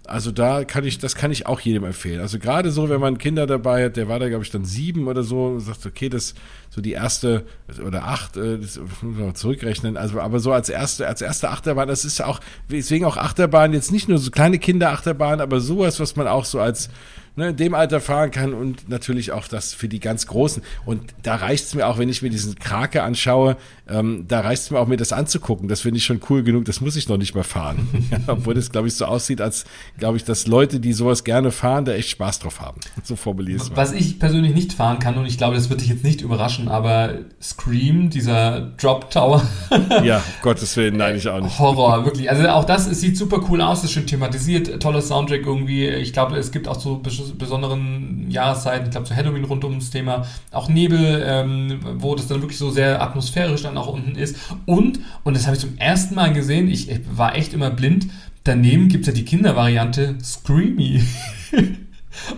Also 0.07 0.31
da 0.31 0.63
kann 0.65 0.83
ich, 0.83 0.97
das 0.97 1.15
kann 1.15 1.31
ich 1.31 1.45
auch 1.45 1.59
jedem 1.59 1.83
empfehlen. 1.83 2.21
Also 2.21 2.39
gerade 2.39 2.71
so, 2.71 2.89
wenn 2.89 2.99
man 2.99 3.17
Kinder 3.17 3.45
dabei 3.45 3.85
hat, 3.85 3.97
der 3.97 4.07
war 4.07 4.19
da, 4.19 4.29
glaube 4.29 4.43
ich, 4.43 4.49
dann 4.49 4.65
sieben 4.65 5.07
oder 5.07 5.23
so, 5.23 5.45
und 5.45 5.59
sagt, 5.59 5.85
okay, 5.85 6.09
das 6.09 6.33
so 6.73 6.79
die 6.79 6.93
erste 6.93 7.45
oder 7.85 8.05
acht, 8.05 8.37
äh, 8.37 8.57
das 8.57 8.79
muss 9.01 9.17
man 9.17 9.35
zurückrechnen. 9.35 9.97
Also, 9.97 10.21
aber 10.21 10.39
so 10.39 10.53
als 10.53 10.69
erste, 10.69 11.05
als 11.05 11.21
erste 11.21 11.49
Achterbahn, 11.49 11.89
das 11.89 12.05
ist 12.05 12.19
ja 12.19 12.27
auch, 12.27 12.39
deswegen 12.69 13.03
auch 13.03 13.17
Achterbahn, 13.17 13.73
jetzt 13.73 13.91
nicht 13.91 14.07
nur 14.07 14.17
so 14.17 14.31
kleine 14.31 14.57
Kinderachterbahn, 14.57 15.41
aber 15.41 15.59
sowas, 15.59 15.99
was 15.99 16.15
man 16.15 16.27
auch 16.27 16.45
so 16.45 16.61
als 16.61 16.89
ne, 17.35 17.49
in 17.49 17.57
dem 17.57 17.73
Alter 17.73 17.99
fahren 17.99 18.31
kann 18.31 18.53
und 18.53 18.89
natürlich 18.89 19.31
auch 19.31 19.47
das 19.47 19.73
für 19.73 19.87
die 19.87 19.99
ganz 19.99 20.27
Großen. 20.27 20.61
Und 20.85 21.01
da 21.23 21.35
reicht 21.35 21.65
es 21.65 21.75
mir 21.75 21.87
auch, 21.87 21.97
wenn 21.97 22.09
ich 22.09 22.21
mir 22.21 22.29
diesen 22.29 22.55
Krake 22.55 23.03
anschaue, 23.03 23.57
ähm, 23.87 24.25
da 24.27 24.41
reicht 24.41 24.63
es 24.63 24.71
mir 24.71 24.79
auch, 24.79 24.87
mir 24.87 24.97
das 24.97 25.13
anzugucken. 25.13 25.67
Das 25.67 25.81
finde 25.81 25.97
ich 25.97 26.05
schon 26.05 26.21
cool 26.29 26.43
genug, 26.43 26.65
das 26.65 26.81
muss 26.81 26.95
ich 26.95 27.07
noch 27.09 27.17
nicht 27.17 27.35
mehr 27.35 27.43
fahren. 27.43 27.87
obwohl 28.27 28.53
das, 28.53 28.71
glaube 28.71 28.87
ich, 28.87 28.95
so 28.95 29.05
aussieht, 29.05 29.41
als, 29.41 29.65
glaube 29.97 30.17
ich, 30.17 30.23
dass 30.23 30.47
Leute, 30.47 30.79
die 30.79 30.93
sowas 30.93 31.23
gerne 31.23 31.51
fahren, 31.51 31.85
da 31.85 31.93
echt 31.93 32.09
Spaß 32.09 32.39
drauf 32.39 32.61
haben. 32.61 32.79
So 33.03 33.15
formuliere 33.15 33.57
ich 33.57 33.63
es 33.63 33.75
Was 33.75 33.93
ich 33.93 34.19
persönlich 34.19 34.53
nicht 34.53 34.73
fahren 34.73 34.99
kann, 34.99 35.17
und 35.17 35.25
ich 35.25 35.37
glaube, 35.37 35.55
das 35.55 35.69
wird 35.69 35.81
dich 35.81 35.89
jetzt 35.89 36.03
nicht 36.03 36.21
überraschen, 36.21 36.60
aber 36.67 37.15
Scream, 37.41 38.09
dieser 38.09 38.71
Drop 38.77 39.09
Tower. 39.11 39.41
ja, 40.03 40.23
Gottes 40.41 40.75
Willen, 40.77 40.97
nein, 40.97 41.15
ich 41.15 41.27
auch 41.27 41.39
nicht. 41.39 41.57
Horror, 41.59 42.05
wirklich. 42.05 42.29
Also 42.29 42.47
auch 42.49 42.65
das, 42.65 42.87
es 42.87 43.01
sieht 43.01 43.17
super 43.17 43.41
cool 43.49 43.61
aus, 43.61 43.83
ist 43.83 43.91
schön 43.91 44.07
thematisiert, 44.07 44.81
toller 44.81 45.01
Soundtrack 45.01 45.45
irgendwie. 45.45 45.87
Ich 45.87 46.13
glaube, 46.13 46.37
es 46.37 46.51
gibt 46.51 46.67
auch 46.67 46.79
so 46.79 47.01
besonderen 47.37 48.29
Jahreszeiten, 48.29 48.85
ich 48.85 48.91
glaube 48.91 49.07
zu 49.07 49.15
Halloween 49.15 49.43
rund 49.45 49.63
ums 49.63 49.89
Thema, 49.89 50.25
auch 50.51 50.69
Nebel, 50.69 51.23
ähm, 51.25 51.79
wo 51.97 52.15
das 52.15 52.27
dann 52.27 52.41
wirklich 52.41 52.57
so 52.57 52.69
sehr 52.69 53.01
atmosphärisch 53.01 53.63
dann 53.63 53.77
auch 53.77 53.87
unten 53.87 54.15
ist. 54.15 54.37
Und, 54.65 54.99
und 55.23 55.35
das 55.35 55.45
habe 55.45 55.55
ich 55.55 55.61
zum 55.61 55.77
ersten 55.77 56.15
Mal 56.15 56.33
gesehen, 56.33 56.69
ich, 56.69 56.89
ich 56.89 56.99
war 57.13 57.35
echt 57.35 57.53
immer 57.53 57.69
blind, 57.69 58.07
daneben 58.43 58.87
gibt 58.87 59.07
es 59.07 59.07
ja 59.07 59.13
die 59.13 59.25
Kindervariante 59.25 60.15
Screamy. 60.23 61.03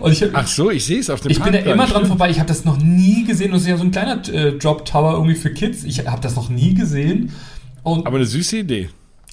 Ich 0.08 0.24
Ach 0.32 0.46
so, 0.46 0.70
ich 0.70 0.84
sehe 0.84 1.00
es 1.00 1.10
auf 1.10 1.20
dem 1.20 1.30
Ich 1.30 1.40
bin 1.40 1.52
da 1.52 1.58
immer 1.58 1.86
dran 1.86 2.06
vorbei. 2.06 2.30
Ich 2.30 2.38
habe 2.38 2.48
das 2.48 2.64
noch 2.64 2.78
nie 2.78 3.24
gesehen. 3.24 3.52
Das 3.52 3.62
ist 3.62 3.68
ja 3.68 3.76
so 3.76 3.84
ein 3.84 3.90
kleiner 3.90 4.26
äh, 4.28 4.52
Drop 4.52 4.84
Tower 4.84 5.14
irgendwie 5.14 5.34
für 5.34 5.52
Kids. 5.52 5.84
Ich 5.84 6.06
habe 6.06 6.20
das 6.20 6.36
noch 6.36 6.48
nie 6.48 6.74
gesehen. 6.74 7.32
Und 7.82 8.06
Aber 8.06 8.16
eine 8.16 8.26
süße 8.26 8.58
Idee. 8.58 8.88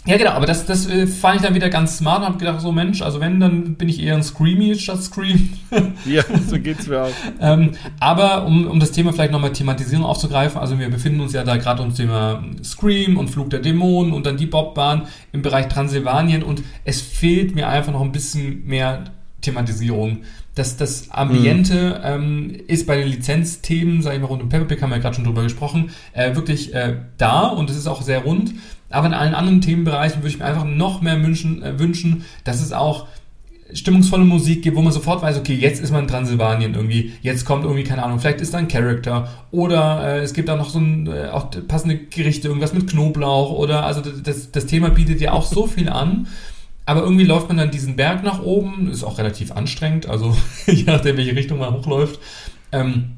Ja, 0.06 0.18
genau, 0.18 0.32
aber 0.32 0.48
das, 0.48 0.66
das 0.66 0.88
äh, 0.88 1.06
fand 1.06 1.36
ich 1.36 1.42
dann 1.44 1.54
wieder 1.54 1.70
ganz 1.70 2.00
smart 2.00 2.22
und 2.22 2.26
habe 2.26 2.38
gedacht, 2.40 2.60
so 2.60 2.72
Mensch, 2.72 3.04
also 3.04 3.20
wenn, 3.20 3.40
dann 3.40 3.76
bin 3.76 3.88
ich 3.88 4.02
eher 4.02 4.16
ein 4.16 4.24
Screamy 4.24 4.74
statt 4.74 5.04
Scream. 5.04 5.52
ja, 6.06 6.24
so 6.48 6.58
geht's 6.60 6.88
mir 6.88 7.04
auch. 7.04 7.12
ähm, 7.40 7.74
aber 8.00 8.48
um, 8.48 8.66
um 8.66 8.80
das 8.80 8.92
Thema 8.94 9.14
vielleicht 9.14 9.32
nochmal 9.32 9.54
Thematisierung 9.54 10.04
aufzugreifen, 10.04 10.60
also 10.60 10.80
wir 10.80 10.90
befinden 10.90 11.20
uns 11.20 11.34
ja 11.34 11.44
da 11.44 11.58
gerade 11.58 11.82
ums 11.82 11.98
Thema 11.98 12.44
Scream 12.64 13.18
und 13.18 13.30
Flug 13.30 13.52
der 13.52 13.60
Dämonen 13.60 14.12
und 14.12 14.26
dann 14.26 14.38
die 14.38 14.48
Bobbahn 14.48 15.04
im 15.34 15.44
Bereich 15.44 15.68
Transsilvanien 15.68 16.42
und 16.42 16.64
es 16.84 17.00
fehlt 17.00 17.54
mir 17.54 17.68
einfach 17.68 17.92
noch 17.92 18.02
ein 18.02 18.12
bisschen 18.12 18.66
mehr 18.66 19.04
Thematisierung. 19.42 20.20
Das, 20.56 20.78
das 20.78 21.12
Ambiente 21.12 22.00
mhm. 22.00 22.52
ähm, 22.52 22.56
ist 22.68 22.88
bei 22.88 22.98
den 22.98 23.08
Lizenzthemen, 23.08 24.02
sage 24.02 24.18
ich 24.18 24.22
mal, 24.22 24.28
rund 24.28 24.44
um 24.44 24.50
Peppa 24.50 24.66
Pig, 24.66 24.82
haben 24.82 24.90
wir 24.90 24.98
ja 24.98 25.02
gerade 25.02 25.16
schon 25.16 25.24
drüber 25.24 25.44
gesprochen, 25.44 25.92
äh, 26.14 26.36
wirklich 26.36 26.74
äh, 26.74 26.98
da 27.18 27.48
und 27.48 27.70
es 27.70 27.78
ist 27.78 27.88
auch 27.88 28.02
sehr 28.02 28.20
rund. 28.20 28.54
Aber 28.90 29.08
in 29.08 29.14
allen 29.14 29.34
anderen 29.34 29.62
Themenbereichen 29.62 30.22
würde 30.22 30.30
ich 30.30 30.40
mir 30.40 30.46
einfach 30.46 30.66
noch 30.66 31.02
mehr 31.02 31.24
wünschen, 31.24 31.64
äh, 31.64 31.80
wünschen, 31.80 32.26
dass 32.44 32.62
es 32.62 32.74
auch 32.74 33.08
stimmungsvolle 33.74 34.26
Musik 34.26 34.64
gibt, 34.64 34.76
wo 34.76 34.82
man 34.82 34.92
sofort 34.92 35.22
weiß, 35.22 35.38
okay, 35.38 35.54
jetzt 35.54 35.82
ist 35.82 35.92
man 35.92 36.02
in 36.02 36.08
Transsilvanien 36.08 36.74
irgendwie, 36.74 37.14
jetzt 37.22 37.46
kommt 37.46 37.64
irgendwie, 37.64 37.84
keine 37.84 38.04
Ahnung, 38.04 38.20
vielleicht 38.20 38.42
ist 38.42 38.54
da 38.54 38.58
ein 38.58 38.68
Charakter 38.68 39.30
oder 39.52 40.04
äh, 40.04 40.20
es 40.20 40.34
gibt 40.34 40.50
da 40.50 40.56
noch 40.56 40.70
so 40.70 40.80
ein, 40.80 41.08
äh, 41.08 41.30
auch 41.30 41.48
passende 41.68 41.98
Gerichte, 41.98 42.48
irgendwas 42.48 42.74
mit 42.74 42.90
Knoblauch 42.90 43.52
oder, 43.52 43.86
also 43.86 44.02
das, 44.02 44.52
das 44.52 44.66
Thema 44.66 44.90
bietet 44.90 45.22
ja 45.22 45.32
auch 45.32 45.46
so 45.46 45.68
viel 45.68 45.90
an, 45.90 46.28
aber 46.86 47.04
irgendwie 47.04 47.26
läuft 47.26 47.48
man 47.48 47.58
dann 47.58 47.72
diesen 47.72 47.96
Berg 47.96 48.24
nach 48.24 48.42
oben, 48.42 48.90
ist 48.90 49.04
auch 49.04 49.18
relativ 49.18 49.52
anstrengend, 49.52 50.08
also 50.08 50.36
je 50.66 50.84
nachdem, 50.84 51.18
welche 51.18 51.36
Richtung 51.36 51.60
man 51.60 51.74
hochläuft, 51.74 52.20
ähm, 52.72 53.18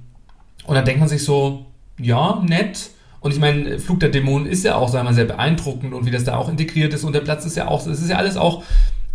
und 0.65 0.75
dann 0.75 0.85
denkt 0.85 0.99
man 0.99 1.09
sich 1.09 1.23
so, 1.23 1.65
ja, 1.99 2.41
nett, 2.45 2.91
und 3.23 3.33
ich 3.33 3.39
meine, 3.39 3.79
Flug 3.79 4.01
der 4.01 4.09
Dämonen 4.09 4.45
ist 4.45 4.65
ja 4.65 4.75
auch, 4.75 4.89
sagen 4.89 5.05
wir 5.05 5.11
mal, 5.11 5.15
sehr 5.15 5.23
beeindruckend 5.23 5.93
und 5.93 6.05
wie 6.05 6.11
das 6.11 6.25
da 6.25 6.35
auch 6.35 6.49
integriert 6.49 6.93
ist. 6.93 7.05
Und 7.05 7.13
der 7.13 7.21
Platz 7.21 7.45
ist 7.45 7.55
ja 7.55 7.69
auch, 7.69 7.87
es 7.87 8.01
ist 8.01 8.09
ja 8.09 8.17
alles 8.17 8.35
auch 8.35 8.63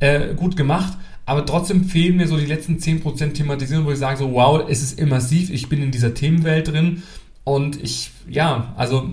äh, 0.01 0.35
gut 0.35 0.57
gemacht. 0.57 0.97
Aber 1.27 1.45
trotzdem 1.45 1.85
fehlen 1.85 2.17
mir 2.17 2.27
so 2.27 2.39
die 2.39 2.47
letzten 2.47 2.79
10% 2.79 3.35
Thematisierung, 3.35 3.85
wo 3.85 3.91
ich 3.91 3.99
sage 3.99 4.17
so, 4.17 4.33
wow, 4.33 4.65
es 4.67 4.83
ist 4.83 4.99
immersiv, 4.99 5.51
ich 5.51 5.69
bin 5.69 5.83
in 5.83 5.91
dieser 5.91 6.15
Themenwelt 6.15 6.69
drin. 6.69 7.03
Und 7.45 7.83
ich, 7.83 8.13
ja, 8.31 8.73
also 8.79 9.11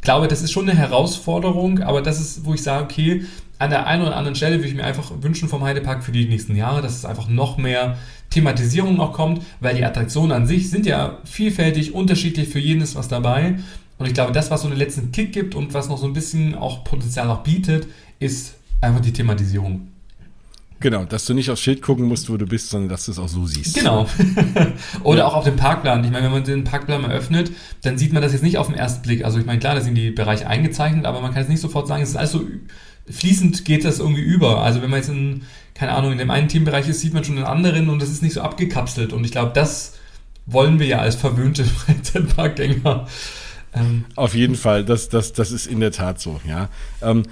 glaube, 0.00 0.28
das 0.28 0.42
ist 0.42 0.52
schon 0.52 0.70
eine 0.70 0.78
Herausforderung, 0.78 1.80
aber 1.80 2.00
das 2.00 2.20
ist, 2.20 2.44
wo 2.44 2.54
ich 2.54 2.62
sage, 2.62 2.84
okay, 2.84 3.24
an 3.60 3.68
der 3.68 3.86
einen 3.86 4.02
oder 4.02 4.16
anderen 4.16 4.34
Stelle 4.34 4.56
würde 4.56 4.68
ich 4.68 4.74
mir 4.74 4.84
einfach 4.84 5.12
wünschen 5.20 5.48
vom 5.48 5.62
Heidepark 5.62 6.02
für 6.02 6.12
die 6.12 6.26
nächsten 6.26 6.56
Jahre, 6.56 6.80
dass 6.80 6.96
es 6.96 7.04
einfach 7.04 7.28
noch 7.28 7.58
mehr 7.58 7.98
Thematisierung 8.30 8.98
auch 9.00 9.12
kommt, 9.12 9.42
weil 9.60 9.76
die 9.76 9.84
Attraktionen 9.84 10.32
an 10.32 10.46
sich 10.46 10.70
sind 10.70 10.86
ja 10.86 11.18
vielfältig, 11.24 11.94
unterschiedlich, 11.94 12.48
für 12.48 12.58
jeden 12.58 12.80
ist 12.80 12.94
was 12.94 13.08
dabei. 13.08 13.58
Und 13.98 14.06
ich 14.06 14.14
glaube, 14.14 14.32
das, 14.32 14.50
was 14.50 14.62
so 14.62 14.68
einen 14.68 14.78
letzten 14.78 15.12
Kick 15.12 15.32
gibt 15.32 15.54
und 15.54 15.74
was 15.74 15.90
noch 15.90 15.98
so 15.98 16.06
ein 16.06 16.14
bisschen 16.14 16.54
auch 16.54 16.84
Potenzial 16.84 17.28
auch 17.28 17.42
bietet, 17.42 17.86
ist 18.18 18.54
einfach 18.80 19.00
die 19.00 19.12
Thematisierung. 19.12 19.88
Genau, 20.80 21.04
dass 21.04 21.26
du 21.26 21.34
nicht 21.34 21.50
aufs 21.50 21.60
Schild 21.60 21.82
gucken 21.82 22.06
musst, 22.06 22.30
wo 22.30 22.38
du 22.38 22.46
bist, 22.46 22.70
sondern 22.70 22.88
dass 22.88 23.04
du 23.04 23.12
es 23.12 23.18
auch 23.18 23.28
so 23.28 23.46
siehst. 23.46 23.74
Genau. 23.74 24.06
Oder 25.02 25.26
auch 25.26 25.34
auf 25.34 25.44
dem 25.44 25.56
Parkplan. 25.56 26.02
Ich 26.04 26.10
meine, 26.10 26.24
wenn 26.24 26.32
man 26.32 26.44
den 26.44 26.64
Parkplan 26.64 27.02
mal 27.02 27.12
öffnet, 27.12 27.52
dann 27.82 27.98
sieht 27.98 28.14
man 28.14 28.22
das 28.22 28.32
jetzt 28.32 28.42
nicht 28.42 28.56
auf 28.56 28.68
den 28.68 28.76
ersten 28.76 29.02
Blick. 29.02 29.22
Also 29.22 29.38
ich 29.38 29.44
meine, 29.44 29.58
klar, 29.58 29.74
da 29.74 29.82
sind 29.82 29.94
die 29.94 30.10
Bereiche 30.10 30.46
eingezeichnet, 30.46 31.04
aber 31.04 31.20
man 31.20 31.32
kann 31.32 31.42
jetzt 31.42 31.50
nicht 31.50 31.60
sofort 31.60 31.86
sagen, 31.86 32.02
es 32.02 32.08
ist 32.08 32.16
alles 32.16 32.32
so 32.32 32.46
fließend 33.10 33.64
geht 33.64 33.84
das 33.84 33.98
irgendwie 33.98 34.22
über. 34.22 34.62
Also 34.62 34.82
wenn 34.82 34.90
man 34.90 35.00
jetzt 35.00 35.08
in, 35.08 35.42
keine 35.74 35.92
Ahnung, 35.92 36.12
in 36.12 36.18
dem 36.18 36.30
einen 36.30 36.48
Teambereich 36.48 36.88
ist, 36.88 37.00
sieht 37.00 37.14
man 37.14 37.24
schon 37.24 37.36
den 37.36 37.44
anderen 37.44 37.88
und 37.88 38.00
das 38.00 38.10
ist 38.10 38.22
nicht 38.22 38.34
so 38.34 38.40
abgekapselt. 38.42 39.12
Und 39.12 39.24
ich 39.24 39.32
glaube, 39.32 39.52
das 39.54 39.94
wollen 40.46 40.78
wir 40.78 40.86
ja 40.86 40.98
als 40.98 41.14
verwöhnte 41.14 41.64
Freizeitparkgänger 41.64 43.06
ähm, 43.72 44.04
Auf 44.16 44.34
jeden 44.34 44.56
Fall, 44.56 44.84
das, 44.84 45.08
das, 45.08 45.32
das 45.32 45.52
ist 45.52 45.66
in 45.66 45.80
der 45.80 45.92
Tat 45.92 46.20
so, 46.20 46.40
ja. 46.46 46.68
Ähm, 47.02 47.22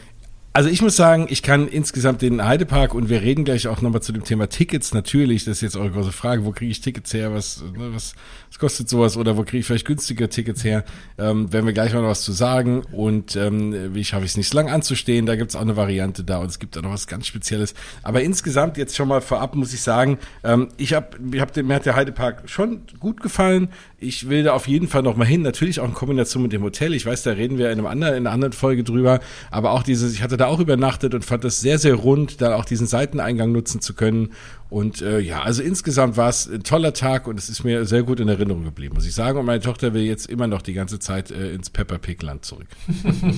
also 0.58 0.70
ich 0.70 0.82
muss 0.82 0.96
sagen, 0.96 1.28
ich 1.30 1.44
kann 1.44 1.68
insgesamt 1.68 2.20
den 2.20 2.44
Heidepark 2.44 2.92
und 2.92 3.08
wir 3.08 3.22
reden 3.22 3.44
gleich 3.44 3.68
auch 3.68 3.80
nochmal 3.80 4.02
zu 4.02 4.10
dem 4.10 4.24
Thema 4.24 4.48
Tickets. 4.48 4.92
Natürlich, 4.92 5.44
das 5.44 5.58
ist 5.58 5.60
jetzt 5.60 5.76
eure 5.76 5.92
große 5.92 6.10
Frage, 6.10 6.44
wo 6.44 6.50
kriege 6.50 6.72
ich 6.72 6.80
Tickets 6.80 7.14
her? 7.14 7.32
Was, 7.32 7.62
ne, 7.62 7.94
was, 7.94 8.16
was 8.48 8.58
kostet 8.58 8.88
sowas? 8.88 9.16
Oder 9.16 9.36
wo 9.36 9.44
kriege 9.44 9.58
ich 9.58 9.66
vielleicht 9.66 9.86
günstige 9.86 10.28
Tickets 10.28 10.64
her? 10.64 10.84
Ähm, 11.16 11.52
werden 11.52 11.64
wir 11.64 11.72
gleich 11.72 11.92
noch 11.92 12.02
was 12.02 12.22
zu 12.22 12.32
sagen. 12.32 12.82
Und 12.90 13.36
ähm, 13.36 13.94
wie 13.94 14.04
schaffe 14.04 14.24
ich 14.24 14.32
es 14.32 14.36
nicht 14.36 14.48
so 14.48 14.56
lange 14.56 14.72
anzustehen? 14.72 15.26
Da 15.26 15.36
gibt 15.36 15.50
es 15.50 15.54
auch 15.54 15.60
eine 15.60 15.76
Variante 15.76 16.24
da 16.24 16.38
und 16.38 16.48
es 16.48 16.58
gibt 16.58 16.76
auch 16.76 16.82
noch 16.82 16.90
was 16.90 17.06
ganz 17.06 17.28
Spezielles. 17.28 17.74
Aber 18.02 18.22
insgesamt 18.22 18.78
jetzt 18.78 18.96
schon 18.96 19.06
mal 19.06 19.20
vorab 19.20 19.54
muss 19.54 19.72
ich 19.72 19.82
sagen, 19.82 20.18
ähm, 20.42 20.70
ich 20.76 20.92
habe, 20.92 21.18
ich 21.32 21.40
hab, 21.40 21.56
mir 21.56 21.74
hat 21.76 21.86
der 21.86 21.94
Heidepark 21.94 22.50
schon 22.50 22.80
gut 22.98 23.20
gefallen. 23.20 23.68
Ich 24.00 24.28
will 24.28 24.42
da 24.42 24.54
auf 24.54 24.66
jeden 24.66 24.88
Fall 24.88 25.02
nochmal 25.02 25.28
hin. 25.28 25.42
Natürlich 25.42 25.78
auch 25.78 25.86
in 25.86 25.94
Kombination 25.94 26.42
mit 26.42 26.52
dem 26.52 26.64
Hotel. 26.64 26.94
Ich 26.94 27.06
weiß, 27.06 27.22
da 27.22 27.30
reden 27.30 27.58
wir 27.58 27.70
in, 27.70 27.78
einem 27.78 27.86
anderen, 27.86 28.14
in 28.14 28.26
einer 28.26 28.34
anderen 28.34 28.52
Folge 28.52 28.82
drüber. 28.82 29.20
Aber 29.52 29.70
auch 29.70 29.84
dieses, 29.84 30.14
ich 30.14 30.22
hatte 30.22 30.36
da 30.36 30.47
auch 30.48 30.60
übernachtet 30.60 31.14
und 31.14 31.24
fand 31.24 31.44
das 31.44 31.60
sehr, 31.60 31.78
sehr 31.78 31.94
rund, 31.94 32.40
da 32.40 32.56
auch 32.56 32.64
diesen 32.64 32.86
Seiteneingang 32.86 33.52
nutzen 33.52 33.80
zu 33.80 33.94
können. 33.94 34.32
Und 34.70 35.00
äh, 35.00 35.18
ja, 35.18 35.42
also 35.42 35.62
insgesamt 35.62 36.16
war 36.18 36.28
es 36.28 36.46
ein 36.46 36.62
toller 36.62 36.92
Tag 36.92 37.26
und 37.26 37.38
es 37.38 37.48
ist 37.48 37.64
mir 37.64 37.86
sehr 37.86 38.02
gut 38.02 38.20
in 38.20 38.28
Erinnerung 38.28 38.64
geblieben, 38.64 38.94
muss 38.94 39.06
ich 39.06 39.14
sagen. 39.14 39.38
Und 39.38 39.46
meine 39.46 39.60
Tochter 39.60 39.94
will 39.94 40.02
jetzt 40.02 40.26
immer 40.26 40.46
noch 40.46 40.60
die 40.60 40.74
ganze 40.74 40.98
Zeit 40.98 41.30
äh, 41.30 41.52
ins 41.54 41.70
Pepper 41.70 41.98
Pig 41.98 42.22
Land 42.22 42.44
zurück. 42.44 42.66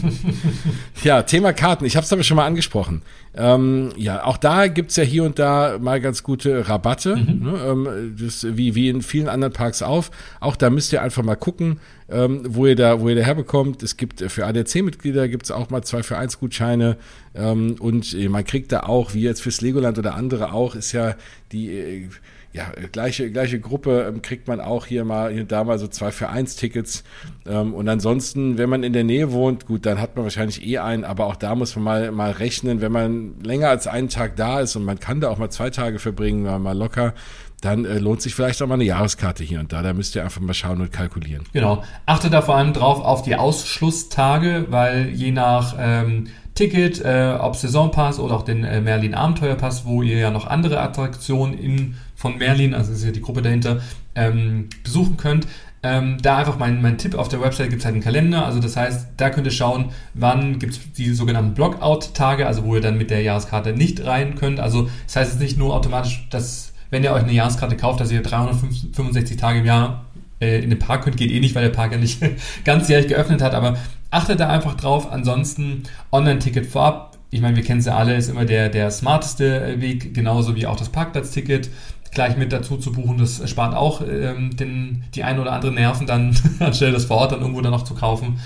ja, 1.04 1.22
Thema 1.22 1.52
Karten. 1.52 1.84
Ich 1.84 1.96
habe 1.96 2.04
es 2.04 2.12
aber 2.12 2.24
schon 2.24 2.36
mal 2.36 2.46
angesprochen. 2.46 3.02
Ähm, 3.34 3.90
ja, 3.96 4.24
auch 4.24 4.38
da 4.38 4.66
gibt's 4.66 4.96
ja 4.96 5.04
hier 5.04 5.22
und 5.22 5.38
da 5.38 5.78
mal 5.80 6.00
ganz 6.00 6.24
gute 6.24 6.68
Rabatte, 6.68 7.14
mhm. 7.14 7.44
ne, 7.44 7.58
ähm, 7.64 8.16
das, 8.20 8.44
wie, 8.56 8.74
wie 8.74 8.88
in 8.88 9.02
vielen 9.02 9.28
anderen 9.28 9.52
Parks 9.52 9.82
auf. 9.82 10.10
Auch 10.40 10.56
da 10.56 10.68
müsst 10.68 10.92
ihr 10.92 11.00
einfach 11.00 11.22
mal 11.22 11.36
gucken, 11.36 11.78
ähm, 12.10 12.42
wo 12.48 12.66
ihr 12.66 12.74
da, 12.74 13.00
wo 13.00 13.08
ihr 13.08 13.14
da 13.14 13.22
herbekommt. 13.22 13.84
Es 13.84 13.96
gibt 13.96 14.20
äh, 14.20 14.28
für 14.28 14.46
ADAC-Mitglieder 14.46 15.28
gibt's 15.28 15.52
auch 15.52 15.70
mal 15.70 15.82
zwei 15.82 16.02
für 16.02 16.18
eins 16.18 16.40
Gutscheine 16.40 16.96
und 17.34 18.12
äh, 18.14 18.28
man 18.28 18.44
kriegt 18.44 18.72
da 18.72 18.80
auch, 18.80 19.14
wie 19.14 19.22
jetzt 19.22 19.42
fürs 19.42 19.60
Legoland 19.60 19.98
oder 19.98 20.14
andere 20.14 20.52
auch, 20.52 20.74
ist 20.74 20.92
ja 20.92 21.14
die 21.52 21.68
äh, 21.70 22.08
ja, 22.52 22.64
gleiche, 22.90 23.30
gleiche 23.30 23.60
Gruppe 23.60 24.06
ähm, 24.08 24.22
kriegt 24.22 24.48
man 24.48 24.60
auch 24.60 24.86
hier 24.86 25.04
mal, 25.04 25.32
hier 25.32 25.44
da 25.44 25.62
mal 25.62 25.78
so 25.78 25.86
zwei 25.86 26.10
für 26.10 26.30
eins 26.30 26.56
Tickets. 26.56 27.04
Ähm, 27.46 27.74
und 27.74 27.88
ansonsten, 27.88 28.58
wenn 28.58 28.68
man 28.68 28.82
in 28.82 28.92
der 28.92 29.04
Nähe 29.04 29.30
wohnt, 29.30 29.66
gut, 29.66 29.86
dann 29.86 30.00
hat 30.00 30.16
man 30.16 30.24
wahrscheinlich 30.24 30.66
eh 30.66 30.78
einen, 30.78 31.04
aber 31.04 31.26
auch 31.26 31.36
da 31.36 31.54
muss 31.54 31.76
man 31.76 31.84
mal, 31.84 32.10
mal 32.10 32.32
rechnen, 32.32 32.80
wenn 32.80 32.90
man 32.90 33.40
länger 33.44 33.68
als 33.68 33.86
einen 33.86 34.08
Tag 34.08 34.34
da 34.34 34.60
ist 34.60 34.74
und 34.74 34.84
man 34.84 34.98
kann 34.98 35.20
da 35.20 35.28
auch 35.28 35.38
mal 35.38 35.50
zwei 35.50 35.70
Tage 35.70 36.00
verbringen, 36.00 36.42
mal, 36.42 36.58
mal 36.58 36.76
locker, 36.76 37.14
dann 37.60 37.84
äh, 37.84 37.98
lohnt 37.98 38.22
sich 38.22 38.34
vielleicht 38.34 38.60
auch 38.62 38.66
mal 38.66 38.74
eine 38.74 38.84
Jahreskarte 38.84 39.44
hier 39.44 39.60
und 39.60 39.72
da. 39.72 39.82
Da 39.82 39.92
müsst 39.92 40.16
ihr 40.16 40.24
einfach 40.24 40.40
mal 40.40 40.54
schauen 40.54 40.80
und 40.80 40.90
kalkulieren. 40.90 41.44
Genau. 41.52 41.84
Achte 42.06 42.30
da 42.30 42.42
vor 42.42 42.56
allem 42.56 42.72
drauf 42.72 43.00
auf 43.00 43.22
die 43.22 43.36
Ausschlusstage, 43.36 44.66
weil 44.70 45.10
je 45.10 45.30
nach 45.30 45.76
ähm, 45.78 46.28
Ticket, 46.60 47.02
äh, 47.02 47.38
ob 47.40 47.56
Saisonpass 47.56 48.18
oder 48.18 48.34
auch 48.34 48.42
den 48.42 48.64
äh, 48.64 48.82
Merlin 48.82 49.14
Abenteuerpass, 49.14 49.86
wo 49.86 50.02
ihr 50.02 50.18
ja 50.18 50.30
noch 50.30 50.46
andere 50.46 50.78
Attraktionen 50.78 51.58
in, 51.58 51.94
von 52.14 52.36
Merlin, 52.36 52.74
also 52.74 52.92
ist 52.92 53.02
ja 53.02 53.12
die 53.12 53.22
Gruppe 53.22 53.40
dahinter, 53.40 53.80
ähm, 54.14 54.68
besuchen 54.84 55.16
könnt. 55.16 55.46
Ähm, 55.82 56.18
da 56.20 56.36
einfach 56.36 56.58
mein, 56.58 56.82
mein 56.82 56.98
Tipp, 56.98 57.14
auf 57.14 57.28
der 57.28 57.40
Website 57.40 57.70
gibt 57.70 57.80
es 57.80 57.86
halt 57.86 57.94
einen 57.94 58.04
Kalender, 58.04 58.44
also 58.44 58.60
das 58.60 58.76
heißt, 58.76 59.12
da 59.16 59.30
könnt 59.30 59.46
ihr 59.46 59.52
schauen, 59.52 59.86
wann 60.12 60.58
gibt 60.58 60.74
es 60.74 60.92
die 60.92 61.14
sogenannten 61.14 61.54
Blockout-Tage, 61.54 62.46
also 62.46 62.64
wo 62.64 62.74
ihr 62.74 62.82
dann 62.82 62.98
mit 62.98 63.08
der 63.08 63.22
Jahreskarte 63.22 63.72
nicht 63.72 64.04
rein 64.04 64.34
könnt. 64.34 64.60
Also 64.60 64.90
das 65.06 65.16
heißt 65.16 65.32
es 65.32 65.40
nicht 65.40 65.56
nur 65.56 65.74
automatisch, 65.74 66.28
dass 66.28 66.74
wenn 66.90 67.02
ihr 67.02 67.12
euch 67.14 67.22
eine 67.22 67.32
Jahreskarte 67.32 67.78
kauft, 67.78 68.00
dass 68.00 68.12
ihr 68.12 68.22
365 68.22 69.38
Tage 69.38 69.60
im 69.60 69.64
Jahr 69.64 70.04
äh, 70.42 70.62
in 70.62 70.68
den 70.68 70.78
Park 70.78 71.04
könnt, 71.04 71.16
geht 71.16 71.30
eh 71.30 71.40
nicht, 71.40 71.54
weil 71.54 71.62
der 71.62 71.70
Park 71.70 71.92
ja 71.92 71.98
nicht 71.98 72.20
ganzjährig 72.66 73.08
geöffnet 73.08 73.40
hat, 73.40 73.54
aber 73.54 73.78
achtet 74.10 74.40
da 74.40 74.48
einfach 74.48 74.74
drauf. 74.74 75.10
Ansonsten 75.10 75.84
Online-Ticket 76.12 76.66
vorab. 76.66 77.18
Ich 77.30 77.40
meine, 77.40 77.56
wir 77.56 77.62
kennen 77.62 77.80
es 77.80 77.86
ja 77.86 77.96
alle, 77.96 78.16
ist 78.16 78.28
immer 78.28 78.44
der, 78.44 78.68
der 78.68 78.90
smarteste 78.90 79.80
Weg, 79.80 80.14
genauso 80.14 80.56
wie 80.56 80.66
auch 80.66 80.76
das 80.76 80.88
Parkplatzticket 80.88 81.70
gleich 82.12 82.36
mit 82.36 82.52
dazu 82.52 82.76
zu 82.76 82.92
buchen. 82.92 83.18
Das 83.18 83.48
spart 83.48 83.74
auch 83.74 84.02
ähm, 84.02 84.56
den, 84.56 85.04
die 85.14 85.22
ein 85.22 85.38
oder 85.38 85.52
andere 85.52 85.72
Nerven 85.72 86.06
dann, 86.06 86.36
anstelle 86.58 86.92
das 86.92 87.04
vor 87.04 87.18
Ort 87.18 87.32
dann 87.32 87.40
irgendwo 87.40 87.60
dann 87.60 87.72
noch 87.72 87.84
zu 87.84 87.94
kaufen. 87.94 88.40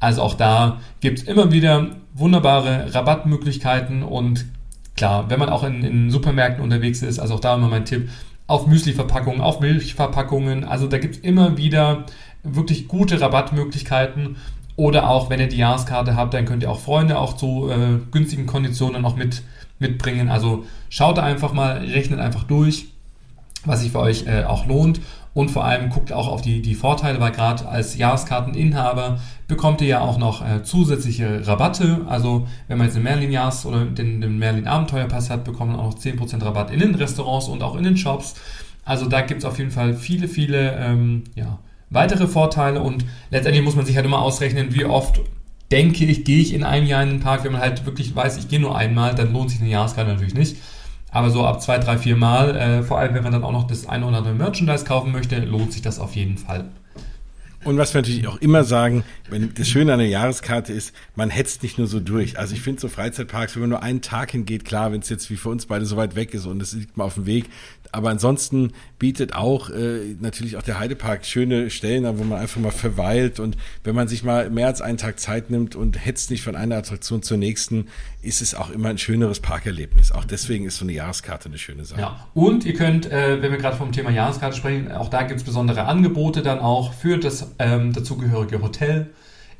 Also 0.00 0.22
auch 0.22 0.34
da 0.34 0.80
gibt 1.00 1.18
es 1.18 1.24
immer 1.24 1.50
wieder 1.50 1.88
wunderbare 2.14 2.94
Rabattmöglichkeiten 2.94 4.04
und 4.04 4.46
klar, 4.96 5.28
wenn 5.28 5.40
man 5.40 5.48
auch 5.48 5.64
in, 5.64 5.82
in 5.82 6.10
Supermärkten 6.10 6.62
unterwegs 6.62 7.02
ist, 7.02 7.18
also 7.18 7.34
auch 7.34 7.40
da 7.40 7.56
immer 7.56 7.68
mein 7.68 7.84
Tipp, 7.84 8.08
auf 8.46 8.66
Müsli-Verpackungen, 8.66 9.40
auf 9.40 9.60
Milchverpackungen, 9.60 10.64
also 10.64 10.86
da 10.86 10.98
gibt 10.98 11.16
es 11.16 11.20
immer 11.20 11.56
wieder 11.56 12.04
wirklich 12.42 12.88
gute 12.88 13.20
Rabattmöglichkeiten 13.20 14.36
oder 14.78 15.10
auch, 15.10 15.28
wenn 15.28 15.40
ihr 15.40 15.48
die 15.48 15.56
Jahreskarte 15.56 16.14
habt, 16.14 16.34
dann 16.34 16.44
könnt 16.44 16.62
ihr 16.62 16.70
auch 16.70 16.78
Freunde 16.78 17.18
auch 17.18 17.34
zu 17.34 17.68
äh, 17.68 17.98
günstigen 18.12 18.46
Konditionen 18.46 19.02
noch 19.02 19.16
mit, 19.16 19.42
mitbringen. 19.80 20.28
Also 20.28 20.66
schaut 20.88 21.18
da 21.18 21.24
einfach 21.24 21.52
mal, 21.52 21.78
rechnet 21.78 22.20
einfach 22.20 22.44
durch, 22.44 22.86
was 23.64 23.80
sich 23.80 23.90
für 23.90 23.98
euch 23.98 24.28
äh, 24.28 24.44
auch 24.44 24.66
lohnt. 24.66 25.00
Und 25.34 25.50
vor 25.50 25.64
allem 25.64 25.90
guckt 25.90 26.12
auch 26.12 26.28
auf 26.28 26.42
die, 26.42 26.62
die 26.62 26.76
Vorteile, 26.76 27.20
weil 27.20 27.32
gerade 27.32 27.66
als 27.66 27.98
Jahreskarteninhaber 27.98 29.18
bekommt 29.48 29.80
ihr 29.80 29.88
ja 29.88 30.00
auch 30.00 30.16
noch 30.16 30.48
äh, 30.48 30.62
zusätzliche 30.62 31.44
Rabatte. 31.44 32.02
Also 32.08 32.46
wenn 32.68 32.78
man 32.78 32.86
jetzt 32.86 32.94
den 32.94 33.02
Merlin 33.02 33.32
Jahres 33.32 33.66
oder 33.66 33.84
den, 33.84 34.20
den 34.20 34.38
Merlin 34.38 34.68
Abenteuerpass 34.68 35.28
hat, 35.28 35.42
bekommt 35.42 35.72
man 35.72 35.80
auch 35.80 35.86
noch 35.86 35.98
10% 35.98 36.44
Rabatt 36.44 36.70
in 36.70 36.78
den 36.78 36.94
Restaurants 36.94 37.48
und 37.48 37.64
auch 37.64 37.74
in 37.74 37.82
den 37.82 37.96
Shops. 37.96 38.36
Also 38.84 39.06
da 39.06 39.22
gibt 39.22 39.40
es 39.40 39.44
auf 39.44 39.58
jeden 39.58 39.72
Fall 39.72 39.94
viele, 39.94 40.28
viele 40.28 40.76
ähm, 40.76 41.24
ja, 41.34 41.58
weitere 41.90 42.26
Vorteile 42.26 42.82
und 42.82 43.04
letztendlich 43.30 43.64
muss 43.64 43.76
man 43.76 43.86
sich 43.86 43.96
halt 43.96 44.06
immer 44.06 44.20
ausrechnen, 44.20 44.74
wie 44.74 44.84
oft 44.84 45.20
denke 45.70 46.04
ich, 46.04 46.24
gehe 46.24 46.40
ich 46.40 46.54
in 46.54 46.64
einem 46.64 46.86
Jahr 46.86 47.02
in 47.02 47.10
den 47.10 47.20
Park. 47.20 47.44
Wenn 47.44 47.52
man 47.52 47.60
halt 47.60 47.84
wirklich 47.86 48.14
weiß, 48.14 48.38
ich 48.38 48.48
gehe 48.48 48.60
nur 48.60 48.76
einmal, 48.76 49.14
dann 49.14 49.32
lohnt 49.32 49.50
sich 49.50 49.60
eine 49.60 49.70
Jahreskarte 49.70 50.10
natürlich 50.10 50.34
nicht. 50.34 50.56
Aber 51.10 51.30
so 51.30 51.44
ab 51.44 51.62
zwei, 51.62 51.78
drei, 51.78 51.96
vier 51.96 52.16
Mal, 52.16 52.56
äh, 52.56 52.82
vor 52.82 52.98
allem 52.98 53.14
wenn 53.14 53.22
man 53.22 53.32
dann 53.32 53.44
auch 53.44 53.52
noch 53.52 53.66
das 53.66 53.86
eine 53.86 54.06
oder 54.06 54.18
andere 54.18 54.34
Merchandise 54.34 54.84
kaufen 54.84 55.12
möchte, 55.12 55.38
lohnt 55.38 55.72
sich 55.72 55.82
das 55.82 55.98
auf 55.98 56.16
jeden 56.16 56.36
Fall. 56.36 56.66
Und 57.64 57.76
was 57.76 57.92
wir 57.92 58.00
natürlich 58.00 58.28
auch 58.28 58.40
immer 58.40 58.62
sagen, 58.64 59.04
das 59.54 59.68
Schöne 59.68 59.92
an 59.92 59.98
der 59.98 60.08
Jahreskarte 60.08 60.72
ist, 60.72 60.94
man 61.16 61.28
hetzt 61.28 61.62
nicht 61.62 61.76
nur 61.76 61.86
so 61.86 61.98
durch. 61.98 62.38
Also 62.38 62.54
ich 62.54 62.62
finde 62.62 62.80
so 62.80 62.88
Freizeitparks, 62.88 63.56
wenn 63.56 63.62
man 63.62 63.70
nur 63.70 63.82
einen 63.82 64.00
Tag 64.00 64.30
hingeht, 64.30 64.64
klar, 64.64 64.92
wenn 64.92 65.00
es 65.00 65.08
jetzt 65.08 65.28
wie 65.28 65.36
für 65.36 65.48
uns 65.48 65.66
beide 65.66 65.84
so 65.84 65.96
weit 65.96 66.14
weg 66.14 66.34
ist 66.34 66.46
und 66.46 66.62
es 66.62 66.72
liegt 66.72 66.96
mal 66.96 67.04
auf 67.04 67.14
dem 67.14 67.26
Weg, 67.26 67.46
aber 67.92 68.10
ansonsten 68.10 68.72
bietet 68.98 69.34
auch 69.34 69.70
äh, 69.70 70.14
natürlich 70.20 70.56
auch 70.56 70.62
der 70.62 70.78
Heidepark 70.78 71.24
schöne 71.24 71.70
Stellen 71.70 72.04
wo 72.18 72.24
man 72.24 72.38
einfach 72.38 72.60
mal 72.60 72.70
verweilt 72.70 73.40
und 73.40 73.56
wenn 73.84 73.94
man 73.94 74.08
sich 74.08 74.22
mal 74.22 74.50
mehr 74.50 74.66
als 74.66 74.80
einen 74.80 74.98
Tag 74.98 75.20
Zeit 75.20 75.50
nimmt 75.50 75.74
und 75.74 76.04
hetzt 76.04 76.30
nicht 76.30 76.42
von 76.42 76.56
einer 76.56 76.76
Attraktion 76.76 77.22
zur 77.22 77.36
nächsten, 77.36 77.88
ist 78.22 78.42
es 78.42 78.54
auch 78.54 78.70
immer 78.70 78.88
ein 78.88 78.98
schöneres 78.98 79.40
Parkerlebnis. 79.40 80.12
Auch 80.12 80.24
deswegen 80.24 80.66
ist 80.66 80.76
so 80.76 80.84
eine 80.84 80.92
Jahreskarte 80.92 81.48
eine 81.48 81.58
schöne 81.58 81.84
Sache. 81.84 82.00
Ja, 82.00 82.28
und 82.34 82.64
ihr 82.64 82.74
könnt, 82.74 83.06
äh, 83.06 83.40
wenn 83.40 83.52
wir 83.52 83.58
gerade 83.58 83.76
vom 83.76 83.92
Thema 83.92 84.10
Jahreskarte 84.10 84.56
sprechen, 84.56 84.90
auch 84.92 85.08
da 85.08 85.22
gibt 85.22 85.40
es 85.40 85.44
besondere 85.44 85.84
Angebote 85.84 86.42
dann 86.42 86.58
auch 86.58 86.92
für 86.92 87.18
das 87.18 87.47
ähm, 87.58 87.92
dazugehörige 87.92 88.62
Hotel. 88.62 89.10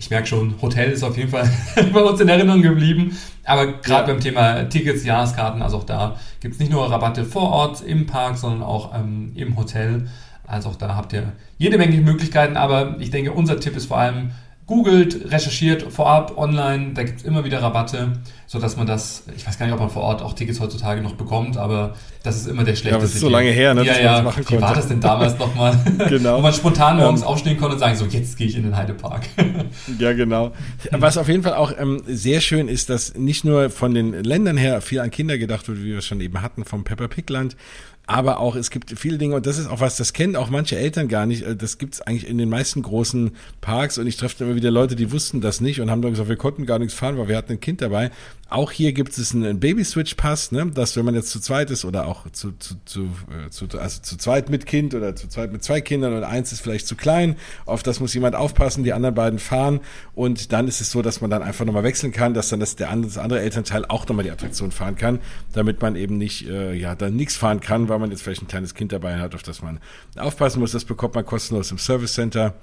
Ich 0.01 0.11
merke 0.11 0.29
schon, 0.29 0.55
Hotel 0.62 0.92
ist 0.92 1.03
auf 1.03 1.16
jeden 1.16 1.31
Fall 1.31 1.51
bei 1.92 2.01
uns 2.01 2.20
in 2.20 2.29
Erinnerung 2.29 2.62
geblieben. 2.62 3.18
Aber 3.44 3.66
gerade 3.66 4.07
ja. 4.09 4.14
beim 4.14 4.20
Thema 4.20 4.68
Tickets, 4.68 5.05
Jahreskarten, 5.05 5.61
also 5.61 5.79
auch 5.79 5.85
da 5.85 6.16
gibt 6.40 6.55
es 6.55 6.61
nicht 6.61 6.70
nur 6.70 6.88
Rabatte 6.90 7.24
vor 7.24 7.51
Ort 7.51 7.83
im 7.83 8.07
Park, 8.07 8.37
sondern 8.38 8.62
auch 8.62 8.94
ähm, 8.94 9.33
im 9.35 9.57
Hotel. 9.57 10.09
Also 10.46 10.70
auch 10.70 10.77
da 10.77 10.94
habt 10.94 11.12
ihr 11.12 11.33
jede 11.59 11.79
Menge 11.79 11.96
Möglichkeiten. 11.98 12.57
Aber 12.57 12.96
ich 13.01 13.11
denke, 13.11 13.33
unser 13.33 13.59
Tipp 13.59 13.77
ist 13.77 13.87
vor 13.87 13.98
allem, 13.98 14.31
googelt, 14.68 15.33
recherchiert 15.33 15.83
vorab 15.90 16.37
online, 16.37 16.92
da 16.92 17.02
gibt 17.02 17.20
es 17.20 17.24
immer 17.24 17.42
wieder 17.42 17.62
Rabatte, 17.62 18.12
sodass 18.46 18.76
man 18.76 18.87
das, 18.87 19.24
ich 19.35 19.46
weiß 19.46 19.59
gar 19.59 19.64
nicht, 19.64 19.72
ob 19.72 19.81
man 19.81 19.88
vor 19.88 20.02
Ort 20.02 20.20
auch 20.20 20.35
Tickets 20.35 20.61
heutzutage 20.61 21.00
noch 21.00 21.14
bekommt, 21.14 21.57
aber 21.57 21.94
das 22.22 22.37
ist 22.37 22.46
immer 22.46 22.64
der 22.64 22.76
schlechteste. 22.76 22.90
Ja, 22.90 22.96
aber 22.96 23.04
das 23.04 23.14
ist 23.14 23.20
so 23.20 23.31
lange 23.31 23.48
her, 23.48 23.72
ne, 23.72 23.83
ja, 23.83 23.92
dass 23.92 24.02
ja, 24.02 24.04
man 24.04 24.14
das 24.14 24.24
machen 24.24 24.44
konnte. 24.44 24.62
Wie 24.62 24.66
war 24.66 24.74
das 24.74 24.88
denn 24.88 25.00
damals 25.00 25.38
nochmal? 25.38 25.78
genau. 26.11 26.37
Wo 26.37 26.42
man 26.42 26.52
spontan 26.52 26.98
morgens 26.98 27.22
ähm, 27.22 27.28
aufstehen 27.28 27.57
konnte 27.57 27.76
und 27.76 27.81
sagen, 27.81 27.96
so, 27.96 28.04
jetzt 28.04 28.37
gehe 28.37 28.46
ich 28.46 28.57
in 28.57 28.64
den 28.64 28.76
Heidepark. 28.76 29.22
ja, 29.98 30.12
genau. 30.12 30.52
Was 30.90 31.16
auf 31.16 31.28
jeden 31.28 31.42
Fall 31.42 31.54
auch 31.54 31.72
ähm, 31.78 32.02
sehr 32.07 32.42
schön 32.42 32.68
ist, 32.68 32.90
dass 32.90 33.14
nicht 33.14 33.46
nur 33.46 33.70
von 33.70 33.94
den 33.94 34.22
Ländern 34.22 34.59
her 34.59 34.83
viel 34.83 35.00
an 35.00 35.11
Kinder 35.11 35.38
gedacht 35.38 35.66
wird, 35.66 35.78
wie 35.78 35.87
wir 35.87 35.98
es 35.98 36.07
schon 36.07 36.20
eben 36.20 36.42
hatten, 36.42 36.66
vom 36.66 36.85
Pepper 36.85 37.09
Pig 37.09 37.31
Land, 37.31 37.57
aber 38.09 38.40
auch 38.40 38.57
es 38.57 38.71
gibt 38.71 38.99
viele 38.99 39.18
Dinge 39.18 39.37
und 39.37 39.47
das 39.47 39.59
ist 39.59 39.68
auch 39.68 39.81
was, 39.81 39.99
das 39.99 40.14
kennen 40.14 40.35
auch 40.35 40.49
manche 40.49 40.77
Eltern 40.77 41.09
gar 41.09 41.27
nicht. 41.27 41.42
Äh, 41.42 41.55
das 41.55 41.77
gibt's 41.77 42.01
eigentlich 42.01 42.27
in 42.27 42.38
den 42.38 42.49
meisten 42.49 42.83
großen 42.83 43.33
Parks 43.61 43.99
und 43.99 44.07
ich 44.07 44.16
treffe 44.16 44.44
immer 44.44 44.57
wieder 44.57 44.71
Leute, 44.71 44.97
die 44.97 45.12
wussten 45.12 45.42
das 45.42 45.61
nicht 45.61 45.81
und 45.83 45.90
haben 45.90 46.01
dann 46.01 46.12
gesagt, 46.12 46.31
wir 46.31 46.37
konnten 46.37 46.64
gar 46.64 46.79
nichts 46.79 46.94
fahren, 46.94 47.18
weil 47.18 47.29
wir 47.29 47.37
hatten 47.37 47.53
ein 47.53 47.61
Kind 47.61 47.83
dabei. 47.83 48.11
Auch 48.50 48.72
hier 48.72 48.94
gibt 48.94 49.18
es 49.18 49.34
einen 49.34 49.61
Baby-Switch-Pass, 49.61 50.52
ne, 50.52 50.70
dass 50.72 50.96
wenn 50.96 51.04
man 51.04 51.14
jetzt 51.14 51.28
zu 51.30 51.38
zweit 51.38 51.70
ist 51.70 51.84
oder 51.84 52.06
auch 52.06 52.30
zu, 52.30 52.52
zu, 52.52 52.76
zu, 52.87 53.11
äh, 53.30 53.50
zu, 53.50 53.66
also 53.78 54.00
zu 54.00 54.16
zweit 54.16 54.48
mit 54.48 54.64
Kind 54.64 54.94
oder 54.94 55.14
zu 55.14 55.28
zweit 55.28 55.52
mit 55.52 55.62
zwei 55.62 55.82
Kindern 55.82 56.14
und 56.14 56.24
eins 56.24 56.50
ist 56.50 56.62
vielleicht 56.62 56.87
zu 56.87 56.96
klein, 56.96 57.37
auf 57.66 57.82
das 57.82 58.00
muss 58.00 58.14
jemand 58.14 58.34
aufpassen, 58.34 58.84
die 58.84 58.94
anderen 58.94 59.14
beiden 59.14 59.38
fahren 59.38 59.80
und 60.14 60.50
dann 60.52 60.66
ist 60.66 60.80
es 60.80 60.90
so, 60.90 61.02
dass 61.02 61.20
man 61.20 61.30
dann 61.30 61.42
einfach 61.42 61.66
nochmal 61.66 61.82
wechseln 61.82 62.11
kann, 62.11 62.32
dass 62.32 62.48
dann 62.48 62.61
das, 62.61 62.74
der 62.74 62.88
andere, 62.88 63.11
das 63.12 63.18
andere 63.18 63.40
Elternteil 63.40 63.84
auch 63.84 64.08
nochmal 64.08 64.24
die 64.24 64.30
Attraktion 64.30 64.70
fahren 64.70 64.96
kann, 64.96 65.18
damit 65.52 65.82
man 65.82 65.94
eben 65.94 66.16
nicht, 66.16 66.48
äh, 66.48 66.72
ja, 66.72 66.94
dann 66.94 67.16
nichts 67.16 67.37
fahren 67.37 67.61
kann, 67.61 67.90
weil 67.90 67.98
man 67.98 68.11
jetzt 68.11 68.22
vielleicht 68.22 68.40
ein 68.40 68.48
kleines 68.48 68.74
Kind 68.74 68.92
dabei 68.92 69.18
hat, 69.18 69.34
auf 69.34 69.42
das 69.42 69.61
man 69.61 69.78
aufpassen 70.16 70.61
muss. 70.61 70.72
Das 70.72 70.87
bekommt 70.87 71.14
man 71.14 71.26
kostenlos 71.26 71.70
im 71.70 71.76
Service 71.76 72.14
Center. 72.14 72.54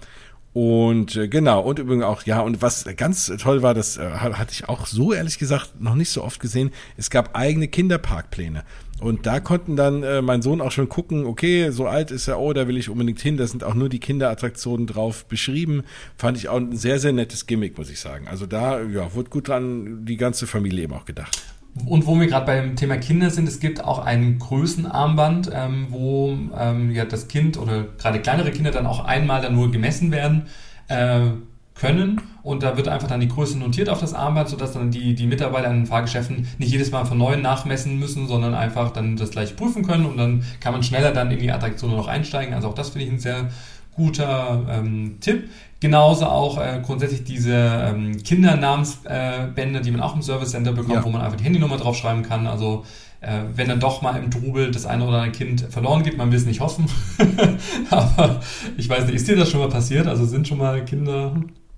Und 0.55 1.17
äh, 1.17 1.27
genau, 1.27 1.59
und 1.59 1.79
übrigens 1.79 2.05
auch, 2.05 2.23
ja, 2.23 2.39
und 2.39 2.61
was 2.61 2.85
ganz 2.95 3.29
toll 3.41 3.61
war, 3.61 3.73
das 3.73 3.97
äh, 3.97 4.09
hatte 4.09 4.53
ich 4.53 4.69
auch 4.69 4.85
so 4.87 5.11
ehrlich 5.11 5.37
gesagt 5.37 5.81
noch 5.81 5.95
nicht 5.95 6.09
so 6.09 6.23
oft 6.23 6.39
gesehen, 6.39 6.71
es 6.95 7.09
gab 7.09 7.35
eigene 7.35 7.67
Kinderparkpläne. 7.67 8.63
Und 9.01 9.25
da 9.25 9.41
konnten 9.41 9.75
dann 9.75 10.03
äh, 10.03 10.21
mein 10.21 10.41
Sohn 10.41 10.61
auch 10.61 10.71
schon 10.71 10.87
gucken, 10.87 11.25
okay, 11.25 11.71
so 11.71 11.87
alt 11.87 12.09
ist 12.09 12.29
er, 12.29 12.39
oh, 12.39 12.53
da 12.53 12.69
will 12.69 12.77
ich 12.77 12.89
unbedingt 12.89 13.19
hin. 13.19 13.35
Da 13.35 13.45
sind 13.45 13.65
auch 13.65 13.73
nur 13.73 13.89
die 13.89 13.99
Kinderattraktionen 13.99 14.87
drauf 14.87 15.25
beschrieben. 15.25 15.83
Fand 16.15 16.37
ich 16.37 16.47
auch 16.47 16.55
ein 16.55 16.77
sehr, 16.77 16.99
sehr 16.99 17.11
nettes 17.11 17.47
Gimmick, 17.47 17.77
muss 17.77 17.89
ich 17.89 17.99
sagen. 17.99 18.29
Also 18.29 18.45
da, 18.45 18.81
ja, 18.81 19.13
wurde 19.13 19.29
gut 19.29 19.49
dran 19.49 20.05
die 20.05 20.15
ganze 20.15 20.47
Familie 20.47 20.85
eben 20.85 20.93
auch 20.93 21.03
gedacht. 21.03 21.37
Und 21.83 22.07
wo 22.07 22.17
wir 22.19 22.27
gerade 22.27 22.45
beim 22.45 22.75
Thema 22.77 22.97
Kinder 22.97 23.29
sind, 23.29 23.49
es 23.49 23.59
gibt 23.59 23.83
auch 23.83 23.99
ein 23.99 24.39
Größenarmband, 24.39 25.51
ähm, 25.53 25.88
wo 25.89 26.38
ähm, 26.57 26.91
ja 26.91 27.03
das 27.03 27.27
Kind 27.27 27.57
oder 27.57 27.83
gerade 27.97 28.21
kleinere 28.21 28.51
Kinder 28.51 28.71
dann 28.71 28.85
auch 28.85 29.03
einmal 29.03 29.41
dann 29.41 29.55
nur 29.55 29.71
gemessen 29.71 30.09
werden 30.11 30.43
äh, 30.88 31.31
können. 31.75 32.21
Und 32.43 32.63
da 32.63 32.77
wird 32.77 32.88
einfach 32.88 33.09
dann 33.09 33.19
die 33.19 33.27
Größe 33.27 33.57
notiert 33.57 33.89
auf 33.89 33.99
das 33.99 34.13
Armband, 34.13 34.47
sodass 34.47 34.71
dann 34.71 34.91
die, 34.91 35.15
die 35.15 35.27
Mitarbeiter 35.27 35.69
in 35.69 35.81
den 35.81 35.85
Fahrgeschäften 35.85 36.47
nicht 36.57 36.71
jedes 36.71 36.91
Mal 36.91 37.03
von 37.05 37.17
neuem 37.17 37.41
nachmessen 37.41 37.99
müssen, 37.99 38.27
sondern 38.27 38.53
einfach 38.53 38.91
dann 38.91 39.17
das 39.17 39.31
gleich 39.31 39.57
prüfen 39.57 39.85
können 39.85 40.05
und 40.05 40.17
dann 40.17 40.43
kann 40.61 40.71
man 40.71 40.83
schneller 40.83 41.11
dann 41.11 41.31
in 41.31 41.39
die 41.39 41.51
Attraktion 41.51 41.91
noch 41.91 42.07
einsteigen. 42.07 42.53
Also 42.53 42.69
auch 42.69 42.73
das 42.73 42.89
finde 42.89 43.07
ich 43.07 43.11
ein 43.11 43.19
sehr 43.19 43.49
guter 43.95 44.65
ähm, 44.69 45.17
Tipp. 45.21 45.49
Genauso 45.79 46.25
auch 46.25 46.58
äh, 46.58 46.79
grundsätzlich 46.84 47.23
diese 47.23 47.53
ähm, 47.53 48.23
Kindernamensbände, 48.23 49.79
äh, 49.79 49.81
die 49.81 49.91
man 49.91 50.01
auch 50.01 50.15
im 50.15 50.21
Service 50.21 50.51
Center 50.51 50.71
bekommt, 50.71 50.95
ja. 50.95 51.03
wo 51.03 51.10
man 51.10 51.21
einfach 51.21 51.38
die 51.38 51.43
Handynummer 51.43 51.77
draufschreiben 51.77 52.23
kann. 52.23 52.47
Also 52.47 52.86
äh, 53.21 53.41
wenn 53.55 53.67
dann 53.67 53.79
doch 53.79 54.01
mal 54.01 54.17
im 54.17 54.31
Trubel 54.31 54.71
das 54.71 54.86
eine 54.86 55.05
oder 55.05 55.17
andere 55.17 55.31
Kind 55.31 55.62
verloren 55.69 56.03
geht, 56.03 56.17
man 56.17 56.31
will 56.31 56.38
es 56.38 56.45
nicht 56.45 56.60
hoffen. 56.60 56.86
Aber 57.89 58.39
ich 58.77 58.88
weiß 58.89 59.05
nicht, 59.05 59.15
ist 59.15 59.27
dir 59.27 59.36
das 59.36 59.49
schon 59.49 59.60
mal 59.60 59.69
passiert? 59.69 60.08
Also 60.08 60.25
sind 60.25 60.47
schon 60.47 60.58
mal 60.58 60.84
Kinder 60.86 61.36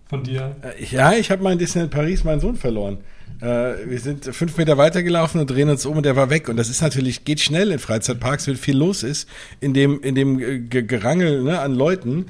von 0.08 0.24
dir? 0.24 0.56
Äh, 0.62 0.84
ja, 0.86 1.14
ich 1.14 1.32
habe 1.32 1.44
mal 1.44 1.54
in 1.54 1.60
Disneyland 1.60 1.92
Paris 1.92 2.24
meinen 2.24 2.40
Sohn 2.40 2.56
verloren. 2.56 3.00
Äh, 3.42 3.90
wir 3.90 4.00
sind 4.00 4.26
fünf 4.26 4.58
Meter 4.58 4.78
weitergelaufen 4.78 5.40
und 5.40 5.50
drehen 5.50 5.70
uns 5.70 5.86
um 5.86 5.98
und 5.98 6.06
der 6.06 6.16
war 6.16 6.30
weg. 6.30 6.50
Und 6.50 6.58
das 6.58 6.70
ist 6.70 6.82
natürlich, 6.82 7.24
geht 7.24 7.40
schnell 7.40 7.72
in 7.72 7.80
Freizeitparks, 7.80 8.48
wenn 8.48 8.56
viel 8.56 8.78
los 8.78 9.04
ist. 9.04 9.30
In 9.60 9.74
dem, 9.74 10.02
in 10.02 10.16
dem 10.16 10.40
äh, 10.40 10.60
Gerangel 10.60 11.44
ne, 11.44 11.60
an 11.60 11.76
Leuten 11.76 12.26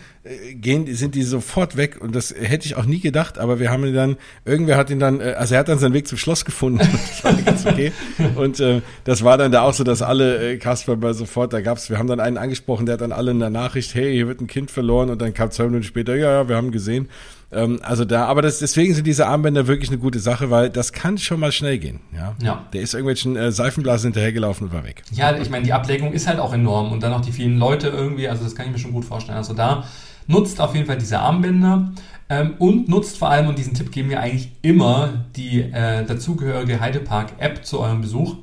gehen, 0.54 0.94
sind 0.96 1.16
die 1.16 1.24
sofort 1.24 1.78
weg. 1.78 1.98
Und 2.00 2.16
das 2.16 2.34
hätte 2.38 2.66
ich 2.66 2.76
auch 2.76 2.86
nie 2.86 3.00
gedacht, 3.00 3.38
aber 3.38 3.60
wir 3.60 3.72
haben 3.72 3.86
ihn 3.86 3.94
dann, 3.94 4.18
irgendwer 4.46 4.78
hat 4.78 4.90
ihn 4.90 5.00
dann, 5.00 5.22
also 5.22 5.56
er 5.56 5.60
hat 5.60 5.68
dann 5.68 5.80
seinen 5.80 5.94
Weg 5.94 6.08
zum 6.08 6.18
Schloss 6.18 6.46
gefunden. 6.46 6.88
das 7.46 7.66
okay. 7.66 7.92
Und 8.36 8.60
äh, 8.60 8.82
das 9.04 9.24
war 9.24 9.38
dann 9.38 9.52
da 9.52 9.62
auch 9.62 9.74
so, 9.74 9.84
dass 9.84 10.02
alle 10.02 10.54
äh, 10.54 10.58
Kasper 10.58 10.96
bei 10.96 11.14
sofort, 11.14 11.54
da 11.54 11.62
gab's, 11.62 11.90
wir 11.90 11.98
haben 11.98 12.08
dann 12.08 12.20
einen 12.20 12.38
angesprochen, 12.38 12.86
der 12.86 12.94
hat 12.94 13.02
dann 13.02 13.12
alle 13.12 13.32
in 13.32 13.40
der 13.40 13.50
Nachricht, 13.50 13.94
hey, 13.96 14.14
hier 14.14 14.28
wird 14.28 14.42
ein 14.42 14.48
Kind 14.48 14.72
verloren 14.72 15.10
und 15.10 15.22
dann 15.22 15.34
kam 15.34 15.52
zwei 15.52 15.66
Minuten 15.66 15.84
später, 15.84 16.16
ja, 16.16 16.32
ja, 16.32 16.50
wir 16.50 16.56
haben 16.56 16.72
gesehen. 16.72 17.10
Ähm, 17.52 17.80
also 17.82 18.04
da, 18.04 18.26
aber 18.26 18.42
das, 18.42 18.60
deswegen 18.60 18.94
sind 18.94 19.08
diese 19.08 19.28
Armbänder 19.28 19.68
wirklich 19.68 19.90
eine 19.90 20.00
gute 20.00 20.20
Sache, 20.20 20.52
weil 20.52 20.70
das 20.70 20.92
kann 20.92 21.18
schon 21.18 21.40
mal 21.40 21.52
schnell 21.52 21.78
gehen. 21.78 22.02
Ja. 22.14 22.36
ja. 22.42 22.66
Der 22.74 22.82
ist 22.82 22.94
irgendwelchen 22.94 23.36
äh, 23.36 23.52
Seifenblasen 23.52 24.10
hinterhergelaufen 24.10 24.68
und 24.68 24.74
war 24.74 24.84
weg. 24.84 25.04
Ja, 25.12 25.36
ich 25.38 25.50
meine, 25.50 25.64
die 25.64 25.74
Ablenkung 25.74 26.12
ist 26.12 26.28
halt 26.28 26.40
auch 26.40 26.54
enorm 26.54 26.92
und 26.92 27.02
dann 27.04 27.14
auch 27.14 27.22
die 27.22 27.32
vielen 27.32 27.58
Leute 27.58 27.88
irgendwie, 27.88 28.28
also 28.28 28.44
das 28.44 28.56
kann 28.56 28.66
ich 28.66 28.72
mir 28.74 28.80
schon 28.80 28.92
gut 28.92 29.06
vorstellen. 29.06 29.38
Also 29.38 29.54
da 29.54 29.86
nutzt 30.28 30.62
auf 30.62 30.76
jeden 30.76 30.86
Fall 30.86 30.98
diese 30.98 31.20
Armbänder. 31.20 31.92
Ähm, 32.30 32.56
und 32.60 32.90
nutzt 32.90 33.18
vor 33.18 33.30
allem, 33.30 33.48
und 33.48 33.58
diesen 33.58 33.74
Tipp 33.74 33.92
geben 33.92 34.10
wir 34.10 34.20
eigentlich 34.20 34.52
immer, 34.62 35.26
die 35.36 35.62
äh, 35.62 36.06
dazugehörige 36.06 36.80
Heidepark-App 36.80 37.66
zu 37.66 37.80
eurem 37.80 38.02
Besuch. 38.02 38.36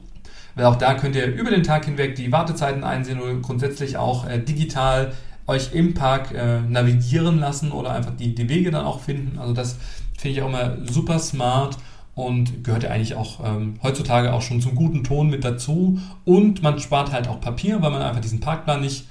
Weil 0.55 0.67
auch 0.67 0.77
da 0.77 0.95
könnt 0.95 1.17
ihr 1.17 1.27
über 1.27 1.51
den 1.51 1.63
Tag 1.63 1.85
hinweg 1.85 2.15
die 2.15 2.33
Wartezeiten 2.33 2.85
einsehen 2.85 3.21
oder 3.21 3.35
grundsätzlich 3.35 3.97
auch 3.97 4.27
äh, 4.27 4.39
digital 4.39 5.13
euch 5.47 5.75
im 5.75 5.95
Park 5.95 6.33
äh, 6.33 6.61
navigieren 6.61 7.39
lassen 7.39 7.73
oder 7.73 7.93
einfach 7.93 8.13
die, 8.17 8.35
die 8.35 8.49
Wege 8.49 8.71
dann 8.71 8.85
auch 8.85 9.01
finden. 9.01 9.39
Also 9.39 9.53
das 9.53 9.77
finde 10.17 10.39
ich 10.39 10.43
auch 10.43 10.49
immer 10.49 10.77
super 10.91 11.19
smart 11.19 11.77
und 12.15 12.65
gehört 12.65 12.85
ja 12.85 12.91
eigentlich 12.91 13.15
auch 13.15 13.41
ähm, 13.45 13.75
heutzutage 13.83 14.33
auch 14.33 14.43
schon 14.43 14.61
zum 14.61 14.75
guten 14.75 15.05
Ton 15.05 15.29
mit 15.29 15.45
dazu. 15.45 15.99
Und 16.25 16.63
man 16.63 16.79
spart 16.79 17.13
halt 17.13 17.29
auch 17.29 17.41
Papier, 17.41 17.83
weil 17.83 17.91
man 17.91 18.01
einfach 18.01 18.21
diesen 18.21 18.41
Parkplan 18.41 18.81
nicht 18.81 19.07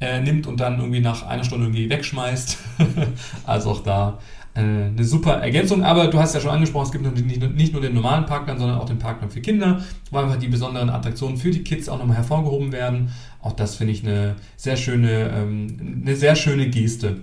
äh, 0.00 0.20
nimmt 0.20 0.46
und 0.46 0.60
dann 0.60 0.78
irgendwie 0.78 1.00
nach 1.00 1.26
einer 1.26 1.44
Stunde 1.44 1.66
irgendwie 1.66 1.88
wegschmeißt. 1.88 2.58
also 3.46 3.70
auch 3.70 3.82
da 3.82 4.18
äh, 4.54 4.60
eine 4.60 5.04
super 5.04 5.34
Ergänzung. 5.34 5.82
Aber 5.82 6.08
du 6.08 6.18
hast 6.18 6.34
ja 6.34 6.40
schon 6.40 6.50
angesprochen, 6.50 6.86
es 6.86 6.92
gibt 6.92 7.56
nicht 7.56 7.72
nur 7.72 7.82
den 7.82 7.94
normalen 7.94 8.26
Parkplan, 8.26 8.58
sondern 8.58 8.78
auch 8.78 8.86
den 8.86 8.98
Parkplan 8.98 9.30
für 9.30 9.40
Kinder, 9.40 9.82
wo 10.10 10.18
einfach 10.18 10.36
die 10.36 10.48
besonderen 10.48 10.90
Attraktionen 10.90 11.36
für 11.36 11.50
die 11.50 11.64
Kids 11.64 11.88
auch 11.88 11.98
nochmal 11.98 12.16
hervorgehoben 12.16 12.72
werden. 12.72 13.12
Auch 13.42 13.52
das 13.52 13.76
finde 13.76 13.92
ich 13.92 14.04
eine 14.04 14.36
sehr 14.56 14.76
schöne, 14.76 15.30
ähm, 15.34 16.02
eine 16.02 16.16
sehr 16.16 16.36
schöne 16.36 16.68
Geste. 16.68 17.18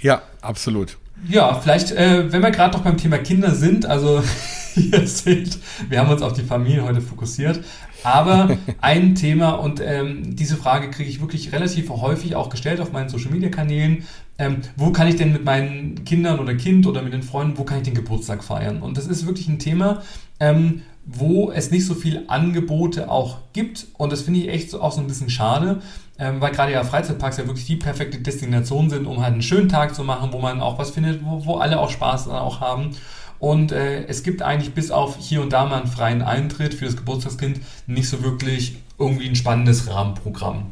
Ja, 0.00 0.22
absolut. 0.40 0.96
Ja, 1.28 1.54
vielleicht, 1.54 1.92
äh, 1.92 2.32
wenn 2.32 2.42
wir 2.42 2.50
gerade 2.50 2.76
noch 2.76 2.84
beim 2.84 2.96
Thema 2.96 3.18
Kinder 3.18 3.54
sind, 3.54 3.86
also 3.86 4.22
ihr 4.76 5.06
seht, 5.06 5.58
wir 5.88 6.00
haben 6.00 6.10
uns 6.10 6.22
auf 6.22 6.32
die 6.32 6.42
Familie 6.42 6.82
heute 6.82 7.00
fokussiert, 7.00 7.60
aber 8.02 8.56
ein 8.80 9.14
Thema 9.14 9.52
und 9.52 9.80
ähm, 9.80 10.34
diese 10.34 10.56
Frage 10.56 10.90
kriege 10.90 11.08
ich 11.08 11.20
wirklich 11.20 11.52
relativ 11.52 11.90
häufig 11.90 12.34
auch 12.34 12.48
gestellt 12.48 12.80
auf 12.80 12.90
meinen 12.90 13.08
Social 13.08 13.30
Media 13.30 13.50
Kanälen. 13.50 14.04
Ähm, 14.38 14.62
wo 14.76 14.90
kann 14.90 15.06
ich 15.06 15.16
denn 15.16 15.32
mit 15.32 15.44
meinen 15.44 16.04
Kindern 16.04 16.40
oder 16.40 16.54
Kind 16.54 16.86
oder 16.86 17.02
mit 17.02 17.12
den 17.12 17.22
Freunden, 17.22 17.56
wo 17.56 17.64
kann 17.64 17.78
ich 17.78 17.84
den 17.84 17.94
Geburtstag 17.94 18.42
feiern? 18.42 18.82
Und 18.82 18.96
das 18.96 19.06
ist 19.06 19.26
wirklich 19.26 19.46
ein 19.48 19.60
Thema, 19.60 20.02
ähm, 20.40 20.82
wo 21.04 21.52
es 21.52 21.70
nicht 21.70 21.86
so 21.86 21.94
viele 21.94 22.28
Angebote 22.28 23.10
auch 23.10 23.38
gibt. 23.52 23.86
Und 23.96 24.10
das 24.10 24.22
finde 24.22 24.40
ich 24.40 24.48
echt 24.48 24.74
auch 24.74 24.92
so 24.92 25.00
ein 25.00 25.06
bisschen 25.06 25.30
schade, 25.30 25.82
ähm, 26.18 26.40
weil 26.40 26.52
gerade 26.52 26.72
ja 26.72 26.84
Freizeitparks 26.84 27.38
ja 27.38 27.46
wirklich 27.46 27.66
die 27.66 27.76
perfekte 27.76 28.18
Destination 28.18 28.90
sind, 28.90 29.06
um 29.06 29.20
halt 29.22 29.32
einen 29.32 29.42
schönen 29.42 29.68
Tag 29.68 29.94
zu 29.94 30.04
machen, 30.04 30.32
wo 30.32 30.38
man 30.38 30.60
auch 30.60 30.78
was 30.78 30.90
findet, 30.90 31.24
wo, 31.24 31.44
wo 31.46 31.56
alle 31.56 31.80
auch 31.80 31.90
Spaß 31.90 32.28
auch 32.28 32.60
haben. 32.60 32.90
Und 33.38 33.72
äh, 33.72 34.04
es 34.04 34.22
gibt 34.22 34.40
eigentlich 34.40 34.72
bis 34.72 34.92
auf 34.92 35.16
hier 35.18 35.42
und 35.42 35.52
da 35.52 35.66
mal 35.66 35.80
einen 35.80 35.88
freien 35.88 36.22
Eintritt 36.22 36.74
für 36.74 36.84
das 36.84 36.96
Geburtstagskind 36.96 37.60
nicht 37.88 38.08
so 38.08 38.22
wirklich 38.22 38.76
irgendwie 38.98 39.28
ein 39.28 39.34
spannendes 39.34 39.90
Rahmenprogramm. 39.90 40.70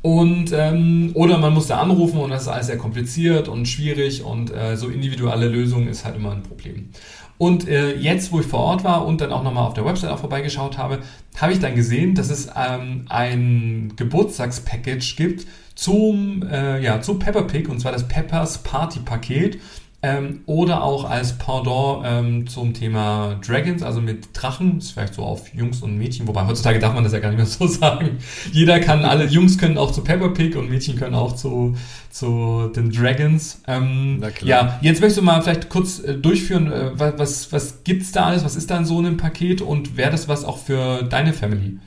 Und 0.00 0.52
ähm, 0.52 1.10
oder 1.14 1.38
man 1.38 1.52
muss 1.52 1.66
da 1.66 1.78
anrufen 1.78 2.18
und 2.20 2.30
das 2.30 2.42
ist 2.42 2.48
alles 2.48 2.66
sehr 2.66 2.78
kompliziert 2.78 3.48
und 3.48 3.66
schwierig 3.66 4.22
und 4.22 4.54
äh, 4.54 4.76
so 4.76 4.88
individuelle 4.88 5.48
Lösungen 5.48 5.88
ist 5.88 6.04
halt 6.04 6.16
immer 6.16 6.30
ein 6.30 6.44
Problem. 6.44 6.90
Und 7.36 7.68
äh, 7.68 7.94
jetzt, 7.94 8.32
wo 8.32 8.40
ich 8.40 8.46
vor 8.46 8.60
Ort 8.60 8.84
war 8.84 9.06
und 9.06 9.20
dann 9.20 9.32
auch 9.32 9.44
nochmal 9.44 9.66
auf 9.66 9.74
der 9.74 9.84
Website 9.84 10.10
auch 10.10 10.18
vorbeigeschaut 10.18 10.76
habe, 10.76 11.00
habe 11.36 11.52
ich 11.52 11.60
dann 11.60 11.76
gesehen, 11.76 12.14
dass 12.14 12.30
es 12.30 12.48
ähm, 12.56 13.06
ein 13.08 13.92
Geburtstagspackage 13.96 15.14
gibt 15.16 15.46
zum, 15.76 16.42
äh, 16.42 16.82
ja, 16.82 17.00
zu 17.00 17.14
Pepper 17.14 17.42
Pig 17.42 17.68
und 17.68 17.80
zwar 17.80 17.92
das 17.92 18.08
Peppers 18.08 18.58
Party 18.58 18.98
Paket. 19.00 19.60
Ähm, 20.00 20.42
oder 20.46 20.84
auch 20.84 21.10
als 21.10 21.38
Pendant 21.38 22.04
ähm, 22.04 22.46
zum 22.46 22.72
Thema 22.72 23.36
Dragons, 23.44 23.82
also 23.82 24.00
mit 24.00 24.28
Drachen, 24.32 24.78
ist 24.78 24.92
vielleicht 24.92 25.14
so 25.14 25.22
auf 25.22 25.52
Jungs 25.52 25.82
und 25.82 25.98
Mädchen, 25.98 26.28
wobei 26.28 26.46
heutzutage 26.46 26.78
darf 26.78 26.94
man 26.94 27.02
das 27.02 27.12
ja 27.12 27.18
gar 27.18 27.30
nicht 27.30 27.38
mehr 27.38 27.46
so 27.46 27.66
sagen. 27.66 28.18
Jeder 28.52 28.78
kann, 28.78 29.04
alle 29.04 29.24
Jungs 29.24 29.58
können 29.58 29.76
auch 29.76 29.90
zu 29.90 30.04
Pepper 30.04 30.28
Pig 30.28 30.54
und 30.54 30.70
Mädchen 30.70 30.94
können 30.94 31.16
auch 31.16 31.34
zu, 31.34 31.74
zu 32.10 32.70
den 32.76 32.92
Dragons. 32.92 33.60
Ähm, 33.66 34.18
Na 34.20 34.30
klar. 34.30 34.48
Ja, 34.48 34.78
jetzt 34.82 35.00
möchtest 35.00 35.18
du 35.18 35.22
mal 35.22 35.42
vielleicht 35.42 35.68
kurz 35.68 35.98
äh, 35.98 36.14
durchführen, 36.14 36.70
äh, 36.70 36.90
was, 36.94 37.18
was, 37.18 37.52
was 37.52 37.82
gibt's 37.82 38.12
da 38.12 38.26
alles, 38.26 38.44
was 38.44 38.54
ist 38.54 38.70
da 38.70 38.78
in 38.78 38.84
so 38.84 38.98
einem 38.98 39.16
Paket 39.16 39.62
und 39.62 39.96
wäre 39.96 40.12
das 40.12 40.28
was 40.28 40.44
auch 40.44 40.58
für 40.58 41.02
deine 41.02 41.32
Family? 41.32 41.80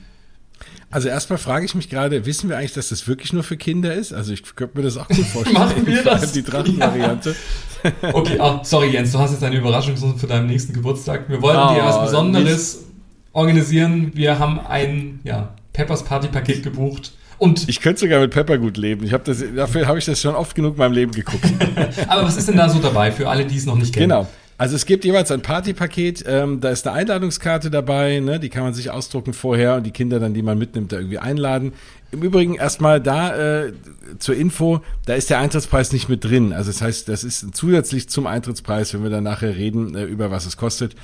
Also 0.92 1.08
erstmal 1.08 1.38
frage 1.38 1.64
ich 1.64 1.74
mich 1.74 1.88
gerade, 1.88 2.26
wissen 2.26 2.50
wir 2.50 2.58
eigentlich, 2.58 2.74
dass 2.74 2.90
das 2.90 3.08
wirklich 3.08 3.32
nur 3.32 3.42
für 3.42 3.56
Kinder 3.56 3.94
ist? 3.94 4.12
Also 4.12 4.32
ich 4.32 4.42
könnte 4.54 4.76
mir 4.76 4.84
das 4.84 4.98
auch 4.98 5.08
gut 5.08 5.26
vorstellen. 5.32 5.58
Machen 5.58 5.86
wir 5.86 6.02
das? 6.04 6.32
Die 6.32 6.42
Drachenvariante. 6.42 7.34
Ja. 7.82 8.14
Okay, 8.14 8.38
ah, 8.38 8.60
sorry 8.62 8.90
Jens, 8.90 9.10
du 9.10 9.18
hast 9.18 9.32
jetzt 9.32 9.42
eine 9.42 9.56
Überraschung 9.56 9.96
für 9.96 10.26
deinen 10.26 10.46
nächsten 10.46 10.72
Geburtstag. 10.74 11.28
Wir 11.28 11.40
wollten 11.40 11.58
oh, 11.58 11.74
dir 11.74 11.82
was 11.82 12.00
Besonderes 12.02 12.74
nicht. 12.76 12.86
organisieren. 13.32 14.12
Wir 14.14 14.38
haben 14.38 14.60
ein 14.60 15.20
ja, 15.24 15.54
Peppers 15.72 16.04
Party 16.04 16.28
Paket 16.28 16.62
gebucht. 16.62 17.12
Und 17.38 17.68
ich 17.68 17.80
könnte 17.80 18.00
sogar 18.00 18.20
mit 18.20 18.30
Pepper 18.30 18.58
gut 18.58 18.76
leben. 18.76 19.04
Ich 19.04 19.12
hab 19.12 19.24
das, 19.24 19.42
dafür 19.56 19.88
habe 19.88 19.98
ich 19.98 20.04
das 20.04 20.20
schon 20.20 20.34
oft 20.34 20.54
genug 20.54 20.74
in 20.74 20.78
meinem 20.78 20.92
Leben 20.92 21.12
geguckt. 21.12 21.44
Aber 22.06 22.22
was 22.22 22.36
ist 22.36 22.46
denn 22.46 22.56
da 22.56 22.68
so 22.68 22.78
dabei 22.78 23.10
für 23.10 23.28
alle, 23.28 23.46
die 23.46 23.56
es 23.56 23.66
noch 23.66 23.76
nicht 23.76 23.94
kennen? 23.94 24.10
Genau. 24.10 24.28
Also 24.58 24.76
es 24.76 24.86
gibt 24.86 25.04
jeweils 25.04 25.30
ein 25.30 25.42
Partypaket, 25.42 26.24
ähm, 26.26 26.60
da 26.60 26.70
ist 26.70 26.86
eine 26.86 26.96
Einladungskarte 26.96 27.70
dabei, 27.70 28.20
ne? 28.20 28.38
die 28.38 28.48
kann 28.48 28.62
man 28.62 28.74
sich 28.74 28.90
ausdrucken 28.90 29.32
vorher 29.32 29.76
und 29.76 29.84
die 29.84 29.90
Kinder 29.90 30.20
dann, 30.20 30.34
die 30.34 30.42
man 30.42 30.58
mitnimmt, 30.58 30.92
da 30.92 30.98
irgendwie 30.98 31.18
einladen. 31.18 31.72
Im 32.12 32.22
Übrigen 32.22 32.56
erstmal 32.56 33.00
da 33.00 33.34
äh, 33.64 33.72
zur 34.18 34.36
Info, 34.36 34.82
da 35.06 35.14
ist 35.14 35.30
der 35.30 35.38
Eintrittspreis 35.38 35.92
nicht 35.92 36.10
mit 36.10 36.24
drin. 36.24 36.52
Also 36.52 36.70
das 36.70 36.82
heißt, 36.82 37.08
das 37.08 37.24
ist 37.24 37.56
zusätzlich 37.56 38.08
zum 38.08 38.26
Eintrittspreis, 38.26 38.92
wenn 38.92 39.02
wir 39.02 39.10
dann 39.10 39.24
nachher 39.24 39.56
reden, 39.56 39.94
äh, 39.94 40.04
über 40.04 40.30
was 40.30 40.44
es 40.44 40.58
kostet. 40.58 40.94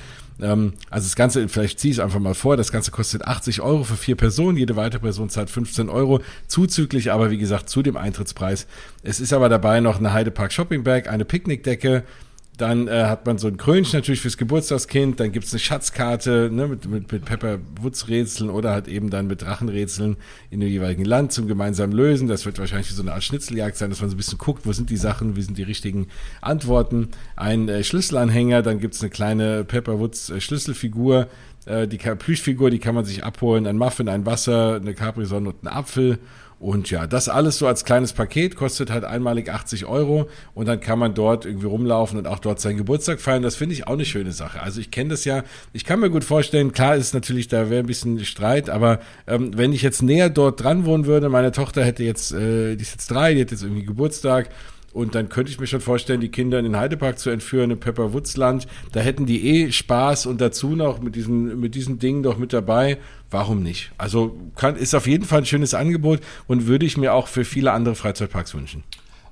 Ähm, 0.41 0.73
also 0.89 1.05
das 1.05 1.15
Ganze, 1.15 1.49
vielleicht 1.49 1.79
ziehe 1.79 1.91
ich 1.91 1.97
es 1.97 2.03
einfach 2.03 2.19
mal 2.19 2.35
vor, 2.35 2.57
das 2.57 2.71
Ganze 2.71 2.91
kostet 2.91 3.25
80 3.25 3.61
Euro 3.61 3.83
für 3.83 3.97
vier 3.97 4.15
Personen, 4.15 4.57
jede 4.57 4.75
weitere 4.75 5.01
Person 5.01 5.29
zahlt 5.29 5.49
15 5.49 5.89
Euro, 5.89 6.21
zuzüglich 6.47 7.11
aber 7.11 7.31
wie 7.31 7.37
gesagt 7.37 7.69
zu 7.69 7.81
dem 7.81 7.97
Eintrittspreis. 7.97 8.67
Es 9.03 9.19
ist 9.19 9.33
aber 9.33 9.49
dabei 9.49 9.81
noch 9.81 9.99
eine 9.99 10.13
Heidepark 10.13 10.53
Shopping 10.53 10.83
Bag, 10.83 11.09
eine 11.09 11.25
Picknickdecke, 11.25 12.03
dann 12.59 12.87
äh, 12.87 13.05
hat 13.05 13.25
man 13.25 13.37
so 13.37 13.47
ein 13.47 13.57
Krönchen 13.57 13.97
natürlich 13.99 14.21
fürs 14.21 14.37
Geburtstagskind. 14.37 15.19
Dann 15.19 15.31
gibt's 15.31 15.53
eine 15.53 15.59
Schatzkarte 15.59 16.49
ne, 16.51 16.67
mit, 16.67 16.89
mit, 16.89 17.11
mit 17.11 17.25
Pepper 17.25 17.59
Woods 17.81 18.09
Rätseln 18.09 18.49
oder 18.49 18.71
halt 18.71 18.87
eben 18.87 19.09
dann 19.09 19.27
mit 19.27 19.41
Drachenrätseln 19.41 20.17
in 20.49 20.59
dem 20.59 20.69
jeweiligen 20.69 21.05
Land 21.05 21.31
zum 21.31 21.47
gemeinsamen 21.47 21.93
Lösen. 21.93 22.27
Das 22.27 22.45
wird 22.45 22.59
wahrscheinlich 22.59 22.89
so 22.89 23.01
eine 23.01 23.13
Art 23.13 23.23
Schnitzeljagd 23.23 23.77
sein, 23.77 23.89
dass 23.89 24.01
man 24.01 24.09
so 24.09 24.15
ein 24.15 24.17
bisschen 24.17 24.37
guckt, 24.37 24.65
wo 24.65 24.73
sind 24.73 24.89
die 24.89 24.97
Sachen, 24.97 25.37
wie 25.37 25.41
sind 25.41 25.57
die 25.57 25.63
richtigen 25.63 26.07
Antworten. 26.41 27.09
Ein 27.37 27.69
äh, 27.69 27.83
Schlüsselanhänger, 27.83 28.61
dann 28.61 28.79
gibt's 28.79 29.01
eine 29.01 29.09
kleine 29.09 29.63
Pepper 29.63 29.99
Woods 29.99 30.29
äh, 30.29 30.41
Schlüsselfigur. 30.41 31.27
Äh, 31.65 31.87
die 31.87 31.97
Plüschfigur, 31.97 32.71
die 32.71 32.79
kann 32.79 32.95
man 32.95 33.05
sich 33.05 33.23
abholen. 33.23 33.67
Ein 33.67 33.77
Muffin, 33.77 34.09
ein 34.09 34.25
Wasser, 34.25 34.75
eine 34.75 34.93
Capri-Sonne 34.93 35.49
und 35.49 35.63
ein 35.63 35.67
Apfel. 35.67 36.19
Und 36.59 36.91
ja, 36.91 37.07
das 37.07 37.29
alles 37.29 37.57
so 37.57 37.67
als 37.67 37.85
kleines 37.85 38.11
Paket 38.11 38.57
kostet 38.57 38.91
halt 38.91 39.05
einmalig 39.05 39.49
80 39.49 39.85
Euro 39.85 40.29
und 40.53 40.67
dann 40.67 40.81
kann 40.81 40.99
man 40.99 41.13
dort 41.13 41.45
irgendwie 41.45 41.67
rumlaufen 41.67 42.19
und 42.19 42.27
auch 42.27 42.39
dort 42.39 42.59
seinen 42.59 42.75
Geburtstag 42.75 43.21
feiern. 43.21 43.41
Das 43.41 43.55
finde 43.55 43.75
ich 43.75 43.87
auch 43.87 43.93
eine 43.93 44.03
schöne 44.03 44.33
Sache. 44.33 44.61
Also 44.61 44.81
ich 44.81 44.91
kenne 44.91 45.11
das 45.11 45.23
ja, 45.23 45.43
ich 45.71 45.85
kann 45.85 46.01
mir 46.01 46.09
gut 46.09 46.25
vorstellen, 46.25 46.73
klar 46.73 46.97
ist 46.97 47.13
natürlich, 47.13 47.47
da 47.47 47.69
wäre 47.69 47.81
ein 47.81 47.85
bisschen 47.85 48.25
Streit, 48.25 48.69
aber 48.69 48.99
ähm, 49.25 49.57
wenn 49.57 49.71
ich 49.71 49.81
jetzt 49.81 50.03
näher 50.03 50.29
dort 50.29 50.61
dran 50.61 50.83
wohnen 50.83 51.05
würde, 51.05 51.29
meine 51.29 51.53
Tochter 51.53 51.85
hätte 51.85 52.03
jetzt, 52.03 52.33
äh, 52.33 52.75
die 52.75 52.81
ist 52.81 52.91
jetzt 52.91 53.09
drei, 53.09 53.33
die 53.33 53.41
hat 53.41 53.51
jetzt 53.51 53.63
irgendwie 53.63 53.85
Geburtstag 53.85 54.49
und 54.93 55.15
dann 55.15 55.29
könnte 55.29 55.51
ich 55.51 55.59
mir 55.59 55.67
schon 55.67 55.81
vorstellen, 55.81 56.21
die 56.21 56.29
Kinder 56.29 56.57
in 56.59 56.65
den 56.65 56.77
Heidepark 56.77 57.19
zu 57.19 57.29
entführen, 57.29 57.71
in 57.71 57.79
Pepper 57.79 58.13
Woods 58.13 58.37
Land. 58.37 58.67
Da 58.91 59.01
hätten 59.01 59.25
die 59.25 59.47
eh 59.47 59.71
Spaß 59.71 60.25
und 60.25 60.41
dazu 60.41 60.75
noch 60.75 61.01
mit 61.01 61.15
diesen, 61.15 61.59
mit 61.59 61.75
diesen 61.75 61.99
Dingen 61.99 62.23
doch 62.23 62.37
mit 62.37 62.53
dabei. 62.53 62.97
Warum 63.29 63.61
nicht? 63.61 63.91
Also 63.97 64.35
kann, 64.55 64.75
ist 64.75 64.95
auf 64.95 65.07
jeden 65.07 65.25
Fall 65.25 65.39
ein 65.39 65.45
schönes 65.45 65.73
Angebot 65.73 66.21
und 66.47 66.67
würde 66.67 66.85
ich 66.85 66.97
mir 66.97 67.13
auch 67.13 67.27
für 67.27 67.45
viele 67.45 67.71
andere 67.71 67.95
Freizeitparks 67.95 68.55
wünschen. 68.55 68.83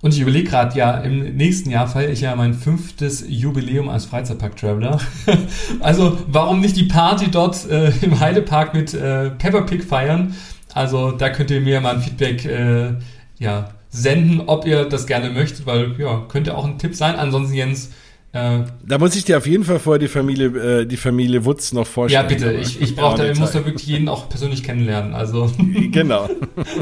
Und 0.02 0.14
ich 0.14 0.22
überlege 0.22 0.50
gerade, 0.50 0.78
ja, 0.78 0.98
im 1.00 1.36
nächsten 1.38 1.72
Jahr 1.72 1.88
feiere 1.88 2.12
ich 2.12 2.22
ja 2.22 2.36
mein 2.36 2.54
fünftes 2.54 3.26
Jubiläum 3.28 3.90
als 3.90 4.06
Freizeitpark-Traveler. 4.06 5.00
also 5.80 6.20
warum 6.28 6.62
nicht 6.62 6.78
die 6.78 6.84
Party 6.84 7.32
dort 7.32 7.68
äh, 7.68 7.92
im 8.02 8.20
Heidepark 8.20 8.76
mit 8.76 8.94
äh, 8.94 9.32
Pepper 9.32 9.64
Pig 9.64 9.84
feiern? 9.84 10.36
Also 10.74 11.12
da 11.12 11.30
könnt 11.30 11.50
ihr 11.50 11.62
mir 11.62 11.82
mal 11.82 11.96
ein 11.96 12.02
Feedback 12.02 12.46
äh, 12.46 12.94
ja, 13.40 13.70
senden, 14.02 14.42
ob 14.46 14.66
ihr 14.66 14.86
das 14.86 15.08
gerne 15.08 15.30
möchtet, 15.30 15.66
weil 15.66 15.96
ja, 16.00 16.26
könnte 16.30 16.58
auch 16.58 16.66
ein 16.66 16.78
Tipp 16.78 16.96
sein. 16.96 17.16
Ansonsten, 17.16 17.56
Jens, 17.56 17.92
Äh, 18.34 18.66
da 18.86 18.98
muss 18.98 19.16
ich 19.16 19.24
dir 19.24 19.38
auf 19.38 19.48
jeden 19.48 19.64
Fall 19.64 19.80
vorher 19.80 20.00
die 20.00 20.10
Familie, 20.10 20.48
äh, 20.82 20.86
die 20.86 20.98
Familie 20.98 21.46
Wutz 21.46 21.72
noch 21.72 21.88
vorstellen. 21.88 22.24
Ja, 22.24 22.28
bitte. 22.28 22.52
Ich, 22.54 22.82
ich 22.82 22.96
brauche 22.96 23.18
da, 23.18 23.32
ich 23.32 23.40
muss 23.40 23.52
da 23.52 23.66
wirklich 23.66 23.88
jeden 23.88 24.10
auch 24.10 24.28
persönlich 24.28 24.64
kennenlernen. 24.64 25.14
Also. 25.14 25.50
genau. 25.92 26.30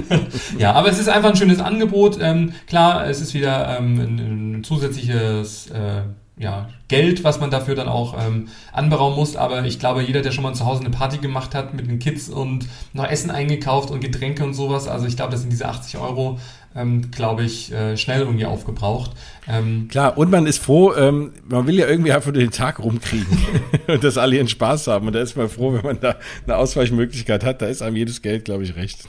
ja, 0.58 0.74
aber 0.74 0.90
es 0.90 1.00
ist 1.00 1.08
einfach 1.08 1.30
ein 1.30 1.36
schönes 1.36 1.60
Angebot. 1.60 2.18
Ähm, 2.20 2.54
klar, 2.68 3.08
es 3.08 3.22
ist 3.22 3.34
wieder 3.36 3.78
ähm, 3.78 4.00
ein, 4.00 4.56
ein, 4.56 4.64
zusätzliches 4.64 5.68
äh, 5.68 6.02
ja, 6.38 6.68
Geld, 6.90 7.24
was 7.24 7.40
man 7.40 7.50
dafür 7.50 7.76
dann 7.76 7.88
auch 7.88 8.16
ähm, 8.20 8.50
anberaumen 8.74 9.18
muss. 9.18 9.38
Aber 9.38 9.64
ich 9.66 9.80
glaube, 9.80 10.02
jeder, 10.04 10.22
der 10.22 10.32
schon 10.32 10.44
mal 10.44 10.54
zu 10.54 10.66
Hause 10.66 10.82
eine 10.82 10.90
Party 10.90 11.18
gemacht 11.18 11.56
hat 11.56 11.74
mit 11.74 11.88
den 11.88 12.00
Kids 12.00 12.30
und 12.30 12.68
noch 12.94 13.10
Essen 13.10 13.32
eingekauft 13.32 13.90
und 13.90 14.02
Getränke 14.02 14.44
und 14.44 14.54
sowas, 14.54 14.88
also 14.88 15.06
ich 15.06 15.16
glaube, 15.16 15.32
das 15.32 15.42
sind 15.42 15.52
diese 15.52 15.68
80 15.68 15.98
Euro, 15.98 16.38
ähm, 16.76 17.10
glaube 17.10 17.44
ich, 17.44 17.72
äh, 17.72 17.96
schnell 17.96 18.20
irgendwie 18.20 18.46
aufgebraucht. 18.46 19.12
Ähm, 19.48 19.88
Klar, 19.88 20.18
und 20.18 20.30
man 20.30 20.46
ist 20.46 20.62
froh, 20.62 20.94
ähm, 20.94 21.32
man 21.48 21.68
will 21.68 21.76
ja 21.76 21.88
irgendwie 21.88 22.12
einfach 22.12 22.34
den 22.34 22.52
Tag 22.52 22.84
rumkriegen 22.84 23.38
und 23.88 24.04
dass 24.04 24.18
alle 24.18 24.36
ihren 24.36 24.50
Spaß 24.50 24.88
haben. 24.88 25.08
Und 25.08 25.14
da 25.14 25.22
ist 25.22 25.38
man 25.38 25.48
froh, 25.48 25.74
wenn 25.74 25.84
man 25.84 26.02
da 26.02 26.18
eine 26.46 26.58
Ausweichmöglichkeit 26.58 27.46
hat. 27.46 27.62
Da 27.62 27.68
ist 27.68 27.82
einem 27.82 27.96
jedes 27.96 28.22
Geld, 28.22 28.44
glaube 28.44 28.64
ich, 28.64 28.76
recht. 28.76 29.08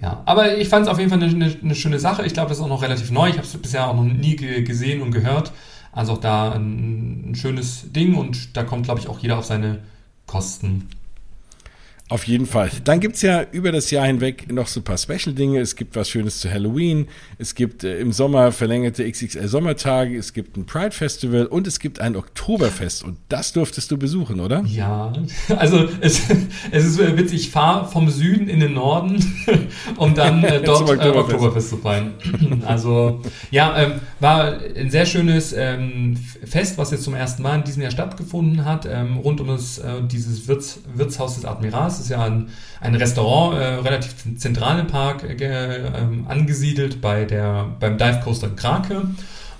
ja, 0.00 0.22
aber 0.24 0.56
ich 0.56 0.68
fand 0.68 0.86
es 0.86 0.92
auf 0.92 0.98
jeden 0.98 1.10
Fall 1.10 1.20
eine, 1.20 1.32
eine, 1.32 1.56
eine 1.60 1.74
schöne 1.74 1.98
Sache. 1.98 2.24
Ich 2.24 2.32
glaube, 2.32 2.50
das 2.50 2.58
ist 2.58 2.64
auch 2.64 2.68
noch 2.68 2.82
relativ 2.82 3.10
neu. 3.10 3.28
Ich 3.28 3.38
habe 3.38 3.46
es 3.46 3.56
bisher 3.56 3.88
auch 3.88 3.96
noch 3.96 4.04
nie 4.04 4.36
gesehen 4.36 5.02
und 5.02 5.10
gehört. 5.10 5.50
Also 5.92 6.12
auch 6.12 6.18
da 6.18 6.52
ein, 6.52 7.30
ein 7.30 7.34
schönes 7.34 7.92
Ding 7.92 8.14
und 8.14 8.56
da 8.56 8.62
kommt, 8.62 8.84
glaube 8.84 9.00
ich, 9.00 9.08
auch 9.08 9.18
jeder 9.18 9.38
auf 9.38 9.44
seine 9.44 9.82
Kosten. 10.26 10.88
Auf 12.10 12.24
jeden 12.24 12.46
Fall. 12.46 12.70
Dann 12.82 12.98
gibt's 12.98 13.22
ja 13.22 13.46
über 13.52 13.70
das 13.70 13.92
Jahr 13.92 14.04
hinweg 14.04 14.52
noch 14.52 14.66
so 14.66 14.80
ein 14.80 14.82
paar 14.82 14.98
Special-Dinge. 14.98 15.60
Es 15.60 15.76
gibt 15.76 15.94
was 15.94 16.10
Schönes 16.10 16.40
zu 16.40 16.50
Halloween. 16.50 17.06
Es 17.38 17.54
gibt 17.54 17.84
äh, 17.84 18.00
im 18.00 18.10
Sommer 18.10 18.50
verlängerte 18.50 19.08
XXL-Sommertage. 19.08 20.18
Es 20.18 20.32
gibt 20.32 20.56
ein 20.56 20.66
Pride-Festival 20.66 21.46
und 21.46 21.68
es 21.68 21.78
gibt 21.78 22.00
ein 22.00 22.16
Oktoberfest. 22.16 23.04
Und 23.04 23.18
das 23.28 23.52
durftest 23.52 23.92
du 23.92 23.96
besuchen, 23.96 24.40
oder? 24.40 24.64
Ja, 24.66 25.12
also 25.56 25.88
es, 26.00 26.22
es 26.72 26.84
ist 26.84 26.98
witzig. 26.98 27.42
Ich 27.42 27.50
fahre 27.52 27.88
vom 27.88 28.10
Süden 28.10 28.48
in 28.48 28.58
den 28.58 28.74
Norden, 28.74 29.24
um 29.96 30.12
dann 30.12 30.42
äh, 30.42 30.60
dort 30.60 30.88
äh, 30.88 30.92
Oktoberfest. 30.94 31.34
Oktoberfest. 31.34 31.68
zu 31.68 31.76
feiern. 31.76 32.14
also 32.66 33.22
ja, 33.52 33.78
ähm, 33.78 33.92
war 34.18 34.58
ein 34.76 34.90
sehr 34.90 35.06
schönes 35.06 35.52
ähm, 35.52 36.16
Fest, 36.44 36.76
was 36.76 36.90
jetzt 36.90 37.04
zum 37.04 37.14
ersten 37.14 37.44
Mal 37.44 37.54
in 37.54 37.62
diesem 37.62 37.82
Jahr 37.82 37.92
stattgefunden 37.92 38.64
hat, 38.64 38.84
ähm, 38.90 39.18
rund 39.18 39.40
um 39.40 39.46
das, 39.46 39.78
äh, 39.78 40.02
dieses 40.02 40.48
Wirts, 40.48 40.80
Wirtshaus 40.92 41.36
des 41.36 41.44
Admirals 41.44 41.99
ist 42.00 42.10
ja 42.10 42.24
ein, 42.24 42.48
ein 42.80 42.94
Restaurant, 42.94 43.56
äh, 43.56 43.74
relativ 43.76 44.14
zentral 44.36 44.78
im 44.80 44.86
Park 44.86 45.24
äh, 45.24 45.76
ähm, 45.76 46.26
angesiedelt 46.28 47.00
bei 47.00 47.24
der, 47.24 47.76
beim 47.78 47.98
Dive 47.98 48.20
Coaster 48.24 48.50
Krake. 48.50 49.02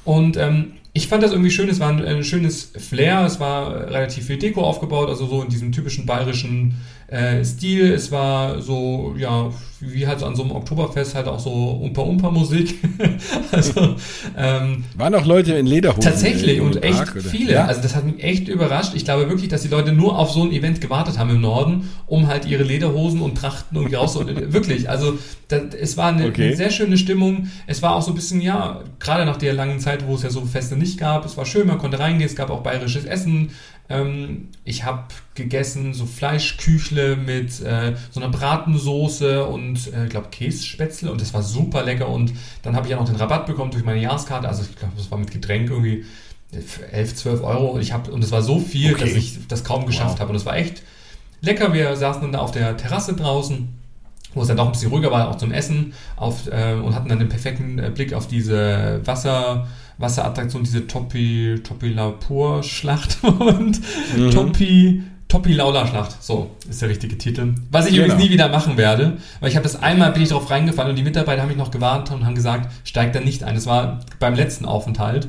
Und 0.05 0.37
ähm, 0.37 0.73
ich 0.93 1.07
fand 1.07 1.23
das 1.23 1.31
irgendwie 1.31 1.51
schön, 1.51 1.69
es 1.69 1.79
war 1.79 1.89
ein, 1.89 2.05
ein, 2.05 2.25
schönes 2.25 2.73
Flair, 2.77 3.25
es 3.25 3.39
war 3.39 3.89
relativ 3.91 4.27
viel 4.27 4.39
Deko 4.39 4.63
aufgebaut, 4.63 5.09
also 5.09 5.27
so 5.27 5.43
in 5.43 5.49
diesem 5.49 5.71
typischen 5.71 6.05
bayerischen 6.05 6.81
äh, 7.11 7.45
Stil. 7.45 7.93
Es 7.93 8.11
war 8.11 8.63
so, 8.63 9.15
ja, 9.17 9.51
wie 9.81 10.07
halt 10.07 10.21
so 10.21 10.27
an 10.27 10.37
so 10.37 10.43
einem 10.43 10.53
Oktoberfest 10.53 11.15
halt 11.15 11.27
auch 11.27 11.41
so 11.41 11.51
Umpa-Umpa-Musik. 11.51 12.79
also, 13.53 13.97
ähm, 14.37 14.85
Waren 14.97 15.15
auch 15.15 15.25
Leute 15.25 15.55
in 15.55 15.67
Lederhosen? 15.67 16.03
Tatsächlich 16.03 16.61
und 16.61 16.83
echt 16.83 16.97
Park, 16.97 17.23
viele. 17.23 17.53
Ja? 17.53 17.65
Also 17.65 17.81
das 17.81 17.97
hat 17.97 18.05
mich 18.05 18.23
echt 18.23 18.49
überrascht. 18.49 18.93
Ich 18.95 19.05
glaube 19.05 19.29
wirklich, 19.29 19.49
dass 19.49 19.63
die 19.63 19.69
Leute 19.69 19.93
nur 19.93 20.19
auf 20.19 20.31
so 20.31 20.43
ein 20.43 20.53
Event 20.53 20.81
gewartet 20.81 21.19
haben 21.19 21.31
im 21.31 21.41
Norden, 21.41 21.89
um 22.07 22.27
halt 22.27 22.47
ihre 22.47 22.63
Lederhosen 22.63 23.21
und 23.23 23.37
Trachten 23.37 23.77
irgendwie 23.77 23.97
raus. 23.97 24.19
wirklich, 24.27 24.89
also 24.89 25.19
das, 25.49 25.75
es 25.81 25.97
war 25.97 26.09
eine, 26.09 26.29
okay. 26.29 26.49
eine, 26.49 26.57
sehr 26.57 26.71
schöne 26.71 26.99
Stimmung. 26.99 27.49
Es 27.67 27.83
war 27.83 27.97
auch 27.97 28.03
so 28.03 28.13
ein 28.13 28.15
bisschen, 28.15 28.41
ja, 28.41 28.83
gerade 28.99 29.25
nach 29.25 29.37
der 29.37 29.55
langen 29.55 29.81
Zeit, 29.81 30.07
wo 30.07 30.15
es 30.15 30.23
ja 30.23 30.31
so 30.31 30.43
Feste 30.43 30.77
nicht 30.77 30.99
gab, 30.99 31.25
es 31.25 31.37
war 31.37 31.47
schön, 31.47 31.67
man 31.67 31.79
konnte 31.79 31.99
reingehen, 31.99 32.29
es 32.29 32.37
gab 32.37 32.51
auch 32.51 32.63
bayerisches 32.63 33.05
Essen. 33.05 33.51
Ähm, 33.91 34.49
ich 34.65 34.85
habe 34.85 35.03
gegessen 35.35 35.93
so 35.95 36.07
Fleischküchle 36.07 37.17
mit 37.17 37.61
äh, 37.61 37.97
so 38.11 38.21
einer 38.21 38.31
Bratensoße 38.31 39.45
und 39.45 39.89
ich 39.89 39.95
äh, 39.95 40.07
glaube 40.07 40.29
Kässpätzle 40.31 41.11
und 41.11 41.21
das 41.21 41.35
war 41.35 41.43
super 41.43 41.83
lecker 41.83 42.09
und 42.09 42.33
dann 42.63 42.77
habe 42.77 42.87
ich 42.87 42.93
ja 42.93 42.97
noch 42.99 43.07
den 43.07 43.17
Rabatt 43.17 43.47
bekommen 43.47 43.73
durch 43.73 43.85
meine 43.85 44.01
Jahreskarte, 44.01 44.49
also 44.49 44.63
ich 44.63 44.77
glaube, 44.77 44.95
das 44.97 45.11
war 45.11 45.19
mit 45.19 45.33
Getränk 45.33 45.71
irgendwie 45.71 46.05
11, 46.93 47.17
12 47.17 47.43
Euro 47.43 47.67
und 47.71 47.81
ich 47.81 47.93
habe 47.93 48.13
und 48.13 48.23
es 48.23 48.31
war 48.31 48.43
so 48.43 48.61
viel, 48.61 48.95
okay. 48.95 49.05
dass 49.05 49.13
ich 49.13 49.39
das 49.49 49.65
kaum 49.65 49.87
geschafft 49.87 50.15
wow. 50.15 50.21
habe 50.21 50.31
und 50.31 50.37
es 50.37 50.47
war 50.47 50.57
echt 50.57 50.83
lecker. 51.41 51.73
Wir 51.73 51.97
saßen 51.97 52.23
dann 52.23 52.33
da 52.33 52.39
auf 52.39 52.53
der 52.53 52.77
Terrasse 52.77 53.15
draußen 53.15 53.81
wo 54.35 54.43
es 54.43 54.49
dann 54.49 54.57
doch 54.57 54.67
ein 54.67 54.73
bisschen 54.73 54.91
ruhiger 54.91 55.11
war, 55.11 55.29
auch 55.29 55.37
zum 55.37 55.53
Essen, 55.53 55.93
auf, 56.17 56.47
äh, 56.47 56.75
und 56.75 56.95
hatten 56.95 57.09
dann 57.09 57.19
den 57.19 57.29
perfekten 57.29 57.79
äh, 57.79 57.91
Blick 57.91 58.15
auf 58.15 58.29
diese 58.29 59.01
Wasser, 59.05 59.67
Wasserattraktion, 60.01 60.65
diese 60.65 60.87
Topi, 60.87 61.61
Topi 61.63 61.89
Lapur 61.89 62.63
Schlacht 62.63 63.19
und 63.23 63.81
mhm. 64.17 64.31
Topi, 64.31 65.03
Topi 65.29 65.53
Laula 65.53 65.87
Schlacht. 65.87 66.23
So 66.23 66.51
ist 66.69 66.83
der 66.83 66.89
richtige 66.89 67.17
Titel. 67.19 67.55
Was 67.71 67.87
ich 67.87 67.93
genau. 67.93 68.07
übrigens 68.07 68.25
nie 68.25 68.31
wieder 68.31 68.49
machen 68.49 68.77
werde, 68.77 69.19
weil 69.41 69.51
ich 69.51 69.57
habe 69.57 69.65
das 69.65 69.81
einmal 69.81 70.13
bin 70.13 70.23
ich 70.23 70.31
drauf 70.31 70.51
reingefallen 70.51 70.91
und 70.91 70.97
die 70.97 71.03
Mitarbeiter 71.03 71.43
haben 71.43 71.49
mich 71.49 71.57
noch 71.57 71.71
gewarnt 71.71 72.11
und 72.11 72.25
haben 72.25 72.35
gesagt, 72.35 72.73
steigt 72.85 73.15
da 73.15 73.21
nicht 73.21 73.45
ein. 73.45 73.55
Das 73.55 73.67
war 73.67 74.01
beim 74.19 74.35
letzten 74.35 74.65
Aufenthalt. 74.65 75.29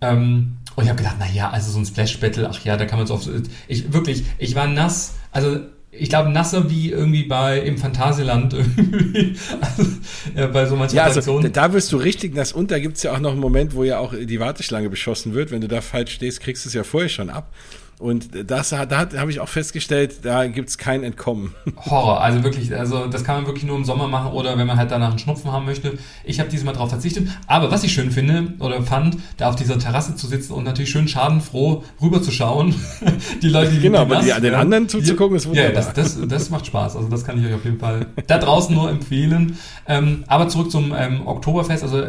Ähm, 0.00 0.56
und 0.74 0.84
ich 0.84 0.90
habe 0.90 0.98
gedacht, 0.98 1.16
na 1.18 1.26
ja, 1.26 1.50
also 1.50 1.70
so 1.70 1.78
ein 1.78 1.86
Splash 1.86 2.20
Battle, 2.20 2.48
ach 2.50 2.62
ja, 2.64 2.76
da 2.76 2.84
kann 2.84 2.98
man 2.98 3.06
so 3.06 3.14
oft, 3.14 3.28
ich 3.66 3.92
wirklich, 3.92 4.24
ich 4.38 4.54
war 4.54 4.66
nass, 4.66 5.14
also 5.32 5.58
ich 5.98 6.08
glaube, 6.08 6.30
nasser 6.30 6.70
wie 6.70 6.90
irgendwie 6.90 7.24
bei 7.24 7.60
im 7.60 7.78
Phantasialand 7.78 8.54
irgendwie. 8.54 9.36
also, 9.60 9.90
ja, 10.34 10.46
bei 10.46 10.66
so 10.66 10.76
manchen 10.76 10.96
ja, 10.96 11.04
also, 11.04 11.40
da 11.40 11.72
wirst 11.72 11.92
du 11.92 11.96
richtig 11.96 12.34
nass 12.34 12.52
und 12.52 12.70
da 12.70 12.78
gibt 12.78 12.96
es 12.96 13.02
ja 13.02 13.12
auch 13.12 13.20
noch 13.20 13.32
einen 13.32 13.40
Moment, 13.40 13.74
wo 13.74 13.84
ja 13.84 13.98
auch 13.98 14.14
die 14.14 14.40
Warteschlange 14.40 14.90
beschossen 14.90 15.34
wird. 15.34 15.50
Wenn 15.50 15.60
du 15.60 15.68
da 15.68 15.80
falsch 15.80 16.12
stehst, 16.12 16.40
kriegst 16.40 16.64
du 16.64 16.68
es 16.68 16.74
ja 16.74 16.84
vorher 16.84 17.08
schon 17.08 17.30
ab. 17.30 17.52
Und 17.98 18.50
das 18.50 18.70
da 18.70 19.08
habe 19.16 19.30
ich 19.30 19.40
auch 19.40 19.48
festgestellt, 19.48 20.18
da 20.22 20.46
gibt 20.46 20.68
es 20.68 20.76
kein 20.76 21.02
Entkommen. 21.02 21.54
Horror, 21.86 22.20
also 22.20 22.44
wirklich, 22.44 22.76
also 22.76 23.06
das 23.06 23.24
kann 23.24 23.36
man 23.36 23.46
wirklich 23.46 23.64
nur 23.64 23.74
im 23.76 23.86
Sommer 23.86 24.06
machen 24.06 24.32
oder 24.32 24.58
wenn 24.58 24.66
man 24.66 24.76
halt 24.76 24.90
danach 24.90 25.10
einen 25.10 25.18
Schnupfen 25.18 25.50
haben 25.50 25.64
möchte. 25.64 25.96
Ich 26.22 26.38
habe 26.38 26.50
diesmal 26.50 26.74
darauf 26.74 26.90
verzichtet. 26.90 27.28
Aber 27.46 27.70
was 27.70 27.84
ich 27.84 27.92
schön 27.94 28.10
finde 28.10 28.52
oder 28.58 28.82
fand, 28.82 29.16
da 29.38 29.48
auf 29.48 29.56
dieser 29.56 29.78
Terrasse 29.78 30.14
zu 30.14 30.26
sitzen 30.26 30.52
und 30.52 30.64
natürlich 30.64 30.90
schön 30.90 31.08
schadenfroh 31.08 31.84
rüberzuschauen. 32.02 32.74
die 33.42 33.48
Leute, 33.48 33.70
die 33.70 33.80
Genau, 33.80 34.00
aber 34.00 34.20
die, 34.20 34.40
den 34.42 34.54
anderen 34.54 34.90
zuzugucken, 34.90 35.36
ist 35.36 35.46
wunderbar. 35.46 35.70
Ja, 35.70 35.74
das, 35.74 35.94
das, 35.94 36.18
das 36.28 36.50
macht 36.50 36.66
Spaß. 36.66 36.96
Also 36.96 37.08
das 37.08 37.24
kann 37.24 37.40
ich 37.40 37.46
euch 37.46 37.54
auf 37.54 37.64
jeden 37.64 37.78
Fall 37.78 38.08
da 38.26 38.36
draußen 38.36 38.74
nur 38.74 38.90
empfehlen. 38.90 39.56
Ähm, 39.88 40.24
aber 40.26 40.48
zurück 40.48 40.70
zum 40.70 40.94
ähm, 40.94 41.26
Oktoberfest. 41.26 41.82
Also 41.82 42.04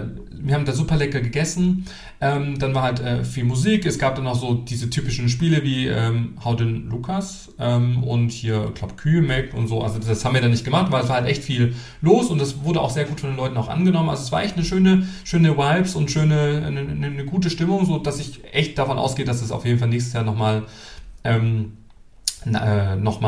wir 0.47 0.55
haben 0.55 0.65
da 0.65 0.73
super 0.73 0.95
lecker 0.95 1.21
gegessen. 1.21 1.85
Ähm, 2.19 2.57
dann 2.57 2.73
war 2.73 2.83
halt 2.83 2.99
äh, 2.99 3.23
viel 3.23 3.43
Musik. 3.43 3.85
Es 3.85 3.99
gab 3.99 4.15
dann 4.15 4.27
auch 4.27 4.39
so 4.39 4.53
diese 4.53 4.89
typischen 4.89 5.29
Spiele 5.29 5.63
wie 5.63 5.87
ähm, 5.87 6.33
Hau 6.43 6.55
den 6.55 6.89
Lukas 6.89 7.53
ähm, 7.59 8.03
und 8.03 8.31
hier, 8.31 8.65
ich 8.69 8.73
glaube, 8.75 8.95
Kühe 8.95 9.23
und 9.53 9.67
so. 9.67 9.81
Also 9.81 9.99
das 9.99 10.25
haben 10.25 10.33
wir 10.33 10.41
dann 10.41 10.51
nicht 10.51 10.65
gemacht, 10.65 10.91
weil 10.91 11.03
es 11.03 11.09
war 11.09 11.17
halt 11.17 11.27
echt 11.27 11.43
viel 11.43 11.75
los 12.01 12.27
und 12.27 12.39
das 12.39 12.63
wurde 12.63 12.81
auch 12.81 12.89
sehr 12.89 13.05
gut 13.05 13.19
von 13.19 13.31
den 13.31 13.37
Leuten 13.37 13.57
auch 13.57 13.69
angenommen. 13.69 14.09
Also 14.09 14.23
es 14.23 14.31
war 14.31 14.43
echt 14.43 14.55
eine 14.55 14.65
schöne, 14.65 15.07
schöne 15.23 15.57
Vibes 15.57 15.95
und 15.95 16.09
schöne, 16.09 16.63
eine, 16.65 16.79
eine 16.79 17.25
gute 17.25 17.49
Stimmung, 17.49 17.85
so 17.85 17.99
dass 17.99 18.19
ich 18.19 18.41
echt 18.51 18.77
davon 18.77 18.97
ausgehe, 18.97 19.25
dass 19.25 19.41
es 19.41 19.51
auf 19.51 19.65
jeden 19.65 19.79
Fall 19.79 19.89
nächstes 19.89 20.13
Jahr 20.13 20.23
nochmal 20.23 20.63
ähm, 21.23 21.73
äh, 22.45 22.95
noch 22.95 23.21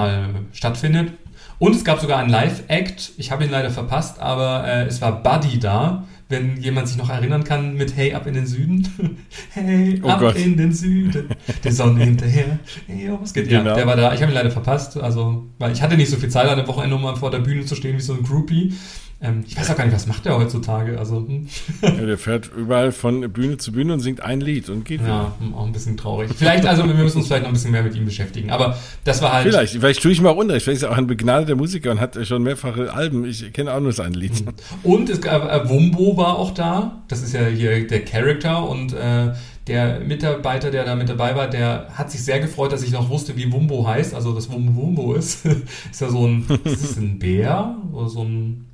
stattfindet. 0.54 1.14
Und 1.60 1.76
es 1.76 1.84
gab 1.84 2.00
sogar 2.00 2.20
einen 2.20 2.30
Live-Act. 2.30 3.12
Ich 3.18 3.32
habe 3.32 3.44
ihn 3.44 3.52
leider 3.52 3.70
verpasst, 3.70 4.20
aber 4.20 4.66
äh, 4.66 4.86
es 4.86 5.02
war 5.02 5.22
Buddy 5.22 5.60
da 5.60 6.06
wenn 6.30 6.58
jemand 6.62 6.88
sich 6.88 6.98
noch 6.98 7.10
erinnern 7.10 7.44
kann 7.44 7.74
mit 7.74 7.98
Hey 7.98 8.14
ab 8.14 8.28
in 8.28 8.36
den 8.36 8.46
Süden. 8.46 8.88
hey 9.50 10.00
oh 10.04 10.10
ab 10.10 10.20
Gott. 10.20 10.36
in 10.36 10.56
den 10.56 10.72
Süden. 10.72 11.30
Der 11.64 11.72
Sonne 11.72 12.04
hinterher. 12.04 12.60
Hey, 12.86 13.10
oh, 13.10 13.18
was 13.20 13.34
geht? 13.34 13.50
Genau. 13.50 13.72
Ja, 13.72 13.76
der 13.76 13.88
war 13.88 13.96
da. 13.96 14.14
Ich 14.14 14.22
habe 14.22 14.32
ihn 14.32 14.36
leider 14.36 14.52
verpasst. 14.52 14.96
Also, 14.98 15.48
weil 15.58 15.72
ich 15.72 15.82
hatte 15.82 15.98
nicht 15.98 16.10
so 16.10 16.18
viel 16.18 16.30
Zeit 16.30 16.48
an 16.48 16.58
der 16.58 16.68
Wochenende, 16.68 16.96
um 16.96 17.02
mal 17.02 17.16
vor 17.16 17.32
der 17.32 17.40
Bühne 17.40 17.66
zu 17.66 17.76
stehen 17.76 17.98
wie 17.98 18.02
so 18.02 18.14
ein 18.14 18.22
Groupie. 18.22 18.76
Ähm, 19.22 19.44
ich 19.46 19.58
weiß 19.58 19.70
auch 19.72 19.76
gar 19.76 19.84
nicht, 19.84 19.94
was 19.94 20.08
macht 20.08 20.24
der 20.26 20.38
heutzutage. 20.38 20.98
Also, 20.98 21.18
hm. 21.28 21.48
ja, 21.82 21.90
der 21.90 22.18
fährt 22.18 22.50
überall 22.56 22.94
von 22.94 23.30
Bühne 23.32 23.58
zu 23.58 23.74
Bühne 23.74 23.94
und 23.94 24.00
singt 24.00 24.22
ein 24.22 24.40
Lied 24.40 24.70
und 24.70 24.86
geht 24.86 25.02
Ja, 25.02 25.34
wieder. 25.40 25.58
auch 25.58 25.66
ein 25.66 25.74
bisschen 25.74 25.98
traurig. 25.98 26.32
Vielleicht, 26.38 26.66
also 26.66 26.88
wir 26.88 26.94
müssen 26.94 27.18
uns 27.18 27.28
vielleicht 27.28 27.44
noch 27.44 27.50
ein 27.50 27.54
bisschen 27.54 27.72
mehr 27.72 27.84
mit 27.84 27.96
ihm 27.96 28.06
beschäftigen. 28.06 28.50
Aber 28.50 28.78
das 29.04 29.22
war 29.22 29.34
halt. 29.34 29.48
Vielleicht, 29.48 29.74
vielleicht 29.74 30.02
tue 30.02 30.14
ich 30.14 30.22
mal 30.22 30.30
unrecht. 30.30 30.64
Vielleicht 30.64 30.78
ist 30.78 30.84
er 30.84 30.92
auch 30.92 30.98
ein 30.98 31.08
begnadeter 31.08 31.56
Musiker 31.56 31.92
und 31.92 32.00
hat 32.00 32.18
schon 32.26 32.44
mehrfache 32.44 32.94
Alben. 32.94 33.26
Ich 33.26 33.52
kenne 33.52 33.74
auch 33.74 33.82
nur 33.82 33.92
sein 33.92 34.14
Lied. 34.14 34.38
Hm. 34.40 34.54
Und 34.84 35.10
es 35.10 35.20
äh, 35.20 35.70
Wumbo 35.70 36.16
war 36.16 36.38
auch 36.38 36.54
da. 36.54 37.02
Das 37.10 37.22
ist 37.22 37.34
ja 37.34 37.46
hier 37.46 37.88
der 37.88 38.06
Character 38.06 38.70
und 38.70 38.94
äh, 38.94 39.34
der 39.68 40.00
Mitarbeiter, 40.00 40.72
der 40.72 40.86
da 40.86 40.96
mit 40.96 41.10
dabei 41.10 41.36
war, 41.36 41.48
der 41.48 41.90
hat 41.94 42.10
sich 42.10 42.24
sehr 42.24 42.40
gefreut, 42.40 42.72
dass 42.72 42.84
ich 42.84 42.92
noch 42.92 43.10
wusste, 43.10 43.36
wie 43.36 43.52
Wumbo 43.52 43.86
heißt. 43.86 44.16
Also, 44.16 44.34
das 44.34 44.50
Wumbo 44.50 44.82
Wumbo 44.82 45.14
ist. 45.14 45.46
ist 45.92 46.00
ja 46.00 46.10
so 46.10 46.26
ein, 46.26 46.46
ist 46.64 46.98
ein 46.98 47.20
Bär 47.20 47.76
oder 47.92 48.08
so 48.08 48.24
ein 48.24 48.69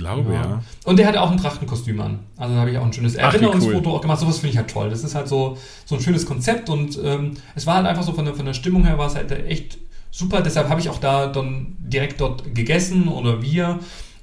glaube, 0.00 0.32
ja. 0.32 0.42
ja. 0.42 0.62
Und 0.84 0.98
der 0.98 1.06
hatte 1.06 1.20
auch 1.20 1.30
ein 1.30 1.36
Trachtenkostüm 1.36 2.00
an. 2.00 2.20
Also 2.36 2.54
da 2.54 2.60
habe 2.60 2.70
ich 2.70 2.78
auch 2.78 2.84
ein 2.84 2.92
schönes 2.92 3.14
Erinnerungsfoto 3.14 3.90
cool. 3.90 3.96
auch 3.96 4.00
gemacht. 4.00 4.20
Sowas 4.20 4.38
finde 4.38 4.52
ich 4.52 4.56
halt 4.56 4.70
toll. 4.70 4.90
Das 4.90 5.04
ist 5.04 5.14
halt 5.14 5.28
so, 5.28 5.56
so 5.84 5.94
ein 5.94 6.00
schönes 6.00 6.26
Konzept 6.26 6.68
und 6.68 6.98
ähm, 7.02 7.34
es 7.54 7.66
war 7.66 7.76
halt 7.76 7.86
einfach 7.86 8.02
so 8.02 8.12
von 8.12 8.24
der, 8.24 8.34
von 8.34 8.46
der 8.46 8.54
Stimmung 8.54 8.84
her 8.84 8.98
war 8.98 9.06
es 9.06 9.14
halt 9.14 9.30
echt 9.30 9.78
super. 10.10 10.40
Deshalb 10.40 10.68
habe 10.68 10.80
ich 10.80 10.88
auch 10.88 10.98
da 10.98 11.26
dann 11.26 11.76
direkt 11.78 12.20
dort 12.20 12.54
gegessen 12.54 13.08
oder 13.08 13.42
wir. 13.42 13.78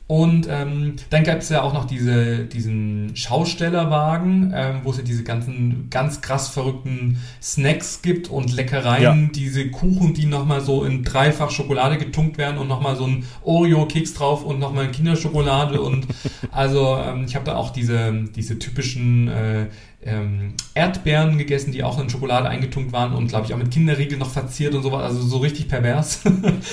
Und 0.07 0.47
ähm, 0.49 0.95
dann 1.09 1.25
gab 1.25 1.39
es 1.39 1.49
ja 1.49 1.61
auch 1.63 1.73
noch 1.73 1.83
diese, 1.83 2.45
diesen 2.45 3.13
Schaustellerwagen, 3.13 4.53
ähm, 4.55 4.79
wo 4.83 4.91
es 4.91 4.97
ja 4.97 5.03
diese 5.03 5.23
ganzen 5.23 5.89
ganz 5.89 6.21
krass 6.21 6.47
verrückten 6.47 7.17
Snacks 7.41 8.01
gibt 8.01 8.29
und 8.29 8.53
Leckereien, 8.53 9.23
ja. 9.25 9.29
diese 9.35 9.69
Kuchen, 9.69 10.13
die 10.13 10.25
nochmal 10.25 10.61
so 10.61 10.85
in 10.85 11.03
dreifach 11.03 11.51
Schokolade 11.51 11.97
getunkt 11.97 12.37
werden 12.37 12.57
und 12.57 12.69
nochmal 12.69 12.95
so 12.95 13.05
ein 13.05 13.25
Oreo-Keks 13.43 14.13
drauf 14.13 14.45
und 14.45 14.59
nochmal 14.59 14.89
Kinderschokolade 14.91 15.81
und 15.81 16.07
also 16.51 16.97
ähm, 16.97 17.25
ich 17.27 17.35
habe 17.35 17.43
da 17.43 17.55
auch 17.55 17.71
diese, 17.71 18.13
diese 18.33 18.57
typischen 18.59 19.27
äh, 19.27 19.65
ähm, 20.07 20.53
Erdbeeren 20.73 21.37
gegessen, 21.37 21.71
die 21.71 21.83
auch 21.83 21.99
in 21.99 22.09
Schokolade 22.09 22.47
eingetunkt 22.47 22.93
waren 22.93 23.13
und 23.13 23.27
glaube 23.27 23.45
ich 23.45 23.53
auch 23.53 23.57
mit 23.57 23.71
Kinderriegel 23.71 24.17
noch 24.17 24.29
verziert 24.29 24.73
und 24.73 24.81
sowas, 24.81 25.03
also 25.03 25.21
so 25.21 25.37
richtig 25.37 25.67
pervers. 25.67 26.21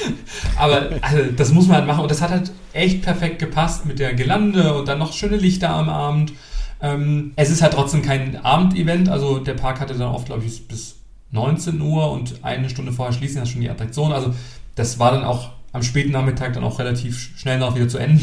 Aber 0.57 0.91
also, 1.01 1.33
das 1.37 1.53
muss 1.53 1.67
man 1.67 1.79
halt 1.79 1.87
machen 1.87 2.03
und 2.03 2.11
das 2.11 2.23
hat 2.23 2.31
halt 2.31 2.53
echt 2.73 3.03
perfekt 3.03 3.41
gepasst 3.41 3.87
mit 3.87 3.99
der 3.99 4.15
Gelande 4.15 4.75
und 4.75 4.87
dann 4.87 5.01
noch 5.01 5.13
schöne 5.13 5.37
Lichter 5.37 5.71
am 5.71 5.89
Abend. 5.89 6.33
Ähm, 6.81 7.33
es 7.35 7.51
ist 7.51 7.61
halt 7.61 7.73
trotzdem 7.73 8.03
kein 8.03 8.37
Abendevent, 8.45 9.09
also 9.09 9.39
der 9.39 9.55
Park 9.55 9.81
hatte 9.81 9.95
dann 9.95 10.15
oft, 10.15 10.27
glaube 10.27 10.45
ich, 10.45 10.69
bis 10.69 10.97
19 11.33 11.81
Uhr 11.81 12.13
und 12.13 12.37
eine 12.43 12.71
Stunde 12.71 12.93
vorher 12.93 13.13
schließen 13.13 13.39
ja 13.39 13.47
schon 13.47 13.61
die 13.61 13.71
Attraktion. 13.71 14.13
Also 14.13 14.33
das 14.77 15.01
war 15.01 15.11
dann 15.11 15.25
auch 15.25 15.51
am 15.73 15.83
späten 15.83 16.13
Nachmittag 16.13 16.53
dann 16.53 16.63
auch 16.63 16.79
relativ 16.79 17.37
schnell 17.37 17.59
noch 17.59 17.75
wieder 17.75 17.89
zu 17.89 17.99
Ende. 17.99 18.23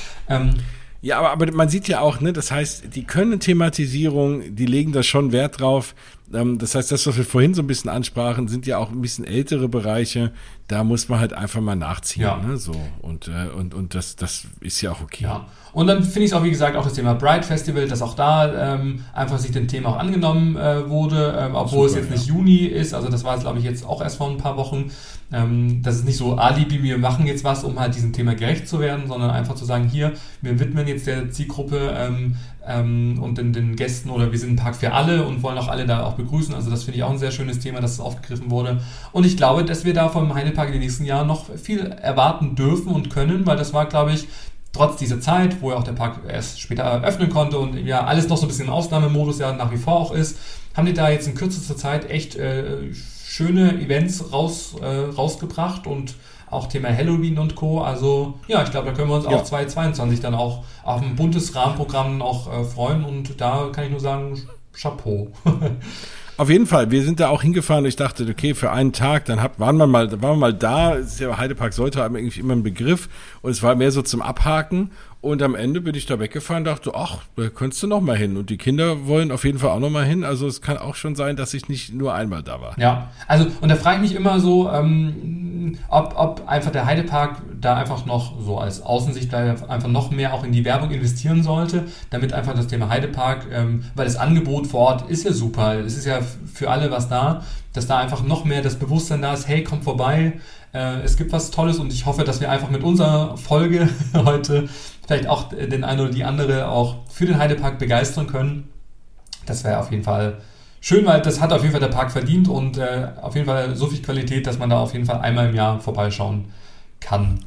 ähm, 0.28 0.54
ja, 1.02 1.18
aber, 1.18 1.30
aber 1.30 1.52
man 1.52 1.68
sieht 1.68 1.88
ja 1.88 2.00
auch, 2.00 2.20
ne, 2.20 2.32
das 2.32 2.50
heißt, 2.50 2.94
die 2.94 3.04
können 3.04 3.40
Thematisierung, 3.40 4.54
die 4.54 4.66
legen 4.66 4.92
da 4.92 5.02
schon 5.02 5.32
Wert 5.32 5.60
drauf. 5.60 5.94
Ähm, 6.32 6.58
das 6.58 6.74
heißt, 6.74 6.92
das, 6.92 7.06
was 7.06 7.16
wir 7.16 7.24
vorhin 7.24 7.54
so 7.54 7.62
ein 7.62 7.66
bisschen 7.66 7.90
ansprachen, 7.90 8.48
sind 8.48 8.66
ja 8.66 8.78
auch 8.78 8.90
ein 8.90 9.00
bisschen 9.00 9.24
ältere 9.24 9.68
Bereiche. 9.68 10.32
Da 10.68 10.84
muss 10.84 11.08
man 11.08 11.18
halt 11.18 11.32
einfach 11.32 11.60
mal 11.60 11.76
nachziehen. 11.76 12.22
Ja. 12.22 12.36
Ne, 12.36 12.56
so. 12.56 12.74
Und, 13.02 13.28
äh, 13.28 13.48
und, 13.54 13.74
und 13.74 13.94
das, 13.94 14.16
das 14.16 14.44
ist 14.60 14.80
ja 14.80 14.92
auch 14.92 15.00
okay. 15.00 15.24
Ja. 15.24 15.46
Und 15.72 15.86
dann 15.86 16.02
finde 16.02 16.20
ich 16.20 16.30
es 16.30 16.32
auch, 16.32 16.42
wie 16.42 16.50
gesagt, 16.50 16.76
auch 16.76 16.84
das 16.84 16.94
Thema 16.94 17.14
Bright 17.14 17.44
Festival, 17.44 17.86
dass 17.86 18.02
auch 18.02 18.14
da 18.14 18.74
ähm, 18.74 19.04
einfach 19.12 19.38
sich 19.38 19.52
dem 19.52 19.68
Thema 19.68 19.90
auch 19.90 19.98
angenommen 19.98 20.56
äh, 20.56 20.88
wurde, 20.88 21.36
ähm, 21.38 21.54
obwohl 21.54 21.88
Super, 21.88 22.00
es 22.00 22.08
jetzt 22.08 22.10
ja. 22.10 22.16
nicht 22.16 22.26
Juni 22.26 22.66
ist. 22.66 22.94
Also 22.94 23.08
das 23.08 23.24
war 23.24 23.36
es, 23.36 23.42
glaube 23.42 23.58
ich, 23.58 23.64
jetzt 23.64 23.84
auch 23.84 24.00
erst 24.00 24.16
vor 24.16 24.30
ein 24.30 24.38
paar 24.38 24.56
Wochen. 24.56 24.90
Ähm, 25.32 25.82
das 25.82 25.96
ist 25.96 26.04
nicht 26.04 26.16
so 26.16 26.34
Alibi, 26.34 26.82
wir 26.82 26.98
machen 26.98 27.26
jetzt 27.26 27.44
was, 27.44 27.62
um 27.62 27.78
halt 27.78 27.94
diesem 27.94 28.12
Thema 28.12 28.34
gerecht 28.34 28.66
zu 28.68 28.80
werden, 28.80 29.06
sondern 29.06 29.30
einfach 29.30 29.54
zu 29.54 29.64
sagen, 29.64 29.88
hier, 29.88 30.12
wir 30.42 30.58
widmen 30.58 30.88
jetzt 30.88 31.06
der 31.06 31.30
Zielgruppe 31.30 31.94
ähm, 31.96 32.36
ähm, 32.66 33.18
und 33.22 33.38
den, 33.38 33.52
den 33.52 33.76
Gästen 33.76 34.10
oder 34.10 34.32
wir 34.32 34.38
sind 34.38 34.50
ein 34.50 34.56
Park 34.56 34.76
für 34.76 34.92
alle 34.92 35.26
und 35.26 35.42
wollen 35.42 35.58
auch 35.58 35.68
alle 35.68 35.86
da 35.86 36.04
auch 36.04 36.14
begrüßen. 36.14 36.54
Also 36.54 36.70
das 36.70 36.84
finde 36.84 36.98
ich 36.98 37.04
auch 37.04 37.10
ein 37.10 37.18
sehr 37.18 37.30
schönes 37.30 37.58
Thema, 37.58 37.80
dass 37.80 37.92
es 37.92 38.00
aufgegriffen 38.00 38.50
wurde. 38.50 38.80
Und 39.12 39.26
ich 39.26 39.36
glaube, 39.36 39.64
dass 39.64 39.84
wir 39.84 39.94
da 39.94 40.08
vom 40.08 40.34
Heidepark 40.34 40.68
in 40.68 40.74
den 40.74 40.82
nächsten 40.82 41.04
Jahren 41.04 41.26
noch 41.26 41.46
viel 41.56 41.80
erwarten 41.86 42.54
dürfen 42.54 42.92
und 42.92 43.10
können, 43.10 43.46
weil 43.46 43.56
das 43.56 43.72
war, 43.72 43.86
glaube 43.86 44.12
ich, 44.12 44.28
trotz 44.72 44.96
dieser 44.96 45.20
Zeit, 45.20 45.60
wo 45.60 45.70
ja 45.70 45.76
auch 45.76 45.84
der 45.84 45.92
Park 45.92 46.20
erst 46.28 46.60
später 46.60 46.82
eröffnen 46.82 47.30
konnte 47.30 47.58
und 47.58 47.76
ja 47.76 48.04
alles 48.04 48.28
noch 48.28 48.36
so 48.36 48.46
ein 48.46 48.48
bisschen 48.48 48.66
im 48.66 48.72
Ausnahmemodus 48.72 49.38
ja 49.38 49.52
nach 49.52 49.72
wie 49.72 49.76
vor 49.76 49.94
auch 49.94 50.12
ist, 50.12 50.38
haben 50.74 50.86
die 50.86 50.94
da 50.94 51.10
jetzt 51.10 51.26
in 51.26 51.34
kürzester 51.34 51.76
Zeit 51.76 52.08
echt 52.08 52.36
äh, 52.36 52.92
schöne 52.94 53.80
Events 53.80 54.32
raus, 54.32 54.76
äh, 54.80 54.86
rausgebracht 54.86 55.86
und 55.86 56.14
auch 56.50 56.66
Thema 56.66 56.88
Halloween 56.88 57.38
und 57.38 57.54
Co. 57.54 57.80
Also 57.80 58.34
ja, 58.48 58.62
ich 58.62 58.70
glaube, 58.70 58.88
da 58.88 58.92
können 58.92 59.08
wir 59.08 59.16
uns 59.16 59.24
ja. 59.24 59.30
auch 59.30 59.44
2022 59.44 60.20
dann 60.20 60.34
auch 60.34 60.64
auf 60.82 61.02
ein 61.02 61.16
buntes 61.16 61.54
Rahmenprogramm 61.54 62.18
noch 62.18 62.52
äh, 62.52 62.64
freuen 62.64 63.04
und 63.04 63.40
da 63.40 63.68
kann 63.72 63.84
ich 63.84 63.90
nur 63.90 64.00
sagen, 64.00 64.40
Chapeau. 64.72 65.28
Auf 66.40 66.48
jeden 66.48 66.66
Fall, 66.66 66.90
wir 66.90 67.02
sind 67.02 67.20
da 67.20 67.28
auch 67.28 67.42
hingefahren 67.42 67.84
und 67.84 67.88
ich 67.88 67.96
dachte, 67.96 68.26
okay, 68.26 68.54
für 68.54 68.72
einen 68.72 68.94
Tag, 68.94 69.26
dann 69.26 69.42
hab, 69.42 69.60
waren 69.60 69.76
wir 69.76 69.86
mal, 69.86 70.10
waren 70.22 70.36
wir 70.36 70.36
mal 70.36 70.54
da, 70.54 70.94
ist 70.94 71.20
ja 71.20 71.36
Heidepark 71.36 71.74
sollte 71.74 72.00
haben 72.00 72.16
irgendwie 72.16 72.40
immer 72.40 72.54
ein 72.54 72.62
Begriff 72.62 73.10
und 73.42 73.50
es 73.50 73.62
war 73.62 73.74
mehr 73.74 73.92
so 73.92 74.00
zum 74.00 74.22
Abhaken 74.22 74.90
und 75.22 75.42
am 75.42 75.54
Ende 75.54 75.82
bin 75.82 75.94
ich 75.94 76.06
da 76.06 76.18
weggefahren 76.18 76.64
dachte, 76.64 76.92
ach, 76.94 77.18
da 77.36 77.48
könntest 77.48 77.82
du 77.82 77.86
noch 77.86 78.00
mal 78.00 78.16
hin. 78.16 78.38
Und 78.38 78.48
die 78.48 78.56
Kinder 78.56 79.06
wollen 79.06 79.32
auf 79.32 79.44
jeden 79.44 79.58
Fall 79.58 79.70
auch 79.70 79.78
noch 79.78 79.90
mal 79.90 80.04
hin. 80.04 80.24
Also 80.24 80.46
es 80.46 80.62
kann 80.62 80.78
auch 80.78 80.94
schon 80.94 81.14
sein, 81.14 81.36
dass 81.36 81.52
ich 81.52 81.68
nicht 81.68 81.92
nur 81.92 82.14
einmal 82.14 82.42
da 82.42 82.60
war. 82.60 82.78
Ja, 82.78 83.10
also 83.26 83.46
und 83.60 83.68
da 83.68 83.76
frage 83.76 83.96
ich 83.96 84.10
mich 84.10 84.14
immer 84.14 84.40
so, 84.40 84.70
ähm, 84.70 85.76
ob, 85.88 86.14
ob 86.16 86.48
einfach 86.48 86.70
der 86.70 86.86
Heidepark 86.86 87.42
da 87.60 87.76
einfach 87.76 88.06
noch 88.06 88.40
so 88.40 88.58
als 88.58 88.80
Außensicht 88.80 89.32
einfach 89.34 89.88
noch 89.88 90.10
mehr 90.10 90.32
auch 90.32 90.42
in 90.42 90.52
die 90.52 90.64
Werbung 90.64 90.90
investieren 90.90 91.42
sollte, 91.42 91.86
damit 92.08 92.32
einfach 92.32 92.54
das 92.54 92.68
Thema 92.68 92.88
Heidepark, 92.88 93.46
ähm, 93.52 93.84
weil 93.94 94.06
das 94.06 94.16
Angebot 94.16 94.68
vor 94.68 94.80
Ort 94.80 95.10
ist 95.10 95.24
ja 95.24 95.32
super, 95.32 95.78
es 95.80 95.98
ist 95.98 96.06
ja 96.06 96.20
für 96.52 96.70
alle 96.70 96.90
was 96.90 97.08
da, 97.10 97.42
dass 97.74 97.86
da 97.86 97.98
einfach 97.98 98.22
noch 98.22 98.44
mehr 98.44 98.62
das 98.62 98.76
Bewusstsein 98.76 99.22
da 99.22 99.34
ist, 99.34 99.46
hey, 99.46 99.62
komm 99.62 99.82
vorbei, 99.82 100.32
äh, 100.72 101.00
es 101.02 101.16
gibt 101.16 101.32
was 101.32 101.50
Tolles 101.50 101.78
und 101.78 101.92
ich 101.92 102.06
hoffe, 102.06 102.24
dass 102.24 102.40
wir 102.40 102.50
einfach 102.50 102.70
mit 102.70 102.82
unserer 102.82 103.36
Folge 103.36 103.88
heute 104.14 104.68
vielleicht 105.06 105.26
auch 105.26 105.48
den 105.48 105.84
einen 105.84 106.00
oder 106.00 106.10
die 106.10 106.24
andere 106.24 106.68
auch 106.68 106.96
für 107.08 107.26
den 107.26 107.38
Heidepark 107.38 107.78
begeistern 107.78 108.26
können. 108.26 108.68
Das 109.46 109.64
wäre 109.64 109.78
auf 109.78 109.90
jeden 109.90 110.04
Fall 110.04 110.38
schön, 110.80 111.04
weil 111.06 111.20
das 111.20 111.40
hat 111.40 111.52
auf 111.52 111.62
jeden 111.62 111.72
Fall 111.72 111.80
der 111.80 111.88
Park 111.88 112.12
verdient 112.12 112.48
und 112.48 112.78
äh, 112.78 113.08
auf 113.20 113.34
jeden 113.34 113.46
Fall 113.46 113.74
so 113.74 113.86
viel 113.86 114.02
Qualität, 114.02 114.46
dass 114.46 114.58
man 114.58 114.70
da 114.70 114.78
auf 114.78 114.92
jeden 114.92 115.06
Fall 115.06 115.20
einmal 115.20 115.48
im 115.48 115.54
Jahr 115.54 115.80
vorbeischauen 115.80 116.52
kann. 117.00 117.40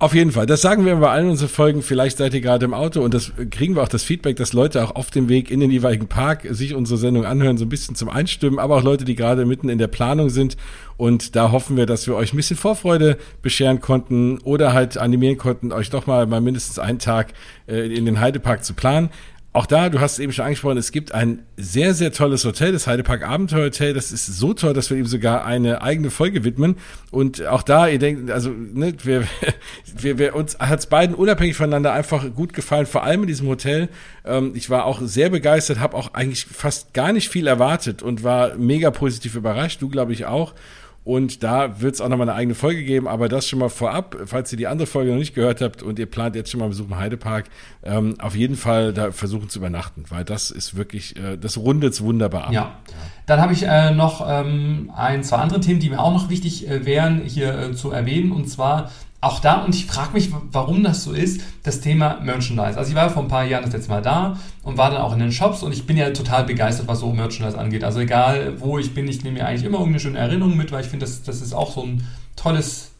Auf 0.00 0.14
jeden 0.14 0.32
Fall. 0.32 0.46
Das 0.46 0.62
sagen 0.62 0.86
wir 0.86 0.96
bei 0.96 1.10
allen 1.10 1.28
unseren 1.28 1.50
Folgen. 1.50 1.82
Vielleicht 1.82 2.16
seid 2.16 2.32
ihr 2.32 2.40
gerade 2.40 2.64
im 2.64 2.72
Auto 2.72 3.02
und 3.02 3.12
das 3.12 3.32
kriegen 3.50 3.76
wir 3.76 3.82
auch 3.82 3.88
das 3.88 4.02
Feedback, 4.02 4.34
dass 4.36 4.54
Leute 4.54 4.82
auch 4.82 4.94
auf 4.94 5.10
dem 5.10 5.28
Weg 5.28 5.50
in 5.50 5.60
den 5.60 5.70
jeweiligen 5.70 6.08
Park 6.08 6.46
sich 6.48 6.74
unsere 6.74 6.96
Sendung 6.96 7.26
anhören, 7.26 7.58
so 7.58 7.66
ein 7.66 7.68
bisschen 7.68 7.94
zum 7.94 8.08
Einstimmen, 8.08 8.58
aber 8.58 8.76
auch 8.76 8.82
Leute, 8.82 9.04
die 9.04 9.14
gerade 9.14 9.44
mitten 9.44 9.68
in 9.68 9.76
der 9.76 9.88
Planung 9.88 10.30
sind. 10.30 10.56
Und 10.96 11.36
da 11.36 11.52
hoffen 11.52 11.76
wir, 11.76 11.84
dass 11.84 12.06
wir 12.06 12.14
euch 12.14 12.32
ein 12.32 12.38
bisschen 12.38 12.56
Vorfreude 12.56 13.18
bescheren 13.42 13.82
konnten 13.82 14.38
oder 14.38 14.72
halt 14.72 14.96
animieren 14.96 15.36
konnten, 15.36 15.70
euch 15.70 15.90
doch 15.90 16.06
mal, 16.06 16.26
mal 16.26 16.40
mindestens 16.40 16.78
einen 16.78 16.98
Tag 16.98 17.34
äh, 17.68 17.94
in 17.94 18.06
den 18.06 18.20
Heidepark 18.20 18.64
zu 18.64 18.72
planen. 18.72 19.10
Auch 19.52 19.66
da, 19.66 19.88
du 19.88 19.98
hast 19.98 20.20
eben 20.20 20.32
schon 20.32 20.44
angesprochen, 20.44 20.78
es 20.78 20.92
gibt 20.92 21.12
ein 21.12 21.42
sehr, 21.56 21.92
sehr 21.92 22.12
tolles 22.12 22.44
Hotel, 22.44 22.70
das 22.70 22.86
Heidepark 22.86 23.26
Abenteuer 23.26 23.64
Hotel. 23.64 23.94
Das 23.94 24.12
ist 24.12 24.26
so 24.26 24.54
toll, 24.54 24.74
dass 24.74 24.90
wir 24.90 24.96
ihm 24.96 25.06
sogar 25.06 25.44
eine 25.44 25.82
eigene 25.82 26.12
Folge 26.12 26.44
widmen. 26.44 26.76
Und 27.10 27.44
auch 27.44 27.64
da, 27.64 27.88
ihr 27.88 27.98
denkt, 27.98 28.30
also, 28.30 28.50
ne, 28.50 28.94
wir, 29.02 29.24
wir, 29.96 30.18
wir 30.18 30.36
uns 30.36 30.56
hat 30.60 30.78
es 30.78 30.86
beiden 30.86 31.16
unabhängig 31.16 31.56
voneinander 31.56 31.92
einfach 31.92 32.32
gut 32.32 32.52
gefallen, 32.52 32.86
vor 32.86 33.02
allem 33.02 33.22
in 33.22 33.26
diesem 33.26 33.48
Hotel. 33.48 33.88
Ähm, 34.24 34.52
ich 34.54 34.70
war 34.70 34.84
auch 34.84 35.00
sehr 35.02 35.30
begeistert, 35.30 35.80
habe 35.80 35.96
auch 35.96 36.14
eigentlich 36.14 36.46
fast 36.46 36.94
gar 36.94 37.12
nicht 37.12 37.28
viel 37.28 37.48
erwartet 37.48 38.04
und 38.04 38.22
war 38.22 38.54
mega 38.54 38.92
positiv 38.92 39.34
überrascht. 39.34 39.82
Du, 39.82 39.88
glaube 39.88 40.12
ich, 40.12 40.26
auch. 40.26 40.54
Und 41.02 41.42
da 41.42 41.80
wird 41.80 41.94
es 41.94 42.00
auch 42.02 42.08
nochmal 42.08 42.28
eine 42.28 42.36
eigene 42.36 42.54
Folge 42.54 42.84
geben, 42.84 43.08
aber 43.08 43.28
das 43.28 43.48
schon 43.48 43.58
mal 43.58 43.70
vorab, 43.70 44.16
falls 44.26 44.52
ihr 44.52 44.58
die 44.58 44.66
andere 44.66 44.86
Folge 44.86 45.10
noch 45.10 45.18
nicht 45.18 45.34
gehört 45.34 45.62
habt 45.62 45.82
und 45.82 45.98
ihr 45.98 46.06
plant 46.06 46.36
jetzt 46.36 46.50
schon 46.50 46.60
mal 46.60 46.68
Besuch 46.68 46.86
im 46.86 46.98
Heidepark, 46.98 47.46
ähm, 47.82 48.16
auf 48.20 48.36
jeden 48.36 48.56
Fall 48.56 48.92
da 48.92 49.10
versuchen 49.10 49.48
zu 49.48 49.60
übernachten, 49.60 50.04
weil 50.10 50.24
das 50.24 50.50
ist 50.50 50.76
wirklich, 50.76 51.16
äh, 51.16 51.38
das 51.38 51.56
rundet 51.56 51.94
es 51.94 52.02
wunderbar 52.02 52.48
ab. 52.48 52.52
Ja. 52.52 52.78
Dann 53.24 53.40
habe 53.40 53.54
ich 53.54 53.62
äh, 53.62 53.92
noch 53.92 54.26
ähm, 54.28 54.90
ein, 54.94 55.24
zwei 55.24 55.36
andere 55.36 55.60
Themen, 55.60 55.80
die 55.80 55.88
mir 55.88 56.00
auch 56.00 56.12
noch 56.12 56.28
wichtig 56.28 56.68
äh, 56.68 56.84
wären, 56.84 57.22
hier 57.22 57.58
äh, 57.58 57.72
zu 57.72 57.92
erwähnen. 57.92 58.30
Und 58.30 58.48
zwar 58.50 58.90
auch 59.22 59.40
da, 59.40 59.64
und 59.64 59.74
ich 59.74 59.84
frage 59.84 60.14
mich, 60.14 60.30
warum 60.50 60.82
das 60.82 61.04
so 61.04 61.12
ist, 61.12 61.42
das 61.62 61.80
Thema 61.80 62.20
Merchandise. 62.22 62.78
Also 62.78 62.90
ich 62.90 62.96
war 62.96 63.10
vor 63.10 63.22
ein 63.22 63.28
paar 63.28 63.44
Jahren 63.44 63.64
das 63.64 63.72
letzte 63.72 63.90
Mal 63.90 64.00
da 64.00 64.38
und 64.62 64.78
war 64.78 64.90
dann 64.90 65.02
auch 65.02 65.12
in 65.12 65.18
den 65.18 65.32
Shops 65.32 65.62
und 65.62 65.72
ich 65.72 65.86
bin 65.86 65.98
ja 65.98 66.08
total 66.10 66.44
begeistert, 66.44 66.88
was 66.88 67.00
so 67.00 67.12
Merchandise 67.12 67.58
angeht. 67.58 67.84
Also 67.84 68.00
egal, 68.00 68.58
wo 68.60 68.78
ich 68.78 68.94
bin, 68.94 69.06
ich 69.08 69.22
nehme 69.22 69.38
mir 69.38 69.46
eigentlich 69.46 69.64
immer 69.64 69.78
irgendeine 69.78 70.00
schöne 70.00 70.18
Erinnerung 70.18 70.56
mit, 70.56 70.72
weil 70.72 70.82
ich 70.82 70.88
finde, 70.88 71.04
das, 71.04 71.22
das 71.22 71.42
ist 71.42 71.52
auch 71.52 71.72
so 71.72 71.82
ein 71.82 72.06
tolles 72.34 72.92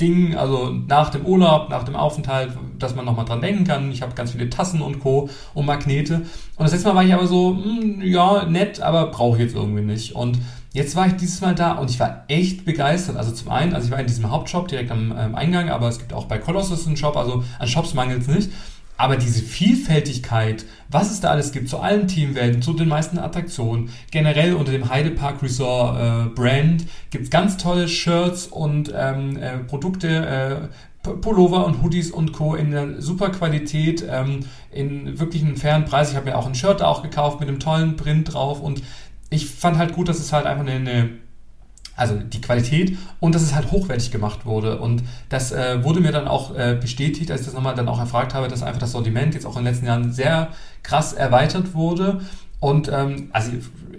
Ding, 0.00 0.34
also 0.34 0.70
nach 0.70 1.10
dem 1.10 1.24
Urlaub, 1.24 1.68
nach 1.68 1.84
dem 1.84 1.94
Aufenthalt, 1.94 2.52
dass 2.78 2.96
man 2.96 3.04
nochmal 3.04 3.26
dran 3.26 3.40
denken 3.40 3.64
kann. 3.64 3.92
Ich 3.92 4.02
habe 4.02 4.14
ganz 4.14 4.32
viele 4.32 4.50
Tassen 4.50 4.80
und 4.80 4.98
Co. 4.98 5.28
und 5.54 5.66
Magnete. 5.66 6.14
Und 6.14 6.26
das 6.58 6.72
letzte 6.72 6.88
Mal 6.88 6.94
war 6.96 7.04
ich 7.04 7.14
aber 7.14 7.26
so, 7.26 7.52
mh, 7.52 7.62
hm, 7.62 8.02
ja, 8.02 8.44
nett, 8.44 8.80
aber 8.80 9.06
brauche 9.08 9.36
ich 9.36 9.44
jetzt 9.44 9.54
irgendwie 9.54 9.82
nicht. 9.82 10.14
Und 10.14 10.38
Jetzt 10.72 10.94
war 10.94 11.08
ich 11.08 11.14
dieses 11.14 11.40
Mal 11.40 11.54
da 11.54 11.72
und 11.72 11.90
ich 11.90 11.98
war 11.98 12.24
echt 12.28 12.64
begeistert. 12.64 13.16
Also 13.16 13.32
zum 13.32 13.50
einen, 13.50 13.74
also 13.74 13.86
ich 13.86 13.92
war 13.92 13.98
in 13.98 14.06
diesem 14.06 14.30
Hauptshop 14.30 14.68
direkt 14.68 14.92
am 14.92 15.12
ähm, 15.16 15.34
Eingang, 15.34 15.68
aber 15.68 15.88
es 15.88 15.98
gibt 15.98 16.12
auch 16.12 16.26
bei 16.26 16.38
Colossus 16.38 16.86
einen 16.86 16.96
Shop, 16.96 17.16
also 17.16 17.42
an 17.58 17.66
Shops 17.66 17.94
mangelt 17.94 18.22
es 18.22 18.28
nicht. 18.28 18.50
Aber 18.96 19.16
diese 19.16 19.42
Vielfältigkeit, 19.42 20.66
was 20.90 21.10
es 21.10 21.20
da 21.20 21.30
alles 21.30 21.52
gibt, 21.52 21.70
zu 21.70 21.80
allen 21.80 22.06
Teamwelten, 22.06 22.60
zu 22.60 22.74
den 22.74 22.86
meisten 22.86 23.18
Attraktionen, 23.18 23.88
generell 24.10 24.54
unter 24.54 24.72
dem 24.72 24.90
Heidepark 24.90 25.42
Resort 25.42 25.98
äh, 25.98 26.28
Brand, 26.34 26.84
gibt 27.08 27.24
es 27.24 27.30
ganz 27.30 27.56
tolle 27.56 27.88
Shirts 27.88 28.46
und 28.46 28.92
ähm, 28.94 29.38
äh, 29.38 29.58
Produkte, 29.58 30.08
äh, 30.08 30.68
Pullover 31.02 31.64
und 31.64 31.82
Hoodies 31.82 32.10
und 32.10 32.32
Co. 32.32 32.54
in 32.54 32.72
der 32.72 33.00
super 33.00 33.30
Qualität, 33.30 34.04
ähm, 34.08 34.40
in 34.70 35.18
wirklich 35.18 35.42
einem 35.42 35.56
fairen 35.56 35.86
Preis. 35.86 36.10
Ich 36.10 36.16
habe 36.16 36.26
mir 36.26 36.36
auch 36.36 36.46
ein 36.46 36.54
Shirt 36.54 36.82
auch 36.82 37.02
gekauft 37.02 37.40
mit 37.40 37.48
einem 37.48 37.58
tollen 37.58 37.96
Print 37.96 38.34
drauf 38.34 38.60
und 38.60 38.82
ich 39.30 39.46
fand 39.46 39.78
halt 39.78 39.94
gut, 39.94 40.08
dass 40.08 40.18
es 40.18 40.32
halt 40.32 40.46
einfach 40.46 40.66
eine, 40.66 40.72
eine 40.72 41.10
also 41.96 42.16
die 42.16 42.40
Qualität 42.40 42.96
und 43.20 43.34
dass 43.34 43.42
es 43.42 43.54
halt 43.54 43.70
hochwertig 43.70 44.10
gemacht 44.10 44.46
wurde. 44.46 44.78
Und 44.80 45.02
das 45.28 45.52
äh, 45.52 45.84
wurde 45.84 46.00
mir 46.00 46.12
dann 46.12 46.28
auch 46.28 46.56
äh, 46.56 46.78
bestätigt, 46.80 47.30
als 47.30 47.42
ich 47.42 47.46
das 47.46 47.54
nochmal 47.54 47.74
dann 47.74 47.88
auch 47.88 48.00
erfragt 48.00 48.32
habe, 48.32 48.48
dass 48.48 48.62
einfach 48.62 48.80
das 48.80 48.92
Sortiment 48.92 49.34
jetzt 49.34 49.44
auch 49.44 49.56
in 49.56 49.64
den 49.64 49.72
letzten 49.72 49.86
Jahren 49.86 50.12
sehr 50.12 50.48
krass 50.82 51.12
erweitert 51.12 51.74
wurde. 51.74 52.22
Und 52.60 52.90
ähm, 52.92 53.30
also 53.32 53.52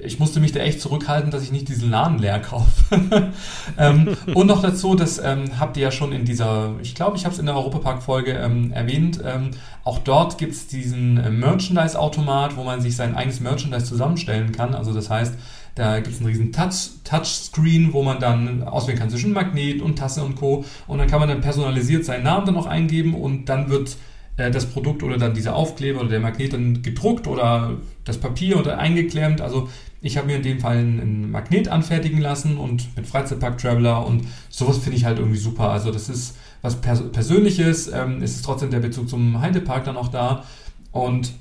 ich 0.04 0.20
musste 0.20 0.40
mich 0.40 0.52
da 0.52 0.60
echt 0.60 0.82
zurückhalten, 0.82 1.32
dass 1.32 1.44
ich 1.44 1.52
nicht 1.52 1.68
diesen 1.68 1.90
Laden 1.90 2.20
leer 2.20 2.40
kaufe. 2.40 3.00
ähm, 3.78 4.16
und 4.34 4.48
noch 4.48 4.62
dazu, 4.62 4.96
das 4.96 5.20
ähm, 5.20 5.60
habt 5.60 5.78
ihr 5.78 5.84
ja 5.84 5.92
schon 5.92 6.12
in 6.12 6.26
dieser, 6.26 6.76
ich 6.82 6.96
glaube, 6.96 7.18
ich 7.18 7.26
habe 7.26 7.34
es 7.34 7.40
in 7.40 7.46
der 7.46 7.56
Europapark-Folge 7.56 8.34
ähm, 8.34 8.72
erwähnt, 8.72 9.22
ähm, 9.26 9.52
auch 9.84 10.00
dort 10.00 10.38
gibt 10.38 10.54
es 10.54 10.68
diesen 10.68 11.18
äh, 11.18 11.30
Merchandise-Automat, 11.30 12.56
wo 12.56 12.64
man 12.64 12.82
sich 12.82 12.96
sein 12.96 13.16
eigenes 13.16 13.40
Merchandise 13.40 13.86
zusammenstellen 13.86 14.52
kann. 14.52 14.76
Also 14.76 14.94
das 14.94 15.10
heißt, 15.10 15.36
da 15.76 16.00
gibt 16.00 16.16
es 16.16 16.20
einen 16.20 16.28
riesen 16.28 16.52
Touch, 16.52 16.92
Touchscreen, 17.04 17.94
wo 17.94 18.04
man 18.04 18.20
dann 18.20 18.64
auswählen 18.64 19.00
kann 19.00 19.10
zwischen 19.10 19.34
Magnet 19.34 19.82
und 19.82 19.98
Tasse 19.98 20.24
und 20.24 20.36
Co. 20.36 20.66
Und 20.88 20.98
dann 20.98 21.08
kann 21.08 21.20
man 21.20 21.30
dann 21.30 21.42
personalisiert 21.42 22.06
seinen 22.06 22.24
Namen 22.24 22.46
dann 22.46 22.56
noch 22.56 22.68
eingeben 22.68 23.16
und 23.16 23.46
dann 23.46 23.70
wird 23.70 23.96
das 24.38 24.66
Produkt 24.66 25.04
oder 25.04 25.18
dann 25.18 25.34
dieser 25.34 25.56
Aufkleber 25.56 26.00
oder 26.00 26.10
der 26.10 26.20
Magnet 26.20 26.54
dann 26.54 26.82
gedruckt 26.82 27.28
oder 27.28 27.78
das 28.06 28.18
Papier 28.18 28.58
oder 28.58 28.78
eingeklemmt. 28.78 29.42
Also 29.42 29.70
ich 30.02 30.18
habe 30.18 30.28
mir 30.28 30.38
in 30.38 30.44
dem 30.44 30.60
Fall 30.60 30.78
einen 30.78 31.30
Magnet 31.30 31.68
anfertigen 31.68 32.20
lassen 32.20 32.58
und 32.58 32.96
mit 32.96 33.06
Freizeitpark 33.06 33.58
Traveler 33.58 34.06
und 34.06 34.26
sowas 34.50 34.80
finde 34.80 34.98
ich 34.98 35.06
halt 35.06 35.20
irgendwie 35.20 35.38
super. 35.38 35.70
Also 35.70 35.92
das 35.92 36.10
ist 36.10 36.38
was 36.62 36.76
Pers 36.82 37.12
Persönliches, 37.12 37.88
ähm, 37.88 38.22
es 38.22 38.36
ist 38.36 38.46
trotzdem 38.46 38.72
der 38.72 38.80
Bezug 38.80 39.10
zum 39.10 39.42
Heidepark 39.42 39.84
dann 39.84 39.98
auch 39.98 40.08
da 40.08 40.44
und 40.92 41.34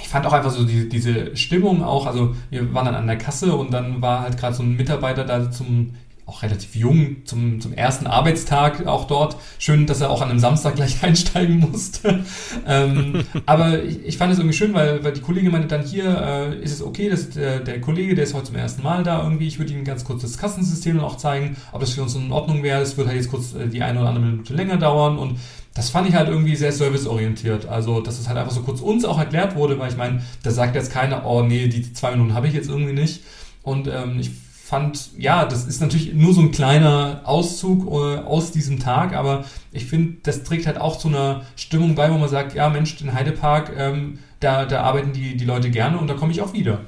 ich 0.00 0.08
fand 0.08 0.26
auch 0.26 0.32
einfach 0.32 0.50
so 0.50 0.64
die, 0.64 0.88
diese 0.88 1.36
Stimmung 1.36 1.82
auch, 1.82 2.06
also 2.06 2.34
wir 2.50 2.72
waren 2.72 2.86
dann 2.86 2.94
an 2.94 3.06
der 3.06 3.18
Kasse 3.18 3.54
und 3.54 3.72
dann 3.72 4.00
war 4.00 4.20
halt 4.20 4.38
gerade 4.38 4.54
so 4.54 4.62
ein 4.62 4.76
Mitarbeiter 4.76 5.24
da 5.24 5.50
zum 5.50 5.94
auch 6.28 6.42
relativ 6.42 6.76
jung 6.76 7.24
zum, 7.24 7.58
zum 7.58 7.72
ersten 7.72 8.06
Arbeitstag 8.06 8.86
auch 8.86 9.06
dort. 9.06 9.36
Schön, 9.58 9.86
dass 9.86 10.02
er 10.02 10.10
auch 10.10 10.20
an 10.20 10.28
einem 10.28 10.38
Samstag 10.38 10.76
gleich 10.76 11.02
einsteigen 11.02 11.58
musste. 11.58 12.22
ähm, 12.66 13.24
aber 13.46 13.82
ich, 13.82 14.04
ich, 14.04 14.18
fand 14.18 14.32
es 14.32 14.38
irgendwie 14.38 14.56
schön, 14.56 14.74
weil, 14.74 15.02
weil 15.02 15.12
die 15.12 15.22
Kollegin 15.22 15.50
meinte 15.50 15.68
dann 15.68 15.82
hier, 15.82 16.04
äh, 16.04 16.62
ist 16.62 16.72
es 16.72 16.82
okay, 16.82 17.08
dass 17.08 17.30
der, 17.30 17.60
der 17.60 17.80
Kollege, 17.80 18.14
der 18.14 18.24
ist 18.24 18.34
heute 18.34 18.44
zum 18.44 18.56
ersten 18.56 18.82
Mal 18.82 19.04
da 19.04 19.22
irgendwie, 19.22 19.46
ich 19.46 19.58
würde 19.58 19.72
ihm 19.72 19.84
ganz 19.84 20.04
kurz 20.04 20.20
das 20.20 20.36
Kassensystem 20.36 21.00
auch 21.00 21.16
zeigen, 21.16 21.56
ob 21.72 21.80
das 21.80 21.92
für 21.92 22.02
uns 22.02 22.14
in 22.14 22.30
Ordnung 22.30 22.62
wäre. 22.62 22.82
Es 22.82 22.98
wird 22.98 23.08
halt 23.08 23.16
jetzt 23.16 23.30
kurz 23.30 23.54
äh, 23.54 23.66
die 23.66 23.82
eine 23.82 23.98
oder 23.98 24.10
andere 24.10 24.26
Minute 24.26 24.52
länger 24.52 24.76
dauern 24.76 25.18
und 25.18 25.38
das 25.74 25.88
fand 25.88 26.08
ich 26.08 26.14
halt 26.14 26.28
irgendwie 26.28 26.56
sehr 26.56 26.72
serviceorientiert. 26.72 27.66
Also, 27.66 28.02
dass 28.02 28.18
es 28.18 28.28
halt 28.28 28.36
einfach 28.36 28.52
so 28.52 28.62
kurz 28.62 28.80
uns 28.80 29.06
auch 29.06 29.18
erklärt 29.18 29.54
wurde, 29.56 29.78
weil 29.78 29.90
ich 29.90 29.96
meine, 29.96 30.20
da 30.42 30.50
sagt 30.50 30.74
jetzt 30.74 30.92
keiner, 30.92 31.24
oh 31.24 31.42
nee, 31.42 31.68
die 31.68 31.90
zwei 31.94 32.10
Minuten 32.10 32.34
habe 32.34 32.48
ich 32.48 32.52
jetzt 32.52 32.68
irgendwie 32.68 32.92
nicht. 32.92 33.22
Und 33.62 33.86
ähm, 33.86 34.18
ich 34.18 34.30
fand, 34.68 35.16
ja, 35.16 35.46
das 35.46 35.66
ist 35.66 35.80
natürlich 35.80 36.12
nur 36.12 36.34
so 36.34 36.42
ein 36.42 36.50
kleiner 36.50 37.22
Auszug 37.24 37.86
äh, 37.86 38.18
aus 38.18 38.52
diesem 38.52 38.78
Tag, 38.78 39.14
aber 39.14 39.44
ich 39.72 39.86
finde, 39.86 40.18
das 40.24 40.42
trägt 40.42 40.66
halt 40.66 40.78
auch 40.78 40.98
zu 40.98 41.08
einer 41.08 41.42
Stimmung 41.56 41.94
bei, 41.94 42.12
wo 42.12 42.18
man 42.18 42.28
sagt, 42.28 42.54
ja 42.54 42.68
Mensch, 42.68 42.94
den 42.96 43.14
Heidepark, 43.14 43.72
ähm, 43.74 44.18
da, 44.40 44.66
da 44.66 44.82
arbeiten 44.82 45.14
die, 45.14 45.38
die 45.38 45.46
Leute 45.46 45.70
gerne 45.70 45.96
und 45.96 46.06
da 46.06 46.12
komme 46.12 46.32
ich 46.32 46.42
auch 46.42 46.52
wieder. 46.52 46.80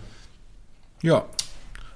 Ja, 1.01 1.24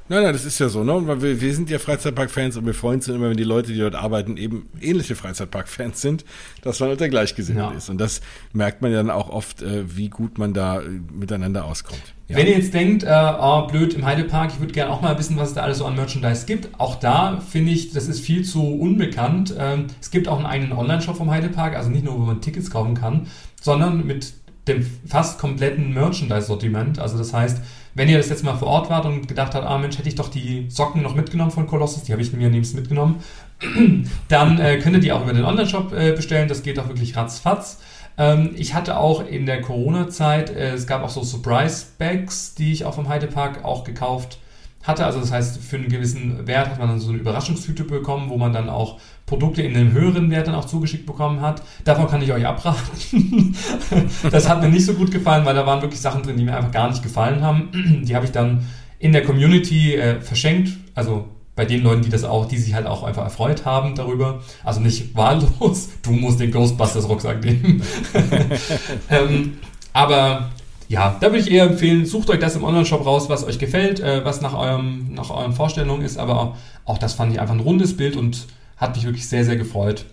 Nein, 0.07 0.22
nein, 0.22 0.34
das 0.34 0.44
ist 0.44 0.59
ja 0.59 0.68
so, 0.68 0.84
ne? 0.84 0.92
Und 0.92 1.22
wir, 1.22 1.40
wir 1.40 1.55
sind 1.55 1.70
ja 1.70 1.78
Freizeitpark-Fans 1.78 2.59
und 2.59 2.66
wir 2.66 2.74
freuen 2.74 2.96
uns 2.96 3.09
immer, 3.09 3.30
wenn 3.30 3.38
die 3.38 3.44
Leute, 3.44 3.72
die 3.72 3.78
dort 3.78 3.94
arbeiten, 3.94 4.36
eben 4.36 4.68
ähnliche 4.78 5.16
Freizeitpark-Fans 5.16 6.02
sind, 6.02 6.26
dass 6.61 6.80
man 6.80 6.90
unter 6.90 7.09
Gleichgesinnten 7.09 7.64
ja. 7.64 7.70
ist. 7.70 7.88
Und 7.88 7.98
das 7.98 8.20
merkt 8.52 8.82
man 8.82 8.90
ja 8.90 8.98
dann 8.98 9.09
auch 9.09 9.30
oft, 9.30 9.62
äh, 9.62 9.96
wie 9.96 10.11
gut 10.11 10.36
man 10.36 10.52
da 10.52 10.80
äh, 10.80 10.88
miteinander 11.11 11.64
auskommt. 11.64 12.02
Ja. 12.28 12.36
Wenn 12.36 12.46
ihr 12.48 12.59
jetzt 12.59 12.74
denkt, 12.74 13.02
äh, 13.02 13.32
oh, 13.40 13.66
blöd 13.66 13.94
im 13.94 14.05
Heidepark, 14.05 14.52
ich 14.52 14.61
würde 14.61 14.74
gerne 14.74 14.92
auch 14.92 15.00
mal 15.00 15.18
wissen, 15.18 15.38
was 15.38 15.48
es 15.48 15.55
da 15.55 15.62
alles 15.62 15.78
so 15.78 15.86
an 15.86 15.96
Merchandise 15.96 16.44
gibt. 16.44 16.68
Auch 16.78 16.96
da 16.96 17.40
finde 17.40 17.72
ich, 17.72 17.92
das 17.92 18.07
ist 18.07 18.20
viel 18.20 18.44
zu 18.44 18.62
unbekannt. 18.62 19.55
Ähm, 19.59 19.86
es 20.02 20.11
gibt 20.11 20.28
auch 20.28 20.36
einen 20.36 20.46
eigenen 20.46 20.72
Online-Shop 20.72 21.16
vom 21.16 21.30
Heidepark, 21.30 21.76
also 21.76 21.88
nicht 21.88 22.05
nur, 22.05 22.14
wo 22.14 22.18
man 22.18 22.42
Tickets 22.42 22.70
kaufen 22.70 22.94
kann, 22.94 23.26
sondern 23.59 24.07
mit 24.07 24.34
dem 24.68 24.84
fast 25.07 25.38
kompletten 25.38 25.94
Merchandise-Sortiment. 25.94 26.98
Also 26.98 27.16
das 27.16 27.32
heißt, 27.32 27.62
wenn 27.95 28.09
ihr 28.09 28.18
das 28.18 28.28
jetzt 28.28 28.45
mal 28.45 28.57
vor 28.57 28.68
Ort 28.68 28.90
wart 28.90 29.07
und 29.07 29.28
gedacht 29.28 29.55
habt, 29.55 29.66
ah 29.66 29.78
Mensch, 29.78 29.99
hätte 29.99 30.09
ich 30.09 30.16
doch 30.16 30.28
die 30.28 30.66
Socken 30.68 31.03
noch 31.03 31.14
mitgenommen 31.14 31.51
von 31.51 31.66
Colossus, 31.66 32.03
die 32.05 32.12
habe 32.12 32.22
ich 32.22 32.32
mir 32.32 32.51
nebst 32.51 32.74
mitgenommen, 32.74 33.22
dann 34.28 34.59
äh, 34.59 34.78
könnt 34.78 34.97
ihr 34.97 35.01
die 35.01 35.12
auch 35.12 35.22
über 35.22 35.32
den 35.32 35.45
Online-Shop 35.45 35.92
äh, 35.92 36.12
bestellen. 36.12 36.49
Das 36.49 36.62
geht 36.62 36.78
auch 36.78 36.88
wirklich 36.88 37.16
ratzfatz. 37.16 37.80
Ähm, 38.18 38.51
ich 38.57 38.74
hatte 38.74 38.99
auch 38.99 39.26
in 39.26 39.47
der 39.47 39.61
Corona-Zeit, 39.61 40.51
äh, 40.51 40.72
es 40.72 40.86
gab 40.86 41.03
auch 41.03 41.11
so 41.11 41.22
Surprise-Bags, 41.22 42.55
die 42.55 42.72
ich 42.72 42.84
auch 42.84 42.95
vom 42.95 43.09
Heidepark 43.09 43.64
auch 43.64 43.84
gekauft 43.84 44.38
hatte. 44.82 45.05
Also 45.05 45.20
das 45.20 45.32
heißt, 45.32 45.62
für 45.62 45.76
einen 45.76 45.88
gewissen 45.88 46.47
Wert 46.47 46.68
hat 46.68 46.78
man 46.78 46.88
dann 46.88 47.01
so 47.01 47.11
eine 47.11 47.18
Überraschungstüte 47.18 47.84
bekommen, 47.84 48.28
wo 48.28 48.36
man 48.36 48.53
dann 48.53 48.68
auch 48.68 49.01
Produkte 49.26 49.62
in 49.62 49.74
einem 49.74 49.92
höheren 49.92 50.30
Wert 50.30 50.48
dann 50.48 50.54
auch 50.54 50.66
zugeschickt 50.66 51.06
bekommen 51.06 51.40
hat. 51.40 51.62
Davon 51.84 52.08
kann 52.08 52.20
ich 52.20 52.32
euch 52.32 52.46
abraten. 52.46 53.56
das 54.30 54.48
hat 54.48 54.60
mir 54.60 54.68
nicht 54.68 54.84
so 54.84 54.94
gut 54.94 55.10
gefallen, 55.10 55.44
weil 55.46 55.54
da 55.54 55.66
waren 55.66 55.80
wirklich 55.80 56.00
Sachen 56.00 56.22
drin, 56.22 56.36
die 56.36 56.44
mir 56.44 56.56
einfach 56.56 56.72
gar 56.72 56.88
nicht 56.88 57.02
gefallen 57.02 57.42
haben. 57.42 58.02
Die 58.06 58.14
habe 58.14 58.26
ich 58.26 58.32
dann 58.32 58.66
in 58.98 59.12
der 59.12 59.24
Community 59.24 59.94
äh, 59.94 60.20
verschenkt. 60.20 60.72
Also 60.94 61.26
bei 61.56 61.64
den 61.64 61.82
Leuten, 61.82 62.02
die 62.02 62.10
das 62.10 62.24
auch, 62.24 62.46
die 62.46 62.58
sich 62.58 62.74
halt 62.74 62.86
auch 62.86 63.02
einfach 63.02 63.22
erfreut 63.22 63.64
haben 63.64 63.94
darüber. 63.94 64.40
Also 64.62 64.80
nicht 64.80 65.14
wahllos, 65.16 65.90
du 66.02 66.10
musst 66.12 66.40
den 66.40 66.50
Ghostbusters 66.50 67.08
Rucksack 67.08 67.44
nehmen. 67.44 67.82
ähm, 69.10 69.58
aber 69.92 70.50
ja, 70.88 71.16
da 71.20 71.28
würde 71.28 71.38
ich 71.38 71.50
eher 71.50 71.64
empfehlen, 71.64 72.04
sucht 72.04 72.28
euch 72.30 72.40
das 72.40 72.56
im 72.56 72.64
Online-Shop 72.64 73.06
raus, 73.06 73.28
was 73.28 73.44
euch 73.44 73.58
gefällt, 73.58 74.00
äh, 74.00 74.24
was 74.24 74.40
nach, 74.40 74.54
eurem, 74.54 75.14
nach 75.14 75.30
euren 75.30 75.52
Vorstellungen 75.52 76.02
ist. 76.02 76.18
Aber 76.18 76.40
auch, 76.40 76.56
auch 76.84 76.98
das 76.98 77.14
fand 77.14 77.32
ich 77.32 77.40
einfach 77.40 77.54
ein 77.54 77.60
rundes 77.60 77.96
Bild 77.96 78.16
und 78.16 78.46
hat 78.76 78.96
mich 78.96 79.04
wirklich 79.04 79.28
sehr, 79.28 79.44
sehr 79.44 79.56
gefreut, 79.56 80.06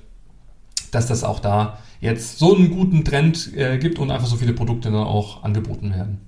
dass 0.91 1.07
das 1.07 1.23
auch 1.23 1.39
da 1.39 1.79
jetzt 1.99 2.39
so 2.39 2.55
einen 2.55 2.71
guten 2.71 3.05
Trend 3.05 3.55
äh, 3.55 3.77
gibt 3.77 3.99
und 3.99 4.11
einfach 4.11 4.27
so 4.27 4.35
viele 4.35 4.53
Produkte 4.53 4.91
dann 4.91 5.03
auch 5.03 5.43
angeboten 5.43 5.93
werden. 5.93 6.21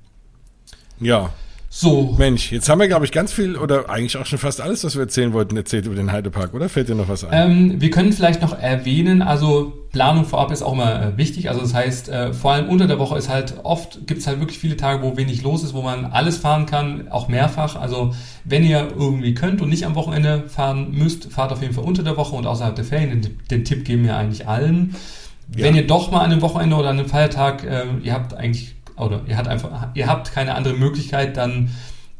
Ja, 0.99 1.31
so. 1.76 2.13
Mensch, 2.19 2.51
jetzt 2.51 2.69
haben 2.69 2.80
wir, 2.80 2.88
glaube 2.88 3.03
ich, 3.05 3.11
ganz 3.11 3.34
viel 3.34 3.57
oder 3.57 3.89
eigentlich 3.89 4.15
auch 4.17 4.28
schon 4.28 4.38
fast 4.38 4.61
alles, 4.61 4.84
was 4.84 4.93
wir 4.93 5.01
erzählen 5.01 5.34
wollten, 5.34 5.57
erzählt 5.57 5.88
über 5.88 5.95
den 5.95 6.11
Heidepark, 6.11 6.53
oder? 6.53 6.69
Fällt 6.69 6.88
dir 6.88 6.93
noch 6.93 7.09
was 7.09 7.26
ein? 7.26 7.51
Ähm, 7.51 7.82
wir 7.82 7.89
können 7.89 8.13
vielleicht 8.13 8.43
noch 8.43 8.55
erwähnen, 8.55 9.24
also 9.24 9.74
Planung 9.91 10.26
vorab 10.26 10.51
ist 10.51 10.61
auch 10.61 10.74
immer 10.74 11.01
äh, 11.01 11.17
wichtig. 11.17 11.49
Also 11.49 11.61
das 11.61 11.74
heißt, 11.74 12.09
äh, 12.09 12.32
vor 12.32 12.51
allem 12.51 12.69
unter 12.69 12.86
der 12.86 12.99
Woche 12.99 13.17
ist 13.17 13.28
halt 13.28 13.55
oft, 13.63 14.05
gibt 14.05 14.21
es 14.21 14.28
halt 14.28 14.39
wirklich 14.39 14.59
viele 14.59 14.78
Tage, 14.78 15.01
wo 15.01 15.17
wenig 15.17 15.41
los 15.41 15.63
ist, 15.63 15.74
wo 15.74 15.82
man 15.82 16.05
alles 16.05 16.38
fahren 16.38 16.67
kann, 16.67 17.07
auch 17.09 17.28
mehrfach. 17.28 17.76
Also 17.76 18.13
wenn 18.43 18.63
ihr 18.63 18.89
irgendwie 18.95 19.34
könnt 19.34 19.59
und 19.59 19.69
nicht 19.69 19.88
am 19.88 19.95
Wochenende 19.95 20.43
fahren 20.49 20.91
müsst, 20.91 21.34
fahrt 21.34 21.51
auf 21.51 21.63
jeden 21.63 21.74
Fall 21.74 21.86
unter 21.86 22.03
der 22.03 22.17
Woche 22.17 22.36
und 22.36 22.45
außerhalb 22.45 22.76
der 22.76 22.86
Ferien. 22.86 23.19
Den, 23.19 23.39
den 23.49 23.65
Tipp 23.65 23.84
geben 23.84 24.03
wir 24.03 24.15
eigentlich 24.15 24.47
allen. 24.47 24.95
Ja. 25.55 25.65
Wenn 25.65 25.76
ihr 25.76 25.88
doch 25.88 26.11
mal 26.11 26.19
an 26.19 26.32
einem 26.32 26.43
Wochenende 26.43 26.76
oder 26.76 26.89
an 26.89 26.99
einem 26.99 27.09
Feiertag, 27.09 27.63
äh, 27.63 27.86
ihr 28.03 28.13
habt 28.13 28.36
eigentlich 28.36 28.76
oder 29.04 29.22
ihr 29.28 29.38
habt 29.38 29.47
einfach, 29.47 29.88
ihr 29.93 30.08
habt 30.08 30.34
keine 30.34 30.56
andere 30.56 30.74
Möglichkeit, 30.74 31.38
dann 31.38 31.72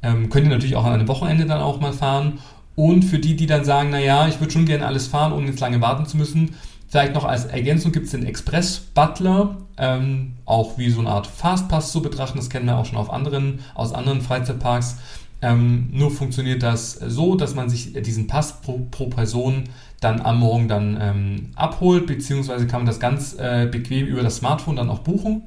ähm, 0.02 0.30
könnt 0.30 0.46
ihr 0.46 0.52
natürlich 0.52 0.76
auch 0.76 0.86
an 0.86 0.94
einem 0.94 1.08
Wochenende 1.08 1.46
dann 1.46 1.62
auch 1.62 1.80
mal 1.80 1.94
fahren. 1.94 2.40
Und 2.76 3.04
für 3.04 3.20
die, 3.20 3.36
die 3.36 3.46
dann 3.46 3.64
sagen, 3.64 3.92
naja, 3.92 4.28
ich 4.28 4.40
würde 4.40 4.52
schon 4.52 4.66
gerne 4.66 4.86
alles 4.86 5.08
fahren, 5.08 5.32
ohne 5.32 5.48
jetzt 5.48 5.60
lange 5.60 5.80
warten 5.80 6.06
zu 6.06 6.18
müssen, 6.18 6.56
vielleicht 6.88 7.14
noch 7.14 7.26
als 7.26 7.46
Ergänzung 7.46 7.92
gibt 7.92 8.06
es 8.06 8.12
den 8.12 8.26
Express 8.26 8.80
Butler, 8.80 9.58
ähm, 9.78 10.34
auch 10.46 10.78
wie 10.78 10.90
so 10.90 11.00
eine 11.00 11.10
Art 11.10 11.28
Fastpass 11.28 11.92
zu 11.92 12.02
betrachten. 12.02 12.38
Das 12.38 12.50
kennen 12.50 12.66
wir 12.66 12.78
auch 12.78 12.86
schon 12.86 12.98
auf 12.98 13.12
anderen, 13.12 13.60
aus 13.76 13.94
anderen 13.94 14.22
Freizeitparks. 14.22 14.98
Ähm, 15.42 15.90
nur 15.92 16.10
funktioniert 16.10 16.64
das 16.64 16.94
so, 16.94 17.36
dass 17.36 17.54
man 17.54 17.70
sich 17.70 17.94
diesen 17.94 18.28
Pass 18.28 18.62
pro, 18.62 18.88
pro 18.92 19.08
Person 19.08 19.66
dann 20.00 20.22
am 20.22 20.40
Morgen 20.40 20.68
dann 20.68 20.98
ähm, 21.02 21.50
abholt, 21.56 22.08
beziehungsweise 22.08 22.66
kann 22.68 22.82
man 22.82 22.88
das 22.88 23.00
ganz 23.00 23.38
äh, 23.38 23.68
bequem 23.70 24.08
über 24.08 24.22
das 24.22 24.38
Smartphone 24.38 24.76
dann 24.76 24.90
auch 24.90 25.00
buchen. 25.00 25.44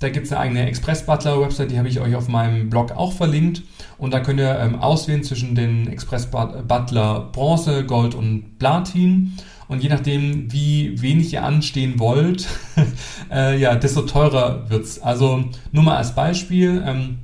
Da 0.00 0.08
gibt 0.08 0.26
es 0.26 0.32
eine 0.32 0.40
eigene 0.40 0.66
Express 0.66 1.06
Butler 1.06 1.40
Website, 1.40 1.70
die 1.70 1.78
habe 1.78 1.88
ich 1.88 2.00
euch 2.00 2.14
auf 2.14 2.28
meinem 2.28 2.68
Blog 2.68 2.92
auch 2.92 3.12
verlinkt. 3.12 3.62
Und 3.96 4.12
da 4.12 4.20
könnt 4.20 4.40
ihr 4.40 4.58
ähm, 4.58 4.76
auswählen 4.76 5.22
zwischen 5.22 5.54
den 5.54 5.86
Express 5.86 6.30
Butler 6.30 7.30
Bronze, 7.32 7.84
Gold 7.84 8.14
und 8.14 8.58
Platin. 8.58 9.34
Und 9.68 9.82
je 9.82 9.88
nachdem, 9.88 10.52
wie 10.52 11.00
wenig 11.00 11.32
ihr 11.32 11.44
anstehen 11.44 11.98
wollt, 11.98 12.46
äh, 13.32 13.58
ja, 13.58 13.76
desto 13.76 14.02
teurer 14.02 14.68
wird 14.68 14.84
es. 14.84 15.00
Also 15.00 15.44
nur 15.72 15.84
mal 15.84 15.96
als 15.96 16.14
Beispiel. 16.14 16.82
Ähm, 16.86 17.18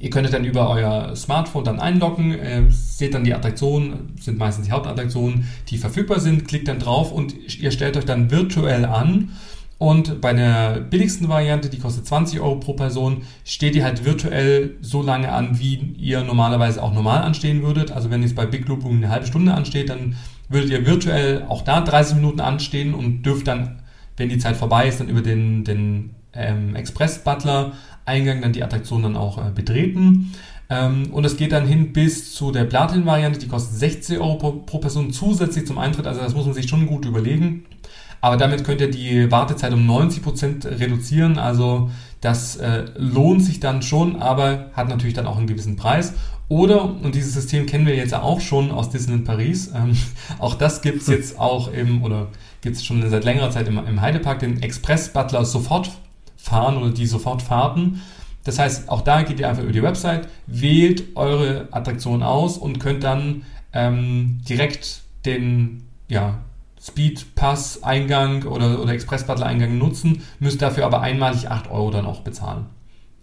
Ihr 0.00 0.10
könntet 0.10 0.32
dann 0.32 0.44
über 0.44 0.70
euer 0.70 1.16
Smartphone 1.16 1.64
dann 1.64 1.80
einloggen, 1.80 2.38
äh, 2.38 2.70
seht 2.70 3.14
dann 3.14 3.24
die 3.24 3.34
Attraktionen, 3.34 4.12
sind 4.20 4.38
meistens 4.38 4.66
die 4.66 4.72
Hauptattraktionen, 4.72 5.48
die 5.68 5.76
verfügbar 5.76 6.20
sind, 6.20 6.46
klickt 6.46 6.68
dann 6.68 6.78
drauf 6.78 7.10
und 7.10 7.34
ihr 7.58 7.72
stellt 7.72 7.96
euch 7.96 8.04
dann 8.04 8.30
virtuell 8.30 8.84
an 8.84 9.30
und 9.78 10.20
bei 10.20 10.32
der 10.32 10.80
billigsten 10.80 11.28
Variante, 11.28 11.68
die 11.68 11.78
kostet 11.78 12.04
20 12.04 12.40
Euro 12.40 12.56
pro 12.56 12.72
Person, 12.72 13.22
steht 13.44 13.76
ihr 13.76 13.84
halt 13.84 14.04
virtuell 14.04 14.76
so 14.80 15.02
lange 15.02 15.30
an, 15.30 15.60
wie 15.60 15.94
ihr 15.96 16.24
normalerweise 16.24 16.82
auch 16.82 16.92
normal 16.92 17.22
anstehen 17.22 17.62
würdet. 17.62 17.92
Also 17.92 18.10
wenn 18.10 18.22
jetzt 18.22 18.34
bei 18.34 18.44
Big 18.44 18.66
Loop 18.66 18.84
eine 18.84 19.08
halbe 19.08 19.26
Stunde 19.26 19.54
ansteht, 19.54 19.88
dann 19.88 20.16
würdet 20.48 20.70
ihr 20.70 20.84
virtuell 20.84 21.44
auch 21.48 21.62
da 21.62 21.80
30 21.80 22.16
Minuten 22.16 22.40
anstehen 22.40 22.92
und 22.92 23.22
dürft 23.22 23.46
dann, 23.46 23.82
wenn 24.16 24.28
die 24.28 24.38
Zeit 24.38 24.56
vorbei 24.56 24.88
ist, 24.88 24.98
dann 24.98 25.08
über 25.08 25.20
den, 25.20 25.62
den 25.62 26.10
ähm, 26.32 26.74
Express-Butler-Eingang 26.74 28.42
dann 28.42 28.52
die 28.52 28.64
Attraktion 28.64 29.04
dann 29.04 29.16
auch 29.16 29.38
äh, 29.38 29.50
betreten. 29.50 30.32
Ähm, 30.70 31.10
und 31.12 31.24
es 31.24 31.36
geht 31.36 31.52
dann 31.52 31.66
hin 31.66 31.92
bis 31.92 32.34
zu 32.34 32.50
der 32.50 32.64
Platin-Variante, 32.64 33.38
die 33.38 33.48
kostet 33.48 33.78
60 33.78 34.18
Euro 34.18 34.34
pro, 34.34 34.52
pro 34.52 34.78
Person 34.78 35.12
zusätzlich 35.12 35.66
zum 35.66 35.78
Eintritt. 35.78 36.06
Also 36.08 36.20
das 36.20 36.34
muss 36.34 36.46
man 36.46 36.54
sich 36.54 36.68
schon 36.68 36.86
gut 36.86 37.04
überlegen. 37.04 37.64
Aber 38.20 38.36
damit 38.36 38.64
könnt 38.64 38.80
ihr 38.80 38.90
die 38.90 39.30
Wartezeit 39.30 39.72
um 39.72 39.88
90% 39.88 40.80
reduzieren. 40.80 41.38
Also 41.38 41.90
Das 42.20 42.56
äh, 42.56 42.86
lohnt 42.96 43.44
sich 43.44 43.60
dann 43.60 43.80
schon, 43.82 44.16
aber 44.16 44.70
hat 44.72 44.88
natürlich 44.88 45.14
dann 45.14 45.26
auch 45.26 45.36
einen 45.36 45.46
gewissen 45.46 45.76
Preis. 45.76 46.14
Oder, 46.48 46.84
und 46.84 47.14
dieses 47.14 47.34
System 47.34 47.66
kennen 47.66 47.86
wir 47.86 47.94
jetzt 47.94 48.14
auch 48.14 48.40
schon 48.40 48.70
aus 48.70 48.90
Disneyland 48.90 49.24
Paris, 49.24 49.70
ähm, 49.74 49.96
auch 50.38 50.54
das 50.54 50.82
gibt 50.82 51.02
es 51.02 51.06
jetzt 51.08 51.38
auch 51.38 51.72
im, 51.72 52.02
oder 52.02 52.28
gibt 52.60 52.76
es 52.76 52.84
schon 52.84 53.08
seit 53.08 53.24
längerer 53.24 53.50
Zeit 53.50 53.68
im, 53.68 53.78
im 53.78 54.00
Heidepark, 54.00 54.40
den 54.40 54.62
Express 54.62 55.12
Butler 55.12 55.44
Sofortfahren 55.44 56.76
oder 56.78 56.90
die 56.90 57.06
Sofortfahrten. 57.06 58.00
Das 58.44 58.58
heißt, 58.58 58.88
auch 58.88 59.02
da 59.02 59.22
geht 59.22 59.38
ihr 59.40 59.48
einfach 59.48 59.62
über 59.62 59.72
die 59.72 59.82
Website, 59.82 60.28
wählt 60.46 61.16
eure 61.16 61.68
Attraktion 61.70 62.22
aus 62.22 62.56
und 62.56 62.80
könnt 62.80 63.04
dann 63.04 63.42
ähm, 63.74 64.40
direkt 64.48 65.02
den 65.26 65.82
ja, 66.08 66.38
Speed 66.80 67.34
Pass 67.34 67.82
Eingang 67.82 68.44
oder, 68.44 68.80
oder 68.80 68.92
Express 68.92 69.26
Butler 69.26 69.46
Eingang 69.46 69.78
nutzen, 69.78 70.22
müsst 70.38 70.62
dafür 70.62 70.86
aber 70.86 71.00
einmalig 71.00 71.50
8 71.50 71.70
Euro 71.70 71.90
dann 71.90 72.06
auch 72.06 72.20
bezahlen. 72.20 72.66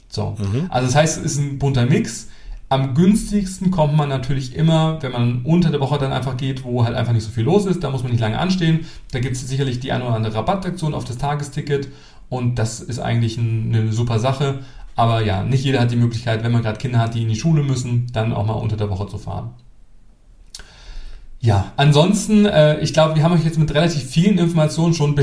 So. 0.09 0.35
Mhm. 0.37 0.67
Also 0.69 0.87
das 0.87 0.95
heißt, 0.95 1.17
es 1.17 1.23
ist 1.33 1.37
ein 1.39 1.59
bunter 1.59 1.85
Mix. 1.85 2.29
Am 2.67 2.95
günstigsten 2.95 3.69
kommt 3.69 3.95
man 3.95 4.09
natürlich 4.09 4.55
immer, 4.55 5.01
wenn 5.01 5.11
man 5.11 5.41
unter 5.43 5.69
der 5.69 5.79
Woche 5.79 5.99
dann 5.99 6.11
einfach 6.11 6.35
geht, 6.35 6.63
wo 6.63 6.83
halt 6.83 6.95
einfach 6.95 7.13
nicht 7.13 7.23
so 7.23 7.29
viel 7.29 7.43
los 7.43 7.65
ist. 7.65 7.83
Da 7.83 7.91
muss 7.91 8.01
man 8.01 8.11
nicht 8.11 8.21
lange 8.21 8.39
anstehen. 8.39 8.85
Da 9.11 9.19
gibt 9.19 9.35
es 9.35 9.47
sicherlich 9.47 9.79
die 9.79 9.91
eine 9.91 10.03
oder 10.05 10.15
andere 10.15 10.35
Rabattaktion 10.35 10.95
auf 10.95 11.05
das 11.05 11.17
Tagesticket. 11.17 11.89
Und 12.27 12.55
das 12.57 12.79
ist 12.79 12.99
eigentlich 12.99 13.37
eine 13.37 13.93
super 13.93 14.17
Sache. 14.17 14.59
Aber 14.95 15.23
ja, 15.23 15.43
nicht 15.43 15.63
jeder 15.63 15.81
hat 15.81 15.91
die 15.91 15.97
Möglichkeit, 15.97 16.43
wenn 16.43 16.51
man 16.51 16.63
gerade 16.63 16.79
Kinder 16.79 16.99
hat, 16.99 17.13
die 17.13 17.21
in 17.21 17.29
die 17.29 17.35
Schule 17.35 17.61
müssen, 17.61 18.07
dann 18.13 18.33
auch 18.33 18.45
mal 18.45 18.53
unter 18.53 18.77
der 18.77 18.89
Woche 18.89 19.07
zu 19.07 19.17
fahren. 19.17 19.51
Ja, 21.39 21.73
ansonsten, 21.77 22.45
äh, 22.45 22.79
ich 22.79 22.93
glaube, 22.93 23.15
wir 23.15 23.23
haben 23.23 23.33
euch 23.33 23.43
jetzt 23.43 23.59
mit 23.59 23.73
relativ 23.73 24.03
vielen 24.03 24.37
Informationen 24.39 24.93
schon 24.93 25.15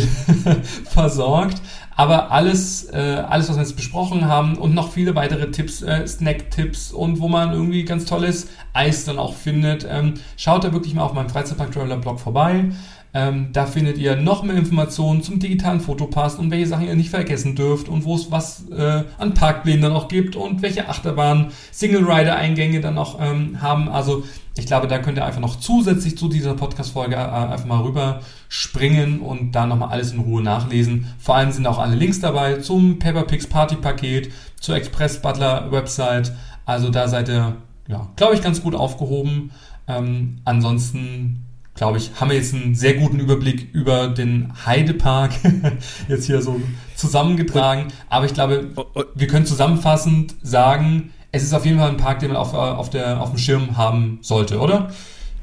versorgt, 0.85 1.61
aber 1.97 2.31
alles, 2.31 2.85
äh, 2.93 3.25
alles, 3.29 3.49
was 3.49 3.57
wir 3.57 3.63
jetzt 3.63 3.77
besprochen 3.77 4.27
haben 4.27 4.57
und 4.57 4.75
noch 4.75 4.93
viele 4.93 5.15
weitere 5.15 5.51
Tipps, 5.51 5.83
äh, 5.83 6.07
Snack-Tipps 6.07 6.93
und 6.93 7.21
wo 7.21 7.29
man 7.29 7.53
irgendwie 7.53 7.85
ganz 7.85 8.05
tolles 8.05 8.49
Eis 8.73 9.05
dann 9.05 9.19
auch 9.19 9.35
findet, 9.35 9.87
ähm, 9.91 10.15
schaut 10.37 10.65
da 10.65 10.73
wirklich 10.73 10.95
mal 10.95 11.03
auf 11.03 11.13
meinem 11.13 11.29
Freizeitpark 11.29 11.73
Traveler 11.73 11.97
Blog 11.97 12.21
vorbei. 12.21 12.67
Ähm, 13.15 13.49
da 13.53 13.67
findet 13.67 13.99
ihr 13.99 14.17
noch 14.17 14.43
mehr 14.43 14.57
Informationen 14.57 15.23
zum 15.23 15.39
digitalen 15.39 15.81
Fotopass 15.81 16.37
und 16.37 16.51
welche 16.51 16.67
Sachen 16.67 16.87
ihr 16.87 16.95
nicht 16.95 17.11
vergessen 17.11 17.55
dürft 17.55 17.89
und 17.89 18.05
wo 18.05 18.15
es 18.15 18.31
was 18.31 18.69
äh, 18.71 19.05
an 19.19 19.35
Parkplänen 19.35 19.83
dann 19.83 19.93
auch 19.93 20.09
gibt 20.09 20.35
und 20.35 20.63
welche 20.63 20.89
Achterbahn 20.89 21.53
Single-Rider-Eingänge 21.73 22.81
dann 22.81 22.97
auch 22.97 23.19
ähm, 23.21 23.61
haben. 23.61 23.91
Also 23.91 24.25
ich 24.57 24.67
glaube, 24.67 24.87
da 24.87 24.99
könnt 24.99 25.19
ihr 25.19 25.27
einfach 25.27 25.41
noch 25.41 25.57
zusätzlich 25.57 26.17
zu 26.17 26.29
dieser 26.29 26.55
Podcast-Folge 26.55 27.17
äh, 27.17 27.19
einfach 27.19 27.67
mal 27.67 27.83
rüber 27.83 28.21
springen 28.49 29.21
und 29.21 29.53
da 29.53 29.67
nochmal 29.67 29.91
alles 29.91 30.13
in 30.13 30.21
Ruhe 30.21 30.43
nachlesen. 30.43 31.07
Vor 31.19 31.37
allem 31.37 31.53
sind 31.53 31.67
auch 31.67 31.79
alle 31.79 31.97
Links 31.97 32.21
dabei 32.21 32.57
zum 32.57 32.99
Pepperpix 32.99 33.47
Party-Paket, 33.47 34.33
zur 34.59 34.77
Express 34.77 35.21
Butler 35.21 35.71
Website. 35.71 36.33
Also 36.65 36.89
da 36.89 37.09
seid 37.09 37.29
ihr, 37.29 37.57
ja, 37.89 38.09
glaube 38.17 38.35
ich, 38.35 38.43
ganz 38.43 38.63
gut 38.63 38.75
aufgehoben. 38.75 39.51
Ähm, 39.87 40.39
ansonsten 40.45 41.45
glaube 41.75 41.99
ich, 41.99 42.11
haben 42.21 42.31
wir 42.31 42.37
jetzt 42.37 42.55
einen 42.55 42.75
sehr 42.75 42.95
guten 42.95 43.19
Überblick 43.19 43.73
über 43.73 44.09
den 44.09 44.53
Heidepark 44.67 45.33
jetzt 46.09 46.27
hier 46.27 46.43
so 46.43 46.61
zusammengetragen. 46.97 47.89
Aber 48.09 48.27
ich 48.27 48.35
glaube, 48.35 48.71
wir 49.15 49.27
können 49.27 49.47
zusammenfassend 49.47 50.35
sagen, 50.43 51.13
es 51.33 51.43
ist 51.43 51.55
auf 51.55 51.65
jeden 51.65 51.79
Fall 51.79 51.89
ein 51.89 51.97
Park, 51.97 52.21
den 52.21 52.29
man 52.29 52.37
auf, 52.37 52.53
auf, 52.53 52.91
der, 52.91 53.21
auf 53.21 53.31
dem 53.31 53.39
Schirm 53.39 53.77
haben 53.77 54.19
sollte, 54.21 54.59
oder? 54.61 54.91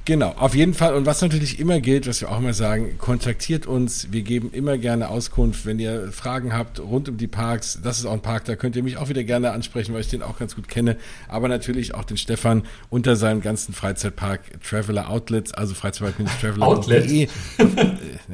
Genau, 0.10 0.34
auf 0.40 0.56
jeden 0.56 0.74
Fall. 0.74 0.96
Und 0.96 1.06
was 1.06 1.22
natürlich 1.22 1.60
immer 1.60 1.80
gilt, 1.82 2.08
was 2.08 2.20
wir 2.20 2.32
auch 2.32 2.40
immer 2.40 2.56
sagen, 2.56 2.98
kontaktiert 2.98 3.68
uns. 3.68 4.08
Wir 4.10 4.24
geben 4.24 4.50
immer 4.52 4.80
gerne 4.80 5.10
Auskunft, 5.10 5.68
wenn 5.68 5.78
ihr 5.78 6.12
Fragen 6.12 6.52
habt 6.52 6.80
rund 6.80 7.10
um 7.10 7.18
die 7.18 7.28
Parks. 7.28 7.80
Das 7.84 8.00
ist 8.00 8.08
auch 8.08 8.14
ein 8.14 8.24
Park, 8.24 8.46
da 8.46 8.56
könnt 8.56 8.76
ihr 8.76 8.82
mich 8.82 8.98
auch 8.98 9.10
wieder 9.10 9.24
gerne 9.24 9.52
ansprechen, 9.52 9.94
weil 9.94 10.02
ich 10.02 10.08
den 10.08 10.24
auch 10.24 10.40
ganz 10.40 10.56
gut 10.56 10.68
kenne. 10.68 10.98
Aber 11.28 11.48
natürlich 11.48 11.94
auch 11.94 12.06
den 12.06 12.18
Stefan 12.18 12.64
unter 12.90 13.16
seinem 13.16 13.42
ganzen 13.42 13.76
Freizeitpark 13.76 14.42
Traveler 14.68 15.12
Outlets, 15.12 15.54
also 15.54 15.76
Freizeitpark-Traveler. 15.76 16.66
Outlet? 16.66 17.08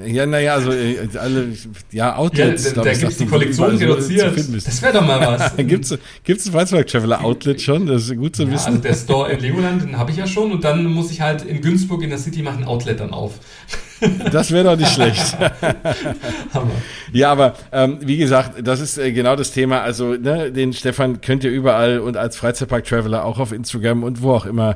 ja, 0.05 0.25
naja, 0.25 0.53
also 0.53 0.71
äh, 0.71 1.09
alle, 1.17 1.49
ja, 1.91 2.15
Outlets. 2.15 2.67
Ja, 2.67 2.71
da, 2.71 2.83
da 2.83 2.93
gibt 2.93 3.11
es 3.11 3.17
die 3.17 3.25
Kollektion 3.25 3.75
reduziert. 3.75 4.33
Das 4.65 4.81
wäre 4.81 4.93
doch 4.93 5.05
mal 5.05 5.19
was. 5.19 5.57
gibt 5.57 5.83
es 5.83 5.91
ein 5.91 6.51
Freizeitpark 6.53 6.87
Traveler 6.87 7.21
Outlet 7.21 7.61
schon? 7.61 7.85
Das 7.85 8.03
ist 8.03 8.15
gut 8.15 8.37
zu 8.37 8.43
ja, 8.43 8.51
wissen. 8.51 8.67
Also 8.67 8.79
der 8.79 8.93
Store 8.93 9.29
in 9.29 9.41
Legoland, 9.41 9.81
den 9.81 9.97
habe 9.97 10.11
ich 10.11 10.15
ja 10.15 10.25
schon 10.25 10.53
und 10.53 10.63
dann 10.63 10.85
muss 10.85 11.11
ich 11.11 11.19
halt 11.19 11.43
in 11.43 11.64
Günzburg 11.65 12.03
in 12.03 12.11
der 12.11 12.19
City 12.19 12.43
machen 12.43 12.63
Outlet 12.63 12.99
dann 12.99 13.11
auf. 13.11 13.33
Das 14.29 14.51
wäre 14.51 14.65
doch 14.65 14.75
nicht 14.75 14.91
schlecht. 14.91 15.37
ja, 17.13 17.31
aber 17.31 17.55
ähm, 17.71 17.97
wie 18.01 18.17
gesagt, 18.17 18.67
das 18.67 18.81
ist 18.81 18.97
äh, 18.97 19.13
genau 19.13 19.37
das 19.37 19.51
Thema. 19.51 19.81
Also 19.81 20.15
ne, 20.15 20.51
den 20.51 20.73
Stefan 20.73 21.21
könnt 21.21 21.45
ihr 21.45 21.49
überall 21.49 21.99
und 21.99 22.17
als 22.17 22.35
Freizeitpark-Traveler 22.35 23.23
auch 23.23 23.39
auf 23.39 23.53
Instagram 23.53 24.03
und 24.03 24.21
wo 24.21 24.33
auch 24.33 24.45
immer 24.45 24.75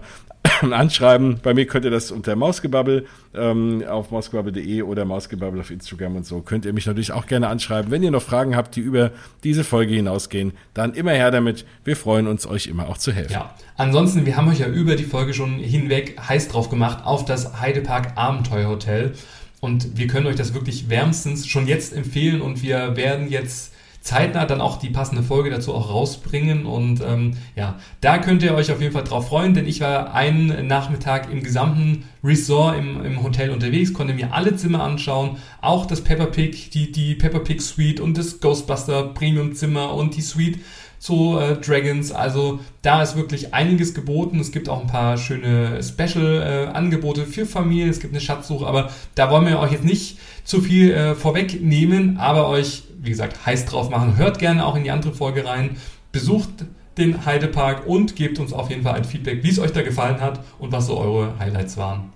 anschreiben. 0.62 1.39
Bei 1.41 1.54
mir 1.54 1.66
könnt 1.66 1.86
ihr 1.86 1.91
das 1.91 2.12
unter 2.12 2.36
Mausgebabbel 2.36 3.06
ähm, 3.34 3.84
auf 3.88 4.12
mausgebabbel.de 4.12 4.82
oder 4.82 5.06
Mausgebabbel 5.06 5.60
auf 5.60 5.72
Instagram 5.72 6.18
und 6.18 6.26
so. 6.26 6.41
Könnt 6.41 6.66
ihr 6.66 6.74
mich 6.74 6.86
natürlich 6.86 7.12
auch 7.12 7.26
gerne 7.26 7.47
anschreiben. 7.47 7.91
Wenn 7.91 8.04
ihr 8.04 8.12
noch 8.12 8.22
Fragen 8.22 8.56
habt, 8.56 8.76
die 8.76 8.82
über 8.82 9.12
diese 9.43 9.64
Folge 9.64 9.93
hinausgehen, 9.93 10.54
dann 10.74 10.93
immer 10.93 11.12
her 11.12 11.32
damit. 11.32 11.66
Wir 11.84 11.95
freuen 11.95 12.28
uns, 12.28 12.47
euch 12.47 12.68
immer 12.68 12.89
auch 12.89 12.97
zu 12.97 13.12
helfen. 13.12 13.34
Ja, 13.34 13.54
ansonsten, 13.78 14.26
wir 14.26 14.38
haben 14.38 14.50
euch 14.50 14.60
ja 14.60 14.68
über 14.68 14.95
die 14.95 15.04
Folge 15.04 15.34
schon 15.34 15.60
hinweg 15.60 16.20
heiß 16.20 16.50
drauf 16.50 16.70
gemacht 16.70 17.06
auf 17.06 17.26
das 17.26 17.60
Heidepark 17.60 18.14
Abenteuerhotel. 18.16 19.14
Und 19.62 19.97
wir 19.97 20.08
können 20.08 20.28
euch 20.28 20.38
das 20.38 20.54
wirklich 20.54 20.89
wärmstens 20.89 21.47
schon 21.47 21.68
jetzt 21.68 21.93
empfehlen 21.93 22.41
und 22.41 22.64
wir 22.64 22.95
werden 22.95 23.30
jetzt 23.30 23.74
zeitnah 24.02 24.45
dann 24.45 24.62
auch 24.62 24.78
die 24.78 24.89
passende 24.89 25.24
Folge 25.24 25.50
dazu 25.50 25.74
auch 25.74 25.89
rausbringen. 25.89 26.66
Und 26.66 27.02
ähm, 27.02 27.34
ja, 27.56 27.76
da 28.02 28.18
könnt 28.18 28.43
ihr 28.43 28.56
euch 28.56 28.72
auf 28.72 28.82
jeden 28.82 28.93
Fall 28.93 29.04
drauf 29.04 29.28
freuen, 29.28 29.54
denn 29.54 29.68
ich 29.68 29.82
war 29.82 30.14
einen 30.14 30.68
Nachmittag 30.68 31.32
im 31.32 31.43
gesamten 31.43 32.06
Resort 32.24 32.78
im, 32.78 33.04
im 33.04 33.24
Hotel 33.24 33.50
unterwegs, 33.50 33.93
konnte 33.93 34.14
mir 34.14 34.34
alle 34.34 34.56
Zimmer 34.56 34.84
anschauen, 34.84 35.38
auch 35.62 35.86
das 35.86 36.02
Pepper 36.02 36.28
Pig, 36.28 36.72
die, 36.72 36.91
die 36.91 37.16
Pepper 37.16 37.39
Pig 37.39 37.62
Suite 37.62 38.00
und 38.00 38.18
das 38.18 38.39
Ghostbuster 38.39 39.04
Premium 39.14 39.54
Zimmer 39.54 39.93
und 39.93 40.16
die 40.16 40.22
Suite 40.22 40.60
zu 41.00 41.38
äh, 41.39 41.56
Dragons. 41.56 42.12
Also 42.12 42.60
da 42.82 43.02
ist 43.02 43.16
wirklich 43.16 43.54
einiges 43.54 43.93
geboten. 43.93 44.39
Es 44.39 44.52
gibt 44.52 44.70
auch 44.70 44.82
ein 44.82 44.88
paar 44.88 45.18
schöne 45.18 45.82
Special-Angebote 45.82 47.22
äh, 47.22 47.26
für 47.26 47.45
Familien. 47.45 47.89
Es 47.89 48.00
gibt 48.00 48.14
eine 48.14 48.22
Schatzsuche, 48.22 48.68
aber 48.68 48.91
da 49.16 49.32
wollen 49.32 49.47
wir 49.47 49.60
euch 49.60 49.72
jetzt 49.72 49.86
nicht 49.86 50.20
zu 50.43 50.62
viel 50.62 50.91
äh, 50.91 51.16
vorwegnehmen, 51.16 52.18
aber 52.18 52.50
euch 52.50 52.84
wie 53.02 53.10
gesagt, 53.10 53.45
heiß 53.45 53.66
drauf 53.66 53.89
machen. 53.89 54.18
Hört 54.18 54.39
gerne 54.39 54.66
auch 54.66 54.76
in 54.76 54.84
die 54.84 54.91
andere 54.91 55.14
Folge 55.14 55.45
rein. 55.45 55.78
Besucht 56.12 56.50
den 56.97 57.26
Heidepark 57.26 57.88
und 57.88 58.16
gebt 58.16 58.39
uns 58.39 58.54
auf 58.54 58.70
jeden 58.70 58.84
Fall 58.84 58.95
ein 58.95 59.06
Feedback, 59.06 59.43
wie 59.43 59.50
es 59.50 59.60
euch 59.60 59.72
da 59.72 59.82
gefallen 59.82 60.20
hat 60.22 60.41
und 60.60 60.72
was 60.72 60.88
so 60.88 60.97
eure 60.97 61.38
Highlights 61.39 61.78
waren. 61.78 62.12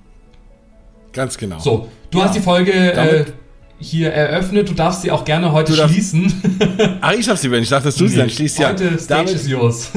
Ganz 1.14 1.38
genau. 1.38 1.60
So, 1.60 1.90
du 2.12 2.20
ja, 2.20 2.26
hast 2.26 2.36
die 2.36 2.42
Folge 2.42 2.72
äh, 2.72 3.26
hier 3.80 4.12
eröffnet. 4.12 4.68
Du 4.70 4.74
darfst 4.74 5.04
sie 5.04 5.12
auch 5.12 5.24
gerne 5.24 5.52
heute 5.52 5.74
schließen. 5.74 6.42
Ach, 7.02 7.14
ich 7.14 7.26
darf 7.26 7.38
sie, 7.38 7.52
wenn 7.52 7.62
ich 7.62 7.70
dachte, 7.70 7.86
dass 7.86 7.96
du 7.96 8.08
sie 8.08 8.18
dann 8.18 8.30
schließt. 8.30 8.60
Ja, 8.60 8.70
heute 8.70 8.98
Stage 8.98 9.26
damit, 9.26 9.36
is 9.36 9.48
yours. 9.48 9.92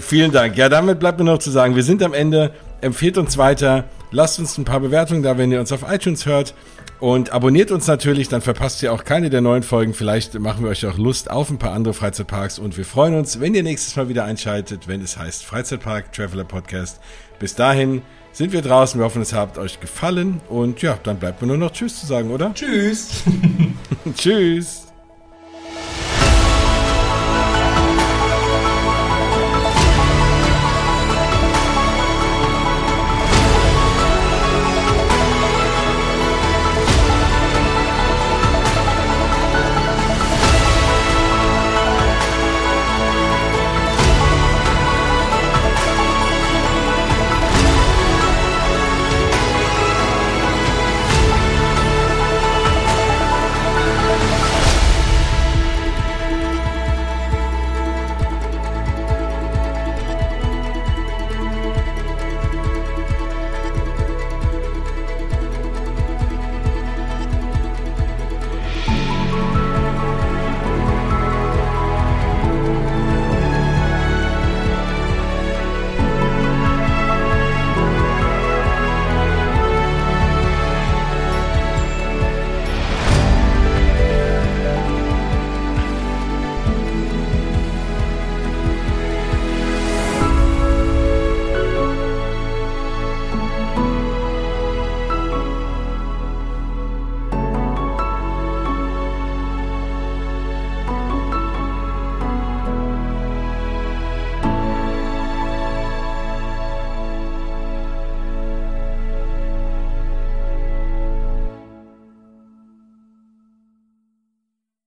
vielen 0.00 0.32
Dank. 0.32 0.56
Ja, 0.56 0.68
damit 0.68 0.98
bleibt 0.98 1.18
mir 1.18 1.24
noch 1.24 1.38
zu 1.38 1.50
sagen, 1.50 1.76
wir 1.76 1.82
sind 1.82 2.02
am 2.02 2.14
Ende. 2.14 2.52
Empfehlt 2.80 3.18
uns 3.18 3.36
weiter. 3.36 3.84
Lasst 4.10 4.38
uns 4.38 4.56
ein 4.56 4.64
paar 4.64 4.80
Bewertungen 4.80 5.22
da, 5.22 5.36
wenn 5.36 5.52
ihr 5.52 5.60
uns 5.60 5.70
auf 5.72 5.84
iTunes 5.88 6.24
hört. 6.24 6.54
Und 7.00 7.32
abonniert 7.32 7.70
uns 7.70 7.86
natürlich, 7.86 8.28
dann 8.28 8.42
verpasst 8.42 8.82
ihr 8.82 8.92
auch 8.92 9.04
keine 9.04 9.30
der 9.30 9.40
neuen 9.40 9.62
Folgen. 9.62 9.94
Vielleicht 9.94 10.38
machen 10.38 10.64
wir 10.64 10.70
euch 10.70 10.84
auch 10.84 10.98
Lust 10.98 11.30
auf 11.30 11.48
ein 11.48 11.58
paar 11.58 11.72
andere 11.72 11.94
Freizeitparks 11.94 12.58
und 12.58 12.76
wir 12.76 12.84
freuen 12.84 13.14
uns, 13.14 13.40
wenn 13.40 13.54
ihr 13.54 13.62
nächstes 13.62 13.96
Mal 13.96 14.10
wieder 14.10 14.24
einschaltet, 14.24 14.86
wenn 14.86 15.00
es 15.00 15.16
heißt 15.16 15.44
Freizeitpark 15.46 16.12
Traveler 16.12 16.44
Podcast. 16.44 17.00
Bis 17.38 17.54
dahin 17.54 18.02
sind 18.32 18.52
wir 18.52 18.60
draußen. 18.60 19.00
Wir 19.00 19.06
hoffen, 19.06 19.22
es 19.22 19.32
hat 19.32 19.56
euch 19.56 19.80
gefallen 19.80 20.42
und 20.50 20.82
ja, 20.82 20.98
dann 21.02 21.18
bleibt 21.18 21.40
mir 21.40 21.48
nur 21.48 21.56
noch 21.56 21.72
Tschüss 21.72 21.98
zu 22.00 22.06
sagen, 22.06 22.30
oder? 22.30 22.52
Tschüss. 22.52 23.22
Tschüss. 24.14 24.89